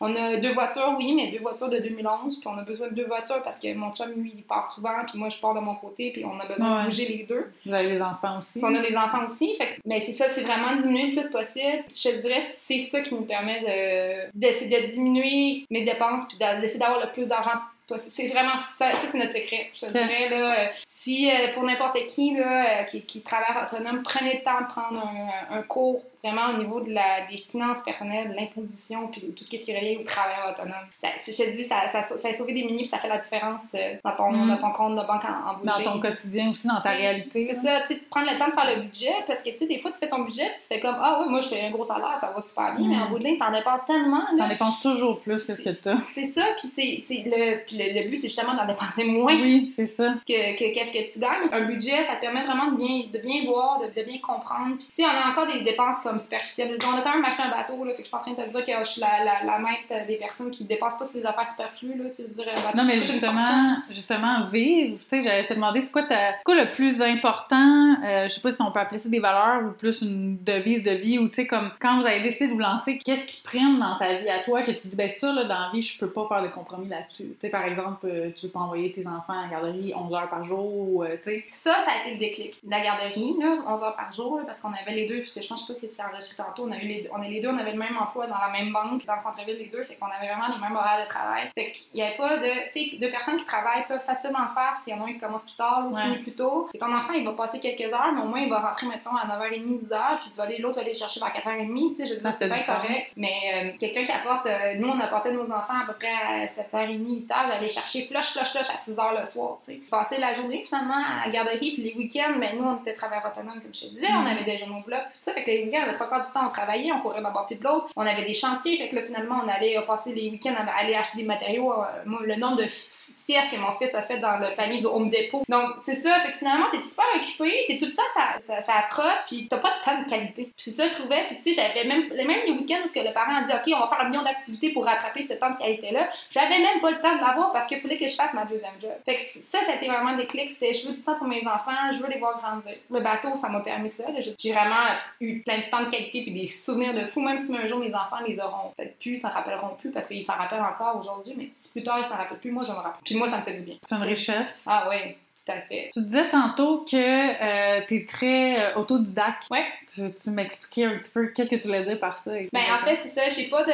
On 0.00 0.14
a 0.16 0.36
deux 0.38 0.52
voitures, 0.52 0.94
oui, 0.98 1.14
mais 1.14 1.30
deux 1.30 1.40
voitures 1.40 1.68
de 1.68 1.78
2011, 1.78 2.38
puis 2.40 2.48
on 2.52 2.58
a 2.58 2.62
besoin 2.62 2.88
de 2.88 2.94
deux 2.94 3.06
voitures 3.06 3.42
parce 3.42 3.58
que 3.58 3.72
mon 3.74 3.92
chum, 3.94 4.10
lui, 4.16 4.32
il 4.36 4.42
part 4.42 4.64
souvent, 4.68 5.04
puis 5.08 5.18
moi, 5.18 5.28
je 5.28 5.38
pars 5.38 5.54
de 5.54 5.60
mon 5.60 5.74
côté, 5.74 6.10
puis 6.12 6.24
on 6.24 6.38
a 6.40 6.46
besoin 6.46 6.76
Ouais. 6.76 6.80
de 6.82 6.86
bouger 6.90 7.06
les 7.08 7.24
deux. 7.24 7.50
Vous 7.66 7.72
avez 7.72 7.88
des 7.90 8.02
enfants 8.02 8.38
aussi. 8.40 8.58
Puis 8.58 8.62
on 8.64 8.74
a 8.74 8.82
des 8.82 8.96
enfants 8.96 9.24
aussi, 9.24 9.54
fait 9.56 9.78
mais 9.84 10.00
c'est 10.00 10.12
ça, 10.12 10.26
c'est 10.30 10.42
vraiment 10.42 10.76
diminuer 10.76 11.08
le 11.12 11.20
plus 11.20 11.30
possible. 11.30 11.84
Je 11.88 12.10
te 12.10 12.20
dirais, 12.20 12.42
c'est 12.58 12.78
ça 12.78 13.00
qui 13.02 13.14
nous 13.14 13.22
permet 13.22 13.60
de, 13.60 14.30
d'essayer 14.38 14.82
de 14.82 14.86
diminuer 14.88 15.64
mes 15.70 15.84
dépenses, 15.84 16.26
puis 16.28 16.38
de- 16.38 16.60
d'essayer 16.60 16.80
d'avoir 16.80 17.00
le 17.04 17.10
plus 17.12 17.28
d'argent 17.28 17.50
possible. 17.50 17.64
C'est 17.98 18.28
vraiment 18.28 18.56
ça, 18.56 18.94
ça 18.94 19.08
c'est 19.08 19.18
notre 19.18 19.32
secret. 19.32 19.70
Je 19.74 19.86
te 19.86 19.92
dirais, 19.92 20.28
là, 20.30 20.54
euh, 20.58 20.66
si 20.86 21.30
euh, 21.30 21.52
pour 21.54 21.64
n'importe 21.64 21.98
qui, 22.06 22.34
là, 22.34 22.80
euh, 22.80 22.84
qui, 22.84 23.02
qui 23.02 23.20
travaille 23.22 23.64
autonome, 23.66 24.02
prenez 24.02 24.38
le 24.38 24.42
temps 24.42 24.60
de 24.62 24.66
prendre 24.66 25.06
un, 25.06 25.56
un 25.58 25.62
cours 25.62 26.02
vraiment 26.22 26.54
au 26.54 26.56
niveau 26.56 26.80
de 26.80 26.90
la, 26.90 27.26
des 27.30 27.36
finances 27.36 27.82
personnelles, 27.82 28.30
de 28.30 28.34
l'imposition, 28.34 29.08
puis 29.08 29.20
de 29.20 29.26
tout 29.32 29.44
ce 29.44 29.50
qui 29.50 29.70
est 29.70 29.78
relié 29.78 29.98
au 30.00 30.04
travail 30.04 30.36
autonome. 30.50 30.72
Ça, 30.96 31.08
je 31.26 31.32
te 31.32 31.54
dis, 31.54 31.64
ça, 31.64 31.86
ça 31.88 32.02
fait 32.02 32.32
sauver 32.32 32.54
des 32.54 32.62
minutes, 32.64 32.78
puis 32.78 32.86
ça 32.86 32.96
fait 32.96 33.08
la 33.08 33.18
différence 33.18 33.76
dans, 34.02 34.16
ton, 34.16 34.32
Mm. 34.32 34.48
dans 34.48 34.56
ton 34.56 34.70
compte 34.70 34.92
de 34.96 35.06
banque 35.06 35.22
en, 35.26 35.50
en 35.50 35.58
Dans 35.62 35.82
ton 35.84 36.00
quotidien 36.00 36.52
aussi, 36.52 36.66
dans 36.66 36.80
ta 36.80 36.90
réalité. 36.92 37.44
C'est 37.44 37.56
ça, 37.56 37.82
tu 37.82 37.88
sais, 37.88 38.00
prendre 38.10 38.30
le 38.32 38.38
temps 38.38 38.48
de 38.48 38.52
faire 38.52 38.74
le 38.74 38.82
budget, 38.84 39.12
parce 39.26 39.42
que, 39.42 39.50
tu 39.50 39.58
sais, 39.58 39.66
des 39.66 39.78
fois, 39.80 39.92
tu 39.92 39.98
fais 39.98 40.08
ton 40.08 40.20
budget, 40.20 40.46
puis 40.46 40.60
tu 40.66 40.66
fais 40.68 40.80
comme, 40.80 40.96
ah 40.98 41.20
ouais, 41.20 41.28
moi, 41.28 41.40
je 41.42 41.48
fais 41.48 41.66
un 41.66 41.70
gros 41.70 41.84
salaire, 41.84 42.16
ça 42.18 42.32
va 42.34 42.40
super 42.40 42.74
bien, 42.74 42.86
Mm. 42.86 42.90
mais 42.90 42.96
en 43.02 43.08
bout 43.10 43.18
de 43.18 43.24
ligne, 43.24 43.36
t'en 43.38 43.52
dépenses 43.52 43.84
tellement, 43.84 44.22
T'en 44.38 44.48
dépenses 44.48 44.80
toujours 44.80 45.20
plus 45.20 45.46
que 45.46 45.52
ce 45.54 45.62
que 45.62 45.70
t'as. 45.70 45.98
C'est 46.10 46.24
ça, 46.24 46.46
puis 46.58 46.68
c'est 46.68 47.02
c'est 47.06 47.22
le, 47.26 47.56
puis 47.74 47.82
le, 47.92 48.00
le 48.02 48.08
but, 48.08 48.16
c'est 48.16 48.28
justement 48.28 48.54
d'en 48.54 48.66
dépenser 48.66 49.04
moins 49.04 49.34
Oui, 49.34 49.72
c'est 49.74 49.86
ça. 49.86 50.14
que 50.26 50.56
que- 50.58 50.74
qu'est-ce 50.74 50.92
que 50.92 51.12
tu 51.12 51.18
gagnes. 51.20 51.48
Un 51.52 51.66
budget, 51.66 52.04
ça 52.04 52.16
te 52.16 52.20
permet 52.20 52.44
vraiment 52.44 52.70
de 52.72 52.76
bien, 52.76 53.02
de 53.12 53.18
bien 53.18 53.44
voir, 53.46 53.80
de, 53.80 53.86
de 53.86 54.06
bien 54.06 54.18
comprendre. 54.18 54.76
Puis, 54.76 54.86
tu 54.94 55.02
sais, 55.02 55.04
on 55.04 55.08
a 55.08 55.30
encore 55.30 55.46
des 55.52 55.62
dépenses 55.64 56.02
comme 56.02 56.18
superficielles. 56.18 56.76
On 56.86 56.96
a 56.98 57.02
quand 57.02 57.14
même 57.14 57.24
acheté 57.24 57.42
un 57.42 57.50
bateau, 57.50 57.84
là, 57.84 57.90
fait 57.94 58.02
que 58.02 58.02
je 58.02 58.04
suis 58.04 58.10
pas 58.10 58.18
en 58.18 58.20
train 58.22 58.32
de 58.32 58.36
te 58.46 58.50
dire 58.50 58.64
que 58.64 58.84
je 58.84 58.90
suis 58.90 59.00
la, 59.00 59.24
la, 59.24 59.44
la 59.44 59.58
maître 59.58 60.06
des 60.06 60.16
personnes 60.16 60.50
qui 60.50 60.64
dépensent 60.64 60.98
pas 60.98 61.04
ces 61.04 61.24
affaires 61.26 61.48
superflues, 61.48 61.96
là, 61.98 62.10
tu 62.10 62.22
sais, 62.22 62.28
je 62.36 62.62
bateau, 62.62 62.76
Non, 62.76 62.84
mais 62.84 63.00
justement, 63.02 63.76
justement, 63.90 64.46
vivre, 64.46 64.98
tu 64.98 65.04
sais, 65.10 65.22
j'allais 65.22 65.46
te 65.46 65.54
demander, 65.54 65.80
c'est 65.82 65.92
quoi, 65.92 66.04
quoi 66.44 66.54
le 66.54 66.72
plus 66.74 67.00
important, 67.02 67.96
euh, 68.04 68.24
je 68.24 68.28
sais 68.28 68.40
pas 68.40 68.52
si 68.52 68.62
on 68.62 68.70
peut 68.70 68.80
appeler 68.80 68.98
ça 68.98 69.08
des 69.08 69.20
valeurs 69.20 69.62
ou 69.64 69.70
plus 69.72 70.02
une 70.02 70.38
devise 70.42 70.82
de 70.82 70.90
vie, 70.92 71.18
ou 71.18 71.28
tu 71.28 71.36
sais, 71.36 71.46
comme 71.46 71.70
quand 71.80 72.00
vous 72.00 72.06
avez 72.06 72.20
décidé 72.20 72.48
de 72.48 72.52
vous 72.52 72.58
lancer, 72.58 72.98
qu'est-ce 73.04 73.26
qui 73.26 73.40
prime 73.42 73.78
dans 73.78 73.96
ta 73.98 74.14
vie 74.14 74.28
à 74.28 74.40
toi 74.40 74.62
que 74.62 74.70
tu 74.70 74.88
dis, 74.88 74.96
ben 74.96 75.10
ça, 75.10 75.32
là, 75.32 75.44
dans 75.44 75.58
la 75.58 75.70
vie, 75.72 75.82
je 75.82 75.98
peux 75.98 76.08
pas 76.10 76.26
faire 76.28 76.42
de 76.42 76.48
compromis 76.48 76.88
là-dessus. 76.88 77.24
Tu 77.24 77.36
sais, 77.40 77.48
par 77.48 77.63
exemple, 77.64 78.06
euh, 78.06 78.30
tu 78.36 78.46
veux 78.46 78.52
pas 78.52 78.60
envoyer 78.60 78.92
tes 78.92 79.06
enfants 79.06 79.32
à 79.38 79.42
la 79.42 79.48
garderie 79.48 79.92
11 79.94 80.14
heures 80.14 80.28
par 80.28 80.44
jour, 80.44 80.64
ou, 80.64 81.02
euh, 81.04 81.16
tu 81.22 81.30
sais. 81.30 81.44
Ça, 81.52 81.74
ça 81.80 81.90
a 81.92 82.00
été 82.02 82.12
le 82.14 82.18
déclic. 82.18 82.54
La 82.66 82.82
garderie, 82.82 83.34
là, 83.40 83.56
11 83.66 83.82
heures 83.82 83.96
par 83.96 84.12
jour, 84.12 84.36
là, 84.38 84.44
parce 84.46 84.60
qu'on 84.60 84.72
avait 84.72 84.92
les 84.94 85.08
deux, 85.08 85.20
puisque 85.20 85.42
je 85.42 85.48
pense 85.48 85.66
pas 85.66 85.74
que 85.74 85.86
c'est 85.86 86.02
enregistré 86.02 86.42
tantôt, 86.42 86.66
on 86.68 86.72
a 86.72 86.76
eu 86.78 86.86
les, 86.86 87.08
on 87.12 87.22
est 87.22 87.28
les 87.28 87.40
deux, 87.40 87.48
on 87.48 87.58
avait 87.58 87.72
le 87.72 87.78
même 87.78 87.96
emploi 87.98 88.26
dans 88.26 88.38
la 88.38 88.50
même 88.52 88.72
banque, 88.72 89.04
dans 89.06 89.14
le 89.16 89.20
centre-ville, 89.20 89.56
les 89.58 89.66
deux, 89.66 89.82
fait 89.84 89.94
qu'on 89.96 90.06
avait 90.06 90.26
vraiment 90.32 90.48
les 90.54 90.60
mêmes 90.60 90.76
horaires 90.76 91.04
de 91.04 91.08
travail. 91.08 91.50
Fait 91.54 91.72
qu'il 91.72 92.00
y 92.00 92.02
avait 92.02 92.16
pas 92.16 92.36
de, 92.38 92.70
tu 92.72 92.90
sais, 92.90 92.96
deux 92.98 93.10
personnes 93.10 93.38
qui 93.38 93.44
travaillent 93.46 93.86
peuvent 93.86 94.04
facilement 94.04 94.40
le 94.48 94.54
faire 94.54 94.76
s'il 94.78 94.94
y 94.94 94.98
en 94.98 95.02
a 95.04 95.08
un 95.08 95.12
qui 95.12 95.18
commence 95.18 95.44
plus 95.44 95.54
tard, 95.56 95.82
l'autre 95.82 95.94
Ouais. 95.96 96.18
plus 96.18 96.34
tôt. 96.34 96.68
Et 96.74 96.78
ton 96.78 96.92
enfant, 96.94 97.12
il 97.14 97.24
va 97.24 97.32
passer 97.32 97.60
quelques 97.60 97.92
heures, 97.92 98.12
mais 98.14 98.20
au 98.22 98.26
moins, 98.26 98.40
il 98.40 98.48
va 98.50 98.60
rentrer, 98.60 98.86
mettons, 98.86 99.14
à 99.16 99.26
9h30, 99.26 99.80
10h, 99.82 100.20
puis 100.20 100.30
tu 100.30 100.36
vas 100.36 100.44
aller, 100.44 100.58
l'autre 100.58 100.76
va 100.76 100.80
aller 100.82 100.92
le 100.92 100.98
chercher 100.98 101.20
vers 101.20 101.32
4h30, 101.32 101.90
tu 101.90 101.96
sais, 101.96 102.06
je 102.06 102.14
veux 102.14 102.20
Ça 102.20 102.30
dire, 102.30 102.56
c'est 102.56 102.64
sens. 102.64 102.76
correct. 102.76 103.12
Mais 103.16 103.32
euh, 103.54 103.70
quelqu'un 103.78 104.04
qui 104.04 104.12
apporte, 104.12 104.46
euh, 104.46 104.74
nous, 104.78 104.88
on 104.88 104.98
apportait 105.00 105.32
nos 105.32 105.50
enfants 105.50 105.80
à 105.82 105.86
peu 105.86 105.94
près 105.94 106.10
à 106.10 106.46
7h30, 106.46 107.26
8h, 107.26 107.48
d'aller 107.54 107.68
chercher 107.68 108.06
flush, 108.06 108.32
flush, 108.32 108.50
flush 108.50 108.68
à 108.70 108.76
6h 108.78 109.20
le 109.20 109.26
soir. 109.26 109.58
Passer 109.90 110.18
la 110.18 110.34
journée, 110.34 110.62
finalement, 110.66 110.94
à 110.96 111.26
la 111.26 111.32
garderie, 111.32 111.72
puis 111.72 111.82
les 111.82 111.94
week-ends, 111.94 112.34
mais 112.38 112.54
nous, 112.54 112.64
on 112.64 112.76
était 112.80 112.94
travailleurs 112.94 113.30
autonomes, 113.32 113.60
comme 113.60 113.74
je 113.74 113.80
te 113.86 113.86
disais, 113.86 114.08
on 114.12 114.22
Mm. 114.22 114.26
avait 114.26 114.44
des 114.44 114.58
journaux 114.58 114.80
blocs, 114.86 115.00
tout 115.04 115.16
ça, 115.20 115.32
fait 115.32 115.42
que 115.44 115.50
les 115.50 115.64
week-ends, 115.64 115.84
le 115.86 115.94
trois 115.94 116.08
quarts 116.08 116.24
du 116.24 116.32
temps, 116.32 116.46
on 116.46 116.50
travaillait, 116.50 116.92
on 116.92 117.00
courait 117.00 117.22
d'un 117.22 117.30
bord 117.30 117.46
puis 117.46 117.56
de 117.56 117.64
l'autre, 117.64 117.88
on 117.96 118.06
avait 118.06 118.24
des 118.24 118.34
chantiers, 118.34 118.76
fait 118.76 118.88
que 118.90 118.96
là, 118.96 119.02
finalement, 119.02 119.40
on 119.44 119.48
allait 119.48 119.80
passer 119.86 120.14
les 120.14 120.30
week-ends 120.30 120.54
à 120.56 120.70
aller 120.78 120.94
acheter 120.94 121.18
des 121.18 121.24
matériaux, 121.24 121.72
euh, 121.72 121.86
le 122.24 122.36
nombre 122.36 122.56
de 122.56 122.66
siestes 123.14 123.52
que 123.52 123.56
mon 123.56 123.72
fils 123.72 123.94
a 123.94 124.02
fait 124.02 124.18
dans 124.18 124.36
le 124.38 124.54
panier 124.56 124.80
du 124.80 124.86
Home 124.86 125.08
Depot. 125.08 125.42
Donc, 125.48 125.70
c'est 125.84 125.94
ça, 125.94 126.20
fait 126.20 126.32
que 126.32 126.38
finalement, 126.38 126.66
t'es 126.70 126.82
super 126.82 127.04
occupé, 127.16 127.64
t'es 127.68 127.78
tout 127.78 127.86
le 127.86 127.94
temps 127.94 128.02
ça, 128.12 128.40
ça, 128.40 128.60
ça 128.60 128.84
trotte, 128.90 129.24
puis 129.26 129.46
t'as 129.48 129.58
pas 129.58 129.70
de 129.78 129.84
temps 129.84 130.02
de 130.02 130.08
qualité. 130.08 130.52
Puis 130.56 130.70
ça, 130.70 130.86
je 130.86 130.94
trouvais, 130.94 131.24
puis 131.28 131.36
tu 131.42 131.54
j'avais 131.54 131.84
même, 131.84 132.08
même 132.08 132.40
les 132.46 132.52
week-ends 132.52 132.82
où 132.84 132.88
le 132.94 133.12
parent 133.12 133.36
a 133.36 133.42
dit, 133.42 133.52
OK, 133.52 133.76
on 133.76 133.80
va 133.80 133.88
faire 133.88 134.06
un 134.06 134.08
million 134.08 134.22
d'activités 134.22 134.72
pour 134.72 134.84
rattraper 134.84 135.22
ce 135.22 135.34
temps 135.34 135.50
de 135.50 135.56
qualité-là, 135.56 136.08
j'avais 136.30 136.58
même 136.58 136.80
pas 136.80 136.90
le 136.90 137.00
temps 137.00 137.14
de 137.14 137.20
l'avoir 137.20 137.52
parce 137.52 137.66
qu'il 137.66 137.80
fallait 137.80 137.96
que 137.96 138.08
je 138.08 138.14
fasse 138.14 138.34
ma 138.34 138.44
deuxième 138.44 138.74
job. 138.80 138.92
Fait 139.04 139.16
que 139.16 139.22
ça, 139.22 139.58
ça 139.64 139.72
a 139.72 139.76
été 139.76 139.86
vraiment 139.86 140.16
des 140.16 140.26
clics, 140.26 140.50
c'était 140.50 140.74
je 140.74 140.88
veux 140.88 140.94
du 140.94 141.02
temps 141.02 141.16
pour 141.16 141.28
mes 141.28 141.46
enfants, 141.46 141.92
je 141.92 142.02
veux 142.02 142.08
les 142.08 142.18
voir 142.18 142.38
grandir. 142.40 142.74
Le 142.90 143.00
bateau, 143.00 143.36
ça 143.36 143.48
m'a 143.48 143.60
permis 143.60 143.90
ça. 143.90 144.04
J'ai 144.38 144.52
vraiment 144.52 144.86
eu 145.20 145.40
plein 145.42 145.58
de 145.58 145.70
temps 145.70 145.84
de 145.84 145.90
qualité 145.90 146.22
puis 146.22 146.32
des 146.32 146.48
souvenirs 146.48 146.94
de 146.94 147.06
fou, 147.06 147.20
même 147.20 147.38
si 147.38 147.56
un 147.56 147.66
jour 147.66 147.78
mes 147.78 147.94
enfants 147.94 148.22
les 148.26 148.40
auront 148.40 148.72
peut-être 148.76 148.98
plus, 148.98 149.16
s'en 149.16 149.30
rappelleront 149.30 149.76
plus 149.78 149.90
parce 149.90 150.08
qu'ils 150.08 150.24
s'en 150.24 150.34
rappellent 150.34 150.60
encore 150.60 151.00
aujourd'hui, 151.00 151.34
mais 151.36 151.50
si 151.54 151.72
plus 151.72 151.82
tard 151.82 151.98
ils 151.98 152.06
s'en 152.06 152.16
rappellent 152.16 152.38
plus, 152.38 152.50
moi 152.50 152.64
je 152.66 152.72
me 152.72 152.76
rappelle. 152.76 153.03
Puis 153.04 153.16
moi, 153.16 153.28
ça 153.28 153.38
me 153.38 153.42
fait 153.42 153.54
du 153.54 153.62
bien. 153.62 153.74
C'est 153.88 153.96
une 153.96 154.02
richesse. 154.02 154.46
Ah 154.66 154.88
oui, 154.90 155.12
tout 155.12 155.52
à 155.52 155.60
fait. 155.62 155.90
Tu 155.92 156.02
disais 156.02 156.28
tantôt 156.30 156.84
que 156.90 156.96
euh, 156.96 157.80
t'es 157.88 158.06
très 158.08 158.58
euh, 158.58 158.76
autodidacte. 158.76 159.44
Ouais. 159.50 159.64
Tu, 159.94 160.02
tu 160.22 160.30
m'expliquais 160.30 160.84
un 160.86 160.98
petit 160.98 161.10
peu 161.10 161.26
qu'est-ce 161.28 161.50
que 161.50 161.56
tu 161.56 161.66
voulais 161.68 161.84
dire 161.84 162.00
par 162.00 162.20
ça. 162.24 162.30
Ben, 162.52 162.62
en 162.72 162.84
fait, 162.84 162.96
c'est 163.02 163.08
ça, 163.08 163.28
j'ai 163.28 163.48
pas 163.48 163.62
de. 163.64 163.70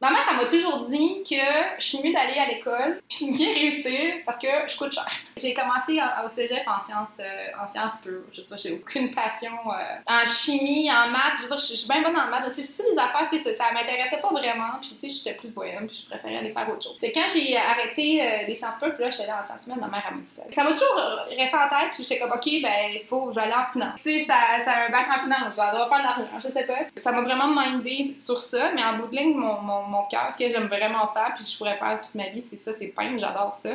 Ma 0.00 0.10
mère, 0.10 0.26
elle 0.30 0.36
m'a 0.36 0.46
toujours 0.46 0.86
dit 0.88 1.22
que 1.28 1.36
je 1.78 1.84
suis 1.84 1.98
mieux 2.02 2.12
d'aller 2.12 2.38
à 2.38 2.46
l'école 2.48 3.00
puis 3.08 3.30
de 3.32 3.36
bien 3.36 3.52
réussir 3.54 4.14
parce 4.26 4.38
que 4.38 4.46
je 4.66 4.76
coûte 4.76 4.92
cher. 4.92 5.08
J'ai 5.36 5.54
commencé 5.54 6.00
en- 6.00 6.24
au 6.26 6.28
cégep 6.28 6.66
en 6.66 6.80
sciences, 6.82 7.20
euh, 7.20 7.62
en 7.64 7.68
sciences 7.68 7.98
pures. 8.02 8.24
Je 8.32 8.40
veux 8.40 8.46
dire, 8.46 8.58
j'ai 8.58 8.72
aucune 8.72 9.12
passion 9.14 9.52
euh, 9.66 9.94
en 10.06 10.24
chimie, 10.26 10.90
en 10.90 11.08
maths. 11.08 11.34
Je 11.38 11.42
veux 11.42 11.48
dire, 11.48 11.58
je 11.58 11.74
suis 11.74 11.88
bien 11.88 12.02
bonne 12.02 12.16
en 12.16 12.26
maths. 12.28 12.52
Tu 12.52 12.62
sais, 12.62 12.82
des 12.92 12.98
affaires, 12.98 13.28
ça, 13.28 13.54
ça 13.54 13.72
m'intéressait 13.72 14.20
pas 14.20 14.30
vraiment. 14.30 14.78
Puis, 14.80 14.96
tu 15.00 15.08
sais, 15.08 15.16
j'étais 15.16 15.38
plus 15.38 15.50
bohème 15.50 15.86
puis 15.86 16.04
je 16.04 16.10
préférais 16.10 16.38
aller 16.38 16.52
faire 16.52 16.68
autre 16.68 16.82
chose. 16.82 16.98
Fait 17.00 17.12
quand 17.12 17.26
j'ai 17.32 17.56
arrêté 17.56 18.20
euh, 18.22 18.46
les 18.46 18.54
sciences 18.54 18.78
pures, 18.78 18.94
puis 18.94 19.04
là, 19.04 19.10
j'étais 19.10 19.24
allée 19.24 19.32
en 19.40 19.44
sciences 19.44 19.66
humaines, 19.66 19.80
ma 19.80 19.86
mère, 19.88 20.04
elle 20.08 20.16
m'a 20.16 20.22
dit 20.22 20.30
ça. 20.30 20.42
Ça 20.50 20.64
m'a 20.64 20.72
toujours 20.72 20.98
euh, 20.98 21.16
resté 21.36 21.56
en 21.56 21.68
tête 21.68 21.90
puis 21.94 22.04
j'étais 22.04 22.18
comme, 22.20 22.32
OK, 22.32 22.44
ben, 22.62 22.90
il 22.94 23.06
faut, 23.08 23.30
je 23.32 23.40
vais 23.40 23.46
en 23.52 23.72
finance. 23.72 24.00
Tu 24.02 24.18
sais, 24.18 24.20
ça, 24.24 24.34
ça 24.64 24.72
a 24.72 24.86
un 24.86 24.90
bac 24.90 25.06
en 25.08 25.22
finance, 25.22 25.37
je 25.46 25.56
vais 25.56 25.88
faire 25.88 25.98
de 25.98 26.04
l'argent, 26.04 26.38
je 26.38 26.48
sais 26.48 26.64
pas. 26.64 26.78
Ça 26.96 27.12
m'a 27.12 27.22
vraiment 27.22 27.48
mindé 27.48 28.12
sur 28.14 28.40
ça, 28.40 28.72
mais 28.74 28.82
en 28.82 28.98
bout 28.98 29.08
de 29.08 29.16
ligne, 29.16 29.34
mon, 29.34 29.60
mon, 29.60 30.02
cœur, 30.04 30.32
ce 30.32 30.38
que 30.38 30.48
j'aime 30.50 30.66
vraiment 30.66 31.06
faire, 31.08 31.32
puis 31.34 31.44
je 31.44 31.56
pourrais 31.56 31.76
faire 31.76 32.00
toute 32.00 32.14
ma 32.14 32.28
vie, 32.28 32.42
c'est 32.42 32.56
ça, 32.56 32.72
c'est 32.72 32.88
peindre, 32.88 33.18
j'adore 33.18 33.52
ça. 33.52 33.70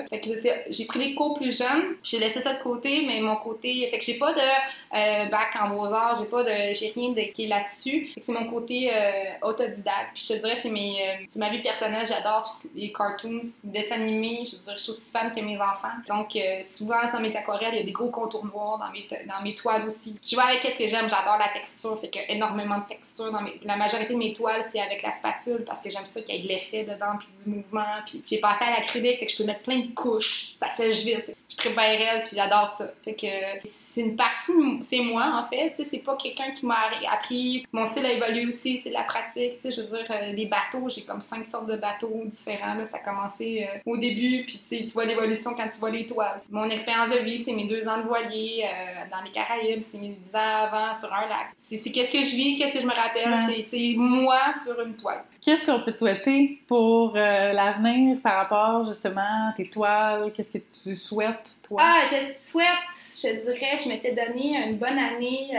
J'ai 0.69 0.85
pris 0.85 0.99
les 0.99 1.15
cours 1.15 1.35
plus 1.35 1.55
jeunes, 1.57 1.95
j'ai 2.03 2.19
laissé 2.19 2.41
ça 2.41 2.55
de 2.55 2.63
côté, 2.63 3.03
mais 3.07 3.21
mon 3.21 3.35
côté, 3.35 3.89
fait 3.91 3.97
que 3.97 4.03
j'ai 4.03 4.17
pas 4.17 4.33
de 4.33 4.39
euh, 4.39 5.29
bac 5.29 5.55
en 5.59 5.69
beaux-arts, 5.69 6.19
j'ai 6.19 6.25
pas 6.25 6.43
j'ai 6.73 6.89
rien 6.89 7.09
de, 7.09 7.31
qui 7.31 7.45
est 7.45 7.47
là-dessus. 7.47 8.09
C'est 8.19 8.31
mon 8.31 8.45
côté 8.45 8.91
euh, 8.93 9.23
autodidacte. 9.41 10.11
Puis 10.13 10.25
je 10.27 10.33
te 10.33 10.39
dirais, 10.39 10.55
c'est 10.57 10.69
euh, 10.69 11.25
ma 11.37 11.49
vie 11.49 11.61
personnelle, 11.61 12.05
j'adore 12.05 12.57
tous 12.61 12.69
les 12.75 12.91
cartoons, 12.91 13.41
dessins 13.63 13.95
animés, 13.95 14.43
je 14.45 14.57
veux 14.57 14.63
dire, 14.63 14.73
je 14.75 14.83
suis 14.83 14.89
aussi 14.91 15.11
fan 15.11 15.31
que 15.31 15.39
mes 15.39 15.59
enfants. 15.59 15.87
Donc, 16.07 16.35
euh, 16.35 16.61
souvent, 16.67 16.93
souvent 17.01 17.13
dans 17.13 17.19
mes 17.19 17.35
aquarelles, 17.35 17.73
il 17.73 17.79
y 17.79 17.81
a 17.81 17.85
des 17.85 17.91
gros 17.91 18.09
contours 18.09 18.45
noirs 18.45 18.77
dans 18.77 18.91
mes, 18.91 19.07
dans 19.25 19.41
mes 19.43 19.55
toiles 19.55 19.85
aussi. 19.85 20.17
Je 20.23 20.35
vois 20.35 20.45
avec 20.45 20.61
qu'est-ce 20.61 20.79
que 20.79 20.87
j'aime, 20.87 21.09
j'adore 21.09 21.37
la 21.37 21.49
texture, 21.53 21.99
fait 21.99 22.09
qu'il 22.09 22.21
y 22.21 22.25
a 22.25 22.31
énormément 22.31 22.79
de 22.79 22.87
texture. 22.87 23.31
Dans 23.31 23.41
mes, 23.41 23.59
la 23.63 23.77
majorité 23.77 24.13
de 24.13 24.19
mes 24.19 24.33
toiles, 24.33 24.63
c'est 24.63 24.81
avec 24.81 25.01
la 25.01 25.11
spatule 25.11 25.63
parce 25.65 25.81
que 25.81 25.89
j'aime 25.89 26.05
ça 26.05 26.21
qu'il 26.21 26.35
y 26.35 26.39
ait 26.39 26.41
de 26.41 26.47
l'effet 26.47 26.83
dedans, 26.83 27.17
puis 27.19 27.27
du 27.43 27.49
mouvement. 27.57 28.01
Puis 28.05 28.21
j'ai 28.25 28.39
passé 28.39 28.65
à 28.65 28.71
l'acrylique, 28.71 29.19
fait 29.19 29.25
que 29.25 29.31
je 29.31 29.37
peux 29.37 29.45
mettre 29.45 29.61
plein 29.61 29.79
de 29.79 29.93
couches, 29.93 30.53
ça 30.57 30.67
sèche 30.67 31.03
vite. 31.03 31.35
Je 31.49 31.61
suis 31.61 31.73
très 31.73 31.97
raide, 31.97 32.23
puis 32.25 32.35
j'adore 32.35 32.69
ça. 32.69 32.85
Fait 33.03 33.13
que 33.13 33.27
c'est 33.63 34.01
une 34.01 34.15
partie, 34.15 34.51
c'est 34.81 34.99
moi 34.99 35.43
en 35.43 35.49
fait, 35.49 35.69
tu 35.69 35.77
sais, 35.77 35.83
c'est 35.83 35.99
pas 35.99 36.17
quelqu'un 36.17 36.51
qui 36.51 36.65
m'a 36.65 36.77
appris. 37.11 37.65
Mon 37.71 37.85
style 37.85 38.05
a 38.05 38.11
évolué 38.11 38.45
aussi, 38.47 38.79
c'est 38.79 38.89
de 38.89 38.95
la 38.95 39.03
pratique, 39.03 39.55
tu 39.57 39.61
sais, 39.61 39.71
je 39.71 39.81
veux 39.81 39.97
dire, 39.97 40.07
euh, 40.09 40.33
des 40.33 40.45
bateaux, 40.45 40.89
j'ai 40.89 41.03
comme 41.03 41.21
cinq 41.21 41.45
sortes 41.45 41.67
de 41.67 41.75
bateaux 41.75 42.23
différents, 42.25 42.73
là, 42.73 42.85
ça 42.85 42.97
a 42.97 42.99
commencé 42.99 43.67
euh, 43.69 43.79
au 43.85 43.97
début, 43.97 44.45
puis 44.45 44.59
tu 44.59 44.85
vois 44.93 45.05
l'évolution 45.05 45.53
quand 45.53 45.69
tu 45.69 45.79
vois 45.79 45.91
les 45.91 46.05
toiles. 46.05 46.41
Mon 46.49 46.69
expérience 46.69 47.11
de 47.11 47.19
vie, 47.19 47.39
c'est 47.39 47.53
mes 47.53 47.65
deux 47.65 47.87
ans 47.87 47.97
de 47.97 48.07
voilier 48.07 48.65
euh, 48.65 49.09
dans 49.11 49.21
les 49.23 49.31
Caraïbes, 49.31 49.81
c'est 49.81 49.99
mes 49.99 50.09
dix 50.09 50.35
ans 50.35 50.39
avant 50.39 50.93
sur 50.93 51.13
un 51.13 51.27
lac. 51.27 51.42
C'est 51.57 51.91
qu'est-ce 51.91 52.11
que 52.11 52.23
je 52.23 52.35
vis, 52.35 52.57
qu'est-ce 52.57 52.75
que 52.75 52.81
je 52.81 52.85
me 52.85 52.93
rappelle, 52.93 53.63
c'est 53.63 53.95
moi 53.95 54.53
sur 54.53 54.79
une 54.81 54.95
toile. 54.95 55.23
Qu'est-ce 55.41 55.65
qu'on 55.65 55.81
peut 55.81 55.93
te 55.93 55.97
souhaiter 55.97 56.59
pour 56.67 57.13
l'avenir 57.13 58.17
par 58.21 58.35
rapport 58.37 58.87
justement 58.87 59.49
à 59.49 59.53
tes 59.55 59.69
toiles? 59.69 60.31
Qu'est-ce 60.35 60.57
que 60.57 60.63
tu 60.83 60.95
souhaites? 60.95 61.43
Toi? 61.63 61.81
Ah, 61.81 62.03
je 62.03 62.17
souhaite, 62.45 62.67
je 62.95 63.41
dirais, 63.41 63.77
je 63.81 63.87
m'étais 63.87 64.13
donné 64.13 64.67
une 64.67 64.77
bonne 64.77 64.99
année 64.99 65.51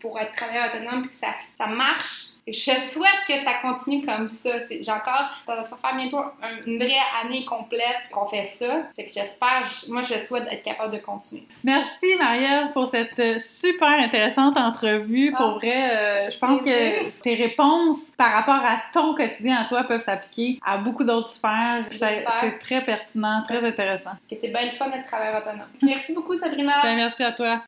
pour 0.00 0.18
être 0.18 0.32
travailleur 0.32 0.74
autonome 0.74 1.02
puis 1.02 1.10
que 1.10 1.16
ça, 1.16 1.28
ça 1.56 1.66
marche 1.66 2.33
je 2.46 2.52
souhaite 2.52 3.24
que 3.26 3.38
ça 3.38 3.54
continue 3.62 4.04
comme 4.04 4.28
ça. 4.28 4.50
J'ai 4.68 4.90
encore, 4.90 5.30
ça 5.46 5.54
va 5.54 5.64
faire 5.64 5.96
bientôt 5.96 6.20
une 6.66 6.76
vraie 6.78 6.92
année 7.22 7.44
complète 7.44 8.10
qu'on 8.12 8.26
fait 8.26 8.44
ça. 8.44 8.82
Fait 8.94 9.06
que 9.06 9.12
j'espère, 9.12 9.62
moi, 9.88 10.02
je 10.02 10.18
souhaite 10.18 10.46
être 10.50 10.62
capable 10.62 10.92
de 10.92 10.98
continuer. 10.98 11.46
Merci, 11.62 12.14
Marielle, 12.18 12.70
pour 12.72 12.90
cette 12.90 13.18
euh, 13.18 13.38
super 13.38 13.88
intéressante 13.88 14.58
entrevue. 14.58 15.32
pour 15.32 15.46
ah, 15.46 15.58
vrai, 15.58 15.90
euh, 15.90 16.30
je 16.30 16.38
pense 16.38 16.60
que 16.60 17.22
tes 17.22 17.34
réponses 17.34 18.00
par 18.16 18.32
rapport 18.32 18.64
à 18.64 18.82
ton 18.92 19.14
quotidien 19.14 19.56
à 19.62 19.64
toi 19.64 19.84
peuvent 19.84 20.04
s'appliquer 20.04 20.60
à 20.64 20.76
beaucoup 20.76 21.04
d'autres 21.04 21.30
sphères. 21.30 21.86
C'est 21.90 22.58
très 22.60 22.84
pertinent, 22.84 23.42
très 23.48 23.64
intéressant. 23.64 24.10
Parce 24.10 24.26
que 24.26 24.36
c'est 24.36 24.48
bien 24.48 24.66
le 24.66 24.72
fun 24.72 24.90
d'être 24.90 25.06
travailleur 25.06 25.40
autonome. 25.40 25.66
Merci 25.82 26.12
beaucoup, 26.12 26.36
Sabrina. 26.36 26.82
Ben, 26.82 26.96
merci 26.96 27.22
à 27.22 27.32
toi. 27.32 27.62